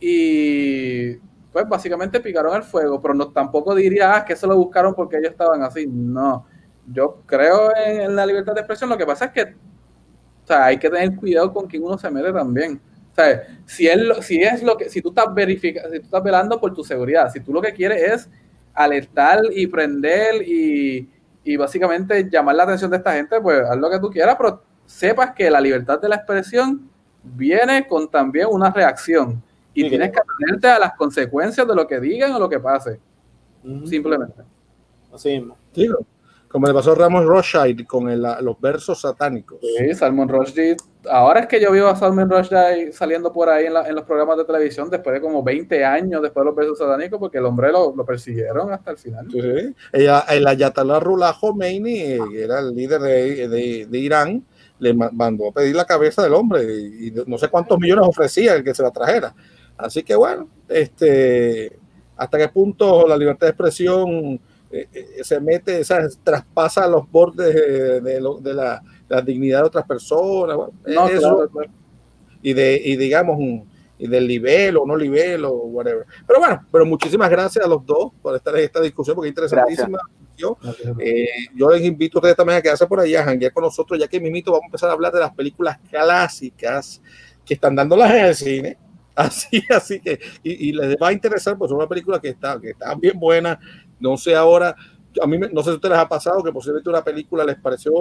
[0.00, 1.16] y
[1.52, 5.18] pues básicamente picaron el fuego, pero no, tampoco diría ah, que eso lo buscaron porque
[5.18, 5.86] ellos estaban así.
[5.86, 6.46] No,
[6.86, 8.88] yo creo en, la libertad de expresión.
[8.88, 12.10] Lo que pasa es que o sea, hay que tener cuidado con quién uno se
[12.10, 12.80] mete también.
[13.12, 16.22] O sea, si, lo, si es lo que, si tú estás verificando, si tú estás
[16.22, 18.30] velando por tu seguridad, si tú lo que quieres es
[18.72, 21.10] alertar y prender y,
[21.44, 24.62] y básicamente llamar la atención de esta gente, pues haz lo que tú quieras, pero
[24.86, 26.88] sepas que la libertad de la expresión
[27.22, 29.42] viene con también una reacción
[29.74, 32.58] y Sí, tienes que atenderte a las consecuencias de lo que digan o lo que
[32.60, 32.98] pase,
[33.86, 34.42] simplemente.
[35.12, 35.56] Así mismo.
[36.48, 39.58] Como le pasó a Ramos Rothschild con el- los versos satánicos.
[39.60, 40.76] Sí, Salmon Rushdie.
[41.08, 44.02] Ahora es que yo veo a Salmon Rushdie saliendo por ahí en, la- en los
[44.04, 47.46] programas de televisión después de como 20 años después de los versos satánicos, porque el
[47.46, 49.28] hombre lo, lo persiguieron hasta el final.
[49.30, 49.74] Sí, sí.
[49.92, 54.44] Ella, el Ayatollah Rullah Khomeini, que era el líder de, de- de Irán,
[54.80, 58.08] le ma- mandó a pedir la cabeza del hombre y, y no sé cuántos millones
[58.08, 59.32] ofrecía el que se la trajera.
[59.86, 61.78] Así que bueno, este,
[62.16, 64.40] hasta qué punto la libertad de expresión
[64.70, 65.82] eh, eh, se mete,
[66.22, 70.56] traspasa los bordes de, de lo- de la, la dignidad de otras personas.
[70.56, 71.70] bueno, No, eso, claro,
[72.42, 73.38] y de y digamos
[73.98, 76.06] y del nivel o no nivel o whatever.
[76.26, 79.32] Pero bueno, pero muchísimas gracias a los dos por estar en esta discusión porque es
[79.32, 79.98] interesantísima.
[80.98, 84.08] Eh, yo les invito a ustedes también a quedarse por allá, a con nosotros, ya
[84.08, 87.02] que mimito vamos a empezar a hablar de las películas clásicas
[87.44, 88.78] que están dándolas en el cine.
[89.20, 92.60] Así, así que, y, y les va a interesar, pues son una película que está,
[92.60, 93.58] que está bien buena.
[93.98, 94.74] No sé ahora,
[95.22, 97.44] a mí me- no sé si a ustedes les ha pasado que posiblemente una película
[97.44, 97.92] les pareció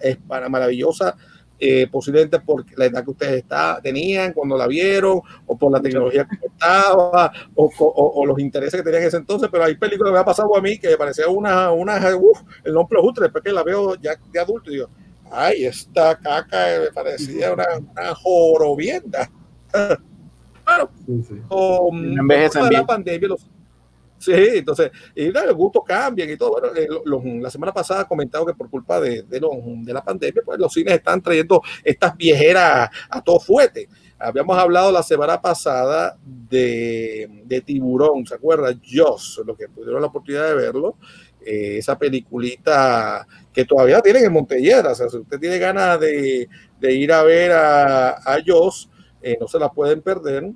[0.00, 1.16] es maravillosa,
[1.62, 5.80] eh, posiblemente por la edad que ustedes está, tenían cuando la vieron, o por la
[5.80, 9.76] tecnología que estaba, o, o- o los intereses que tenían en ese entonces, pero hay
[9.76, 12.98] películas que me ha pasado a mí que me parecía una, una uf, el nombre
[13.00, 14.88] justo, después que la veo ya de adulto, y digo,
[15.30, 19.30] ay, esta caca me parecía una, una jorobienda.
[20.70, 21.34] Claro, Sí, sí.
[21.48, 22.14] con,
[22.60, 23.46] con la pandemia, los-
[24.18, 26.50] sí, entonces, y los gustos cambian y todo.
[26.52, 29.50] Bueno, eh, lo- lo- la semana pasada comentado que por culpa de, de, los-
[29.84, 33.88] de la pandemia, pues los cines están trayendo estas viejeras a todo fuete.
[34.18, 38.68] Habíamos hablado la semana pasada de, de Tiburón, ¿se acuerda?
[38.92, 40.96] Joss, los que tuvieron la oportunidad de verlo,
[41.44, 46.46] eh, esa peliculita que todavía tienen en Montellera, o sea, si usted tiene ganas de,
[46.78, 48.90] de ir a ver a, a Joss,
[49.22, 50.52] eh, no se la pueden perder.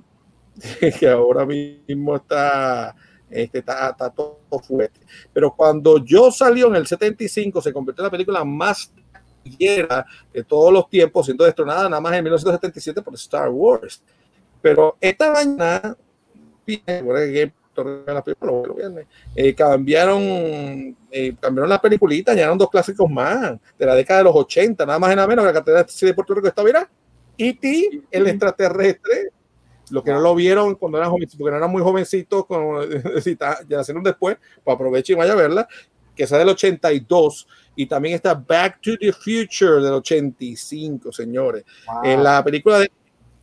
[0.99, 2.95] que ahora mismo está,
[3.29, 4.99] este, está, está todo fuerte.
[5.33, 8.91] Pero cuando yo salió en el 75, se convirtió en la película más
[9.43, 14.01] de todos los tiempos, siendo destronada nada más en 1977 por Star Wars.
[14.61, 15.95] Pero esta mañana,
[19.35, 20.21] eh, cambiaron,
[21.11, 24.97] eh, cambiaron las peliculitas, añadieron dos clásicos más de la década de los 80, nada
[24.97, 26.89] más y nada menos, la catedral de Puerto Rico está, mira,
[27.37, 29.29] E.T., el extraterrestre,
[29.89, 32.81] los que no lo vieron cuando eran jovencitos, porque no eran muy jovencitos, como,
[33.39, 35.67] ya nacieron después, pues aprovechen y vaya a verla,
[36.15, 41.65] que es del 82, y también está Back to the Future del 85, señores.
[42.03, 42.91] En la película de...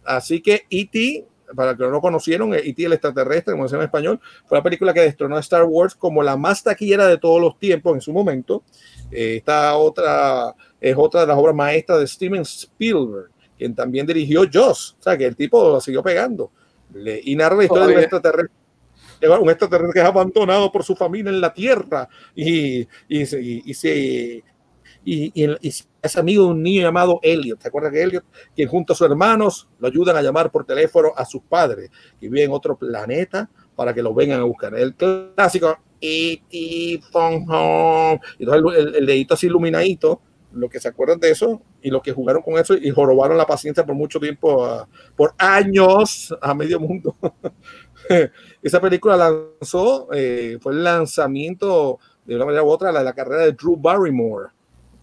[0.05, 2.85] Así que E.T., para que no lo conocieron, E.T.
[2.85, 5.95] el extraterrestre, como se llama en español, fue la película que destronó a Star Wars
[5.95, 8.63] como la más taquillera de todos los tiempos en su momento.
[9.11, 14.43] Eh, esta otra es otra de las obras maestras de Steven Spielberg quien también dirigió
[14.53, 16.51] Joss, o sea, que el tipo lo siguió pegando.
[16.95, 18.57] Le, y narra la historia de un extraterrestre,
[19.41, 23.75] un extraterrestre que es abandonado por su familia en la Tierra y, y, y, y
[23.75, 24.45] se...
[25.05, 25.33] Y,
[26.03, 27.61] es amigo de un niño llamado Elliot.
[27.61, 28.25] ¿Te acuerdas que Elliot,
[28.55, 32.29] quien junto a sus hermanos lo ayudan a llamar por teléfono a sus padres que
[32.29, 34.75] viven en otro planeta para que lo vengan a buscar?
[34.75, 37.01] El clásico E.T.
[37.13, 38.21] Home.
[38.39, 40.21] Y entonces el, el, dedito así iluminadito
[40.53, 43.47] los que se acuerdan de eso y los que jugaron con eso y jorobaron la
[43.47, 44.87] paciencia por mucho tiempo, uh,
[45.17, 47.17] por años a medio mundo.
[48.63, 53.43] Esa película lanzó, eh, fue el lanzamiento de una manera u otra de la carrera
[53.43, 54.51] de Drew Barrymore,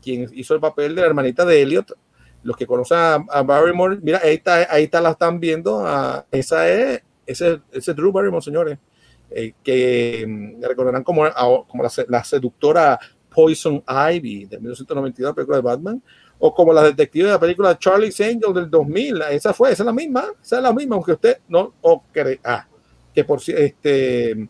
[0.01, 1.97] quien hizo el papel de la hermanita de Elliot.
[2.41, 5.79] Los que conocen a, a Barrymore, mira, ahí está, ahí está, la están viendo.
[5.79, 8.79] Uh, esa es, ese, ese Drew Barrymore, señores,
[9.29, 11.23] eh, que um, recordarán como,
[11.67, 12.97] como la, la seductora
[13.29, 16.03] Poison Ivy de 1992, película de Batman,
[16.39, 19.85] o como la detective de la película Charlie's Angel del 2000, esa fue, esa es
[19.85, 22.67] la misma, esa es la misma, aunque usted no o crea, ah,
[23.13, 24.47] que por este,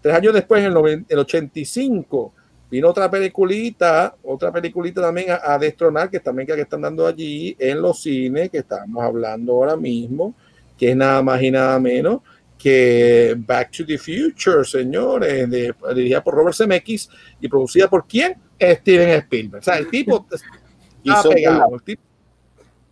[0.00, 2.34] tres años después, en el, el 85,
[2.70, 7.56] vino otra peliculita, otra peliculita también a, a destronar, que también que están dando allí
[7.58, 10.34] en los cines, que estamos hablando ahora mismo,
[10.76, 12.20] que es nada más y nada menos
[12.58, 17.08] que Back to the Future, señores, de, dirigida por Robert Zemeckis
[17.40, 18.36] y producida por quién?
[18.60, 19.60] Steven Spielberg.
[19.60, 20.26] O sea, el tipo
[21.02, 21.74] pegado.
[21.74, 22.02] El tipo,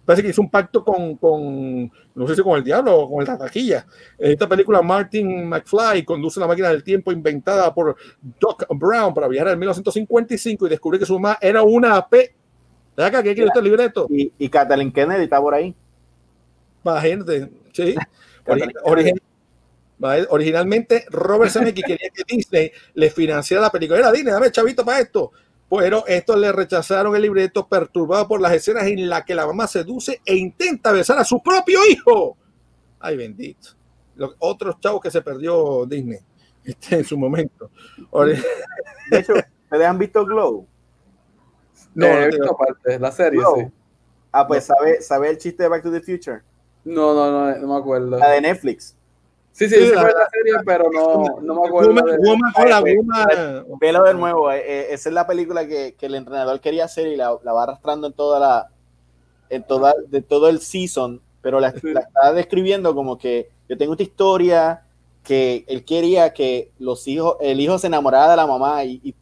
[0.04, 3.20] parece que hizo un pacto con, con, no sé si con el diablo o con
[3.20, 3.86] el taquilla.
[4.18, 7.96] En esta película, Martin McFly conduce la máquina del tiempo inventada por
[8.38, 12.14] Doc Brown para viajar en 1955 y descubrir que su mamá era una AP.
[12.96, 14.06] ¿De acá qué quiere el libreto?
[14.08, 15.74] Y, y Kathleen Kennedy está por ahí.
[16.82, 17.94] Imagínate, sí.
[18.84, 19.18] Origen,
[19.98, 23.98] Originalmente Robert Zemeckis quería que Disney le financiara la película.
[23.98, 25.32] Era Disney, dame chavito para esto.
[25.68, 29.66] Pero estos le rechazaron el libreto perturbado por las escenas en las que la mamá
[29.66, 32.36] seduce e intenta besar a su propio hijo.
[33.00, 33.70] Ay, bendito.
[34.14, 36.20] Los otros chavos que se perdió Disney
[36.64, 37.70] este, en su momento.
[39.10, 40.66] De hecho, ¿ustedes han visto Glow?
[41.94, 43.56] No, eh, no parte, la serie, Glow.
[43.56, 43.72] sí.
[44.32, 46.42] Ah, pues, ¿sabe, ¿sabe el chiste de Back to the Future?
[46.84, 48.18] No, no, no, no me acuerdo.
[48.18, 48.95] La de Netflix.
[49.56, 51.88] Sí, sí, sí, fue la serie, pero no, no me acuerdo.
[51.88, 52.18] Woman, de...
[52.18, 53.78] Woman, hola, Woman.
[53.80, 57.06] Velo de nuevo, eh, eh, esa es la película que, que, el entrenador quería hacer
[57.06, 58.68] y la, la, va arrastrando en toda la,
[59.48, 63.94] en toda, de todo el season, pero la, la está describiendo como que yo tengo
[63.94, 64.82] esta historia
[65.24, 69.14] que él quería que los hijos, el hijo se enamorara de la mamá y, y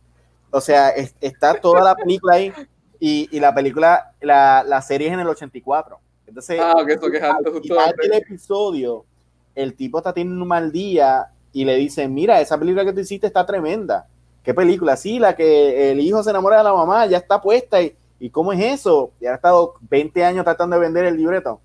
[0.51, 2.53] o sea, es, está toda la película ahí
[2.99, 5.97] y, y la película, la, la, serie es en el 84.
[6.27, 9.05] Entonces, ah, okay, eso que es al final del episodio
[9.55, 13.01] el tipo está teniendo un mal día y le dice, mira, esa película que tú
[13.01, 14.07] hiciste está tremenda.
[14.43, 14.97] ¿Qué película?
[14.97, 17.81] Sí, la que el hijo se enamora de la mamá, ya está puesta.
[17.81, 19.13] ¿Y, ¿y cómo es eso?
[19.21, 21.61] Ya ha estado 20 años tratando de vender el libreto.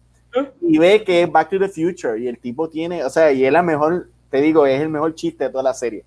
[0.61, 3.43] Y ve que es Back to the Future y el tipo tiene, o sea, y
[3.43, 6.05] es la mejor, te digo, es el mejor chiste de toda la serie.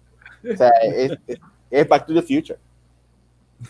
[0.49, 1.41] O sea, es, es,
[1.71, 2.59] es Back to the Future.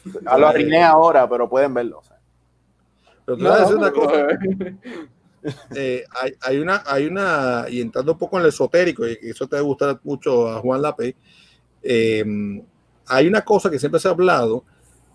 [0.23, 1.99] Lo arruiné ahora, pero pueden verlo.
[1.99, 2.19] O sea.
[3.25, 4.27] Pero tú no, una cosa.
[5.75, 6.05] Eh,
[6.41, 9.61] hay, una, hay una, y entrando un poco en el esotérico, y eso te va
[9.61, 11.17] a gustar mucho a Juan Lape,
[11.83, 12.25] eh,
[13.07, 14.65] hay una cosa que siempre se ha hablado,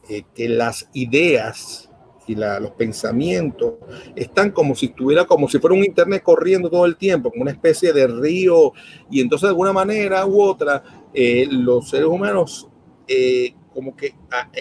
[0.10, 1.90] eh, que las ideas
[2.28, 3.76] y los pensamientos
[4.14, 7.52] están como si estuviera, como si fuera un internet corriendo todo el tiempo, como una
[7.52, 8.74] especie de río,
[9.10, 10.84] y entonces de alguna manera u otra,
[11.14, 12.68] los seres humanos
[13.74, 14.52] como que ah,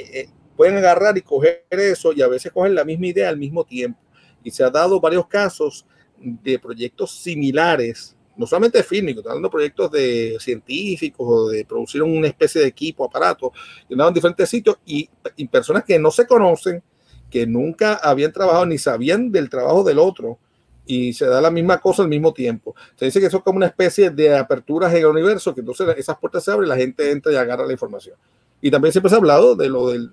[0.56, 4.05] pueden agarrar y coger eso, y a veces cogen la misma idea al mismo tiempo
[4.46, 5.84] y se ha dado varios casos
[6.16, 12.28] de proyectos similares, no solamente fílmicos, están dando proyectos de científicos o de producir una
[12.28, 13.50] especie de equipo, aparato,
[13.88, 16.80] que andaban en diferentes sitios y, y, personas que no se conocen,
[17.28, 20.38] que nunca habían trabajado ni sabían del trabajo del otro,
[20.86, 22.76] y se da la misma cosa al mismo tiempo.
[22.94, 25.88] Se dice que eso es como una especie de aperturas en el universo, que entonces
[25.98, 28.14] esas puertas se abren la gente entra y agarra la información.
[28.60, 30.12] Y también siempre se ha hablado de lo del,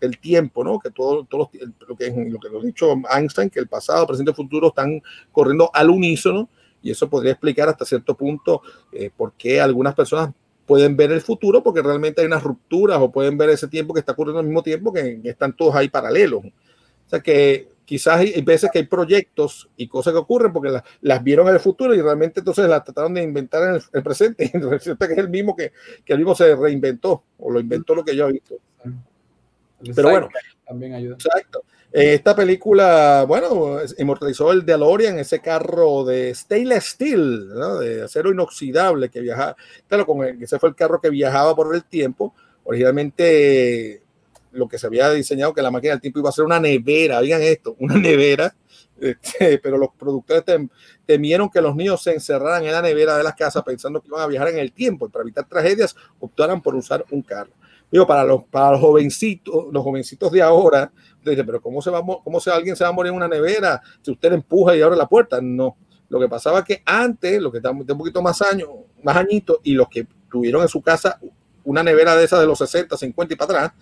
[0.00, 0.78] del tiempo, ¿no?
[0.78, 4.32] Que todo, todo lo, que, lo que lo ha dicho Einstein, que el pasado, presente
[4.32, 5.02] y futuro están
[5.32, 6.48] corriendo al unísono,
[6.82, 8.62] y eso podría explicar hasta cierto punto
[8.92, 10.30] eh, por qué algunas personas
[10.66, 14.00] pueden ver el futuro, porque realmente hay unas rupturas, o pueden ver ese tiempo que
[14.00, 16.44] está ocurriendo al mismo tiempo, que, están todos ahí paralelos.
[16.44, 21.22] O sea que quizás hay veces que hay proyectos y cosas que ocurren porque las
[21.22, 24.58] vieron en el futuro y realmente entonces las trataron de inventar en el, presente y
[24.58, 25.72] resulta que es el mismo que,
[26.04, 28.56] que el mismo se reinventó o lo inventó lo que yo he visto.
[29.94, 30.28] Pero bueno,
[30.66, 31.14] también ayuda.
[31.14, 31.62] Exacto.
[31.92, 37.78] Esta película, bueno, inmortalizó el DeLorean, ese carro de stainless steel, ¿no?
[37.78, 39.56] de acero inoxidable que viajaba.
[39.88, 42.34] Claro, con ese fue el carro que viajaba por el tiempo.
[42.64, 44.02] Originalmente
[44.52, 47.18] lo que se había diseñado que la máquina del tiempo iba a ser una nevera,
[47.18, 48.54] oigan esto, una nevera,
[49.00, 50.44] este, pero los productores
[51.04, 54.22] temieron que los niños se encerraran en la nevera de las casas pensando que iban
[54.22, 57.52] a viajar en el tiempo y para evitar tragedias optaran por usar un carro.
[57.90, 60.90] Digo, para los, para los jovencitos, los jovencitos de ahora,
[61.24, 63.80] dice, pero ¿cómo se va cómo se, alguien se va a morir en una nevera
[64.02, 65.40] si usted empuja y abre la puerta?
[65.40, 65.76] No.
[66.08, 68.68] Lo que pasaba que antes, los que estaban un poquito más años,
[69.02, 71.18] más añitos, y los que tuvieron en su casa
[71.64, 73.72] una nevera de esas de los 60, 50 y para atrás,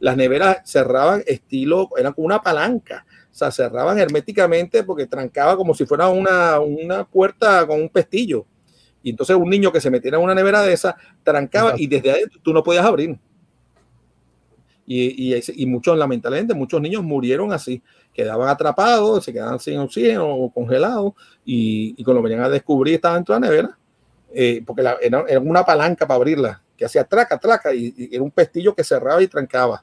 [0.00, 5.74] las neveras cerraban estilo, eran como una palanca, o sea, cerraban herméticamente porque trancaba como
[5.74, 8.46] si fuera una, una puerta con un pestillo.
[9.02, 12.10] Y entonces un niño que se metiera en una nevera de esa trancaba y desde
[12.10, 13.18] ahí tú no podías abrir.
[14.86, 17.82] Y, y, y, muchos, lamentablemente, muchos niños murieron así,
[18.12, 23.18] quedaban atrapados, se quedaban sin oxígeno o congelados, y, y cuando venían a descubrir estaban
[23.18, 23.78] dentro de la nevera,
[24.34, 28.14] eh, porque la, era, era, una palanca para abrirla que hacía traca, traca, y, y,
[28.14, 29.82] era un pestillo que cerraba y trancaba.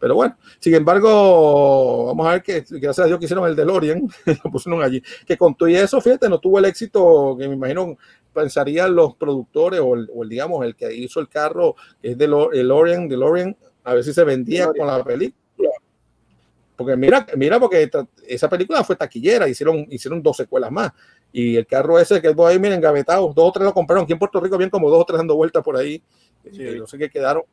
[0.00, 4.08] Pero bueno, sin embargo, vamos a ver que gracias a Dios que hicieron el DeLorean,
[4.44, 7.96] lo pusieron allí, que con todo eso, fíjate, no tuvo el éxito que me imagino
[8.32, 12.18] pensarían los productores o el, o el digamos, el que hizo el carro, que es
[12.18, 13.56] DeLorean, DeLorean,
[13.88, 15.70] a ver si se vendía con la película.
[16.76, 17.90] Porque mira, mira, porque
[18.26, 20.92] esa película fue taquillera, hicieron, hicieron dos secuelas más.
[21.32, 24.04] Y el carro ese que ahí, miren, engavetado, dos o tres lo compraron.
[24.04, 26.02] Aquí en Puerto Rico, bien como dos o tres dando vueltas por ahí.
[26.52, 26.62] Sí.
[26.78, 27.44] no sé qué quedaron.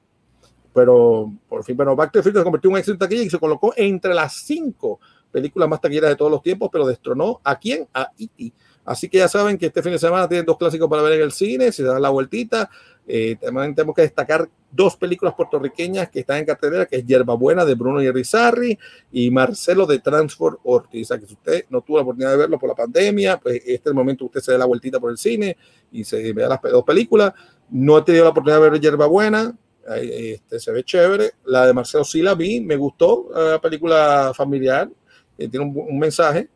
[0.74, 3.24] Pero por fin, pero Back to the Future se convirtió en un éxito en taquilla
[3.24, 5.00] y se colocó entre las cinco
[5.32, 7.88] películas más taquilleras de todos los tiempos, pero destronó a quién?
[7.94, 8.54] A E.T.
[8.84, 11.22] Así que ya saben que este fin de semana tienen dos clásicos para ver en
[11.22, 12.70] el cine, se dan la vueltita.
[13.08, 17.36] Eh, también tenemos que destacar dos películas puertorriqueñas que están en cartelera, que es Yerba
[17.36, 18.78] Buena de Bruno y Rizarri
[19.12, 21.04] y Marcelo de Transfor Ortiz.
[21.04, 23.58] O sea, que si usted no tuvo la oportunidad de verlo por la pandemia, pues
[23.58, 25.56] este es el momento usted se dé la vueltita por el cine
[25.92, 27.34] y se vea las dos películas.
[27.70, 29.56] No he tenido la oportunidad de ver Yerba Buena,
[29.96, 31.34] este, se ve chévere.
[31.46, 34.90] La de Marcelo sí la vi, me gustó, la película familiar,
[35.38, 36.50] eh, tiene un, un, mensaje,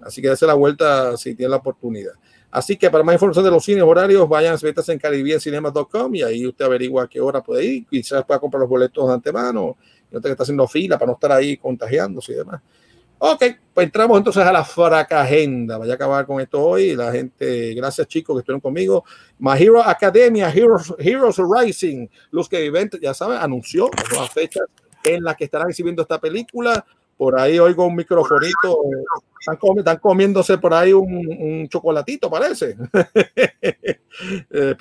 [0.00, 2.12] así que dése la vuelta si tiene la oportunidad.
[2.56, 6.22] Así que para más información de los cines horarios, vayan a ventas en caribbeancinema.com y
[6.22, 9.76] ahí usted averigua a qué hora puede ir, quizás pueda comprar los boletos de antemano,
[10.10, 12.62] no tenga que estar haciendo fila para no estar ahí contagiándose y demás.
[13.18, 15.76] Ok, pues entramos entonces a la fraca agenda.
[15.76, 16.96] Vaya a acabar con esto hoy.
[16.96, 19.04] La gente, gracias chicos que estuvieron conmigo.
[19.38, 24.64] My Hero Academia, Heroes, Heroes Rising, los que Event, ya saben, anunció las fechas
[25.04, 26.86] en las que estarán exhibiendo esta película.
[27.16, 28.78] Por ahí oigo un microfonito.
[29.40, 32.76] Están, comi están comiéndose por ahí un, un chocolatito, parece.
[34.50, 34.74] eh,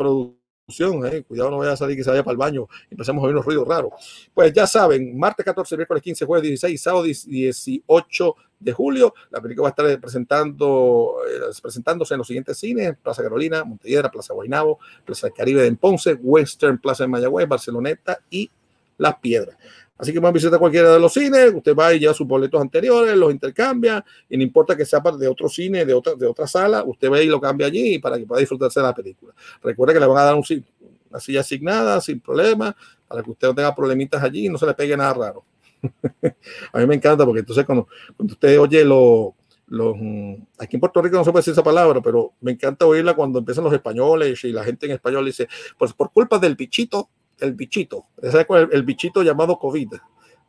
[0.68, 3.36] eh, cuidado no vaya a salir que se vaya para el baño empezamos a oír
[3.36, 3.94] unos ruidos raros.
[4.34, 9.64] Pues ya saben, martes 14, miércoles 15, jueves 16, sábado 18 de julio, la película
[9.64, 14.80] va a estar presentando, eh, presentándose en los siguientes cines, Plaza Carolina, Montelledra, Plaza Guaynabo,
[15.06, 18.50] Plaza Caribe de Ponce, Western Plaza de Mayagüez, Barceloneta y
[18.98, 19.58] Las Piedras.
[19.98, 23.16] Así que a visitar cualquiera de los cines, usted va y lleva sus boletos anteriores,
[23.16, 26.84] los intercambia, y no importa que sea de otro cine, de otra, de otra sala,
[26.84, 29.34] usted va y lo cambia allí para que pueda disfrutarse de la película.
[29.64, 30.44] Recuerde que le van a dar un,
[31.10, 32.76] una silla asignada sin problema,
[33.08, 35.46] para que usted no tenga problemitas allí y no se le pegue nada raro.
[36.74, 39.36] a mí me encanta porque entonces cuando, usted oye lo,
[39.68, 39.96] los,
[40.60, 43.40] aquí en Puerto Rico no se puede decir esa palabra, pero me encanta oírla cuando
[43.40, 45.48] empiezan los españoles y la gente en español dice,
[45.78, 47.10] pues por culpa del bichito,
[47.40, 49.94] el bichito, el, el bichito llamado COVID,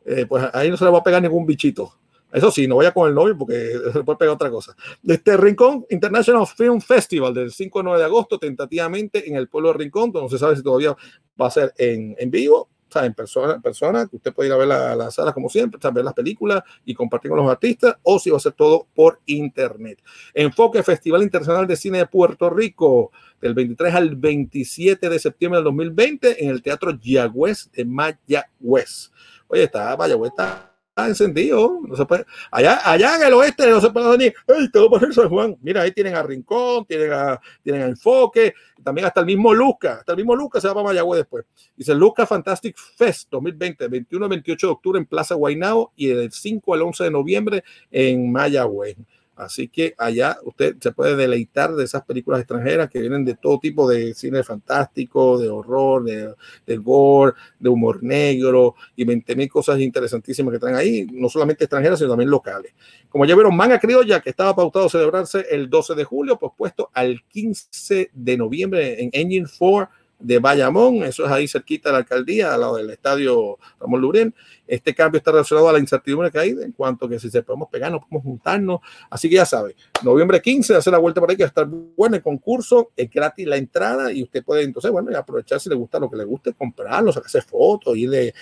[0.05, 1.93] eh, pues ahí no se le va a pegar ningún bichito.
[2.31, 4.75] Eso sí, no vaya con el novio porque se puede pegar otra cosa.
[5.05, 9.71] Este Rincón International Film Festival del 5 al 9 de agosto, tentativamente en el pueblo
[9.71, 10.95] de Rincón, no se sabe si todavía
[11.39, 14.67] va a ser en, en vivo, en persona, persona, que usted puede ir a ver
[14.67, 18.29] la, la sala como siempre, ver las películas y compartir con los artistas, o si
[18.29, 20.01] va a ser todo por internet.
[20.33, 23.11] Enfoque Festival Internacional de Cine de Puerto Rico,
[23.41, 29.11] del 23 al 27 de septiembre del 2020 en el Teatro Yagüez de Mayagüez.
[29.47, 31.79] Oye, está, Mayagüez está encendido.
[31.87, 34.33] No se puede, allá, allá en el oeste no se puede venir.
[34.47, 35.55] ¡Ey, te voy a San Juan!
[35.61, 38.53] Mira, ahí tienen a Rincón, tienen a, tienen Enfoque,
[38.83, 39.97] también hasta el mismo Luca.
[39.99, 41.45] Hasta el mismo Luca se va para Mayagüez después.
[41.75, 46.73] Dice Luca Fantastic Fest 2020, 21 28 de octubre en Plaza Guaynao y del 5
[46.73, 48.97] al 11 de noviembre en Mayagüez.
[49.37, 53.59] Así que allá usted se puede deleitar de esas películas extranjeras que vienen de todo
[53.59, 59.79] tipo de cine fantástico, de horror, de, gore, de humor negro y 20 mil cosas
[59.79, 62.73] interesantísimas que traen ahí, no solamente extranjeras, sino también locales.
[63.09, 66.89] Como ya vieron, Manga Criolla, que estaba pautado a celebrarse el 12 de julio, pospuesto
[66.93, 69.89] al 15 de noviembre en Engine 4
[70.19, 74.35] de Bayamón, eso es ahí cerquita de la alcaldía, al lado del estadio Ramón Lurén.
[74.65, 77.43] Este cambio está relacionado a la incertidumbre que hay en cuanto a que si se
[77.43, 78.79] podemos pegar, no podemos juntarnos.
[79.09, 81.67] Así que ya sabe, noviembre 15, hacer la vuelta por ahí, que va a estar
[81.67, 85.75] bueno el concurso, es gratis la entrada y usted puede entonces, bueno, aprovechar si le
[85.75, 88.33] gusta lo que le guste, comprarlo, sacarse fotos, y de,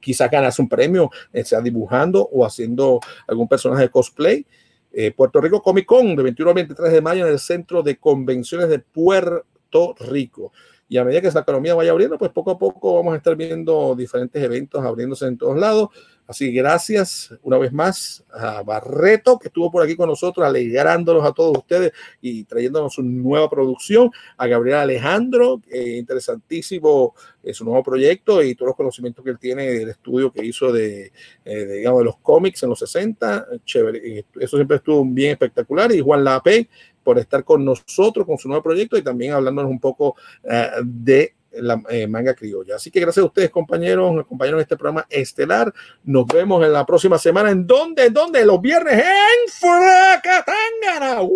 [0.00, 4.46] quizá ganarse un premio, eh, sea dibujando o haciendo algún personaje de cosplay.
[4.90, 7.98] Eh, Puerto Rico Comic Con de 21 al 23 de mayo en el Centro de
[7.98, 10.52] Convenciones de Puerto Rico.
[10.88, 13.36] Y a medida que esa economía vaya abriendo, pues poco a poco vamos a estar
[13.36, 15.90] viendo diferentes eventos abriéndose en todos lados.
[16.28, 21.24] Así que gracias una vez más a Barreto, que estuvo por aquí con nosotros, alegrándonos
[21.24, 24.10] a todos ustedes y trayéndonos su nueva producción.
[24.36, 29.70] A Gabriel Alejandro, interesantísimo eh, su nuevo proyecto y todos los conocimientos que él tiene
[29.70, 31.12] del estudio que hizo de,
[31.46, 33.46] eh, digamos, de los cómics en los 60.
[33.64, 34.26] Chévere.
[34.38, 35.90] Eso siempre estuvo bien espectacular.
[35.92, 36.68] Y Juan Lape,
[37.08, 40.14] por estar con nosotros con su nuevo proyecto y también hablándonos un poco
[40.44, 42.76] eh, de la eh, manga criolla.
[42.76, 45.72] Así que gracias a ustedes, compañeros, nos acompañaron en este programa estelar.
[46.04, 47.50] Nos vemos en la próxima semana.
[47.50, 48.04] ¿En dónde?
[48.04, 48.44] ¿En dónde?
[48.44, 51.22] Los viernes en Fracatangana.
[51.22, 51.32] Uh.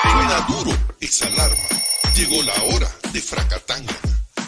[0.00, 1.56] Suena duro esa alarma.
[2.16, 3.98] Llegó la hora de Fracatangana.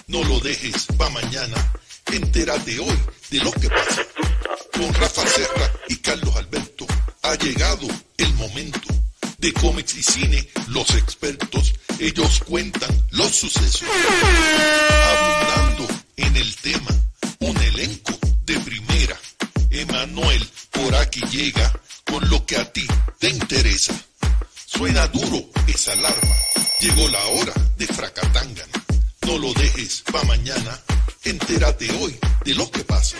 [0.06, 1.56] No lo dejes pa' mañana.
[2.12, 2.98] Entérate hoy
[3.30, 4.02] de lo que pasa.
[4.72, 6.86] Con Rafa Serra y Carlos Alberto
[7.22, 7.86] ha llegado
[8.18, 8.88] el momento
[9.38, 13.88] de cómics y cine, los expertos, ellos cuentan los sucesos.
[15.18, 16.90] Abundando en el tema,
[17.40, 19.16] un elenco de primera.
[19.70, 21.72] Emanuel por aquí llega
[22.04, 22.86] con lo que a ti
[23.18, 23.94] te interesa.
[24.66, 26.36] Suena duro esa alarma,
[26.80, 28.84] llegó la hora de Fracatangana.
[29.26, 30.80] No lo dejes pa' mañana,
[31.26, 33.16] entérate hoy de lo que pasa.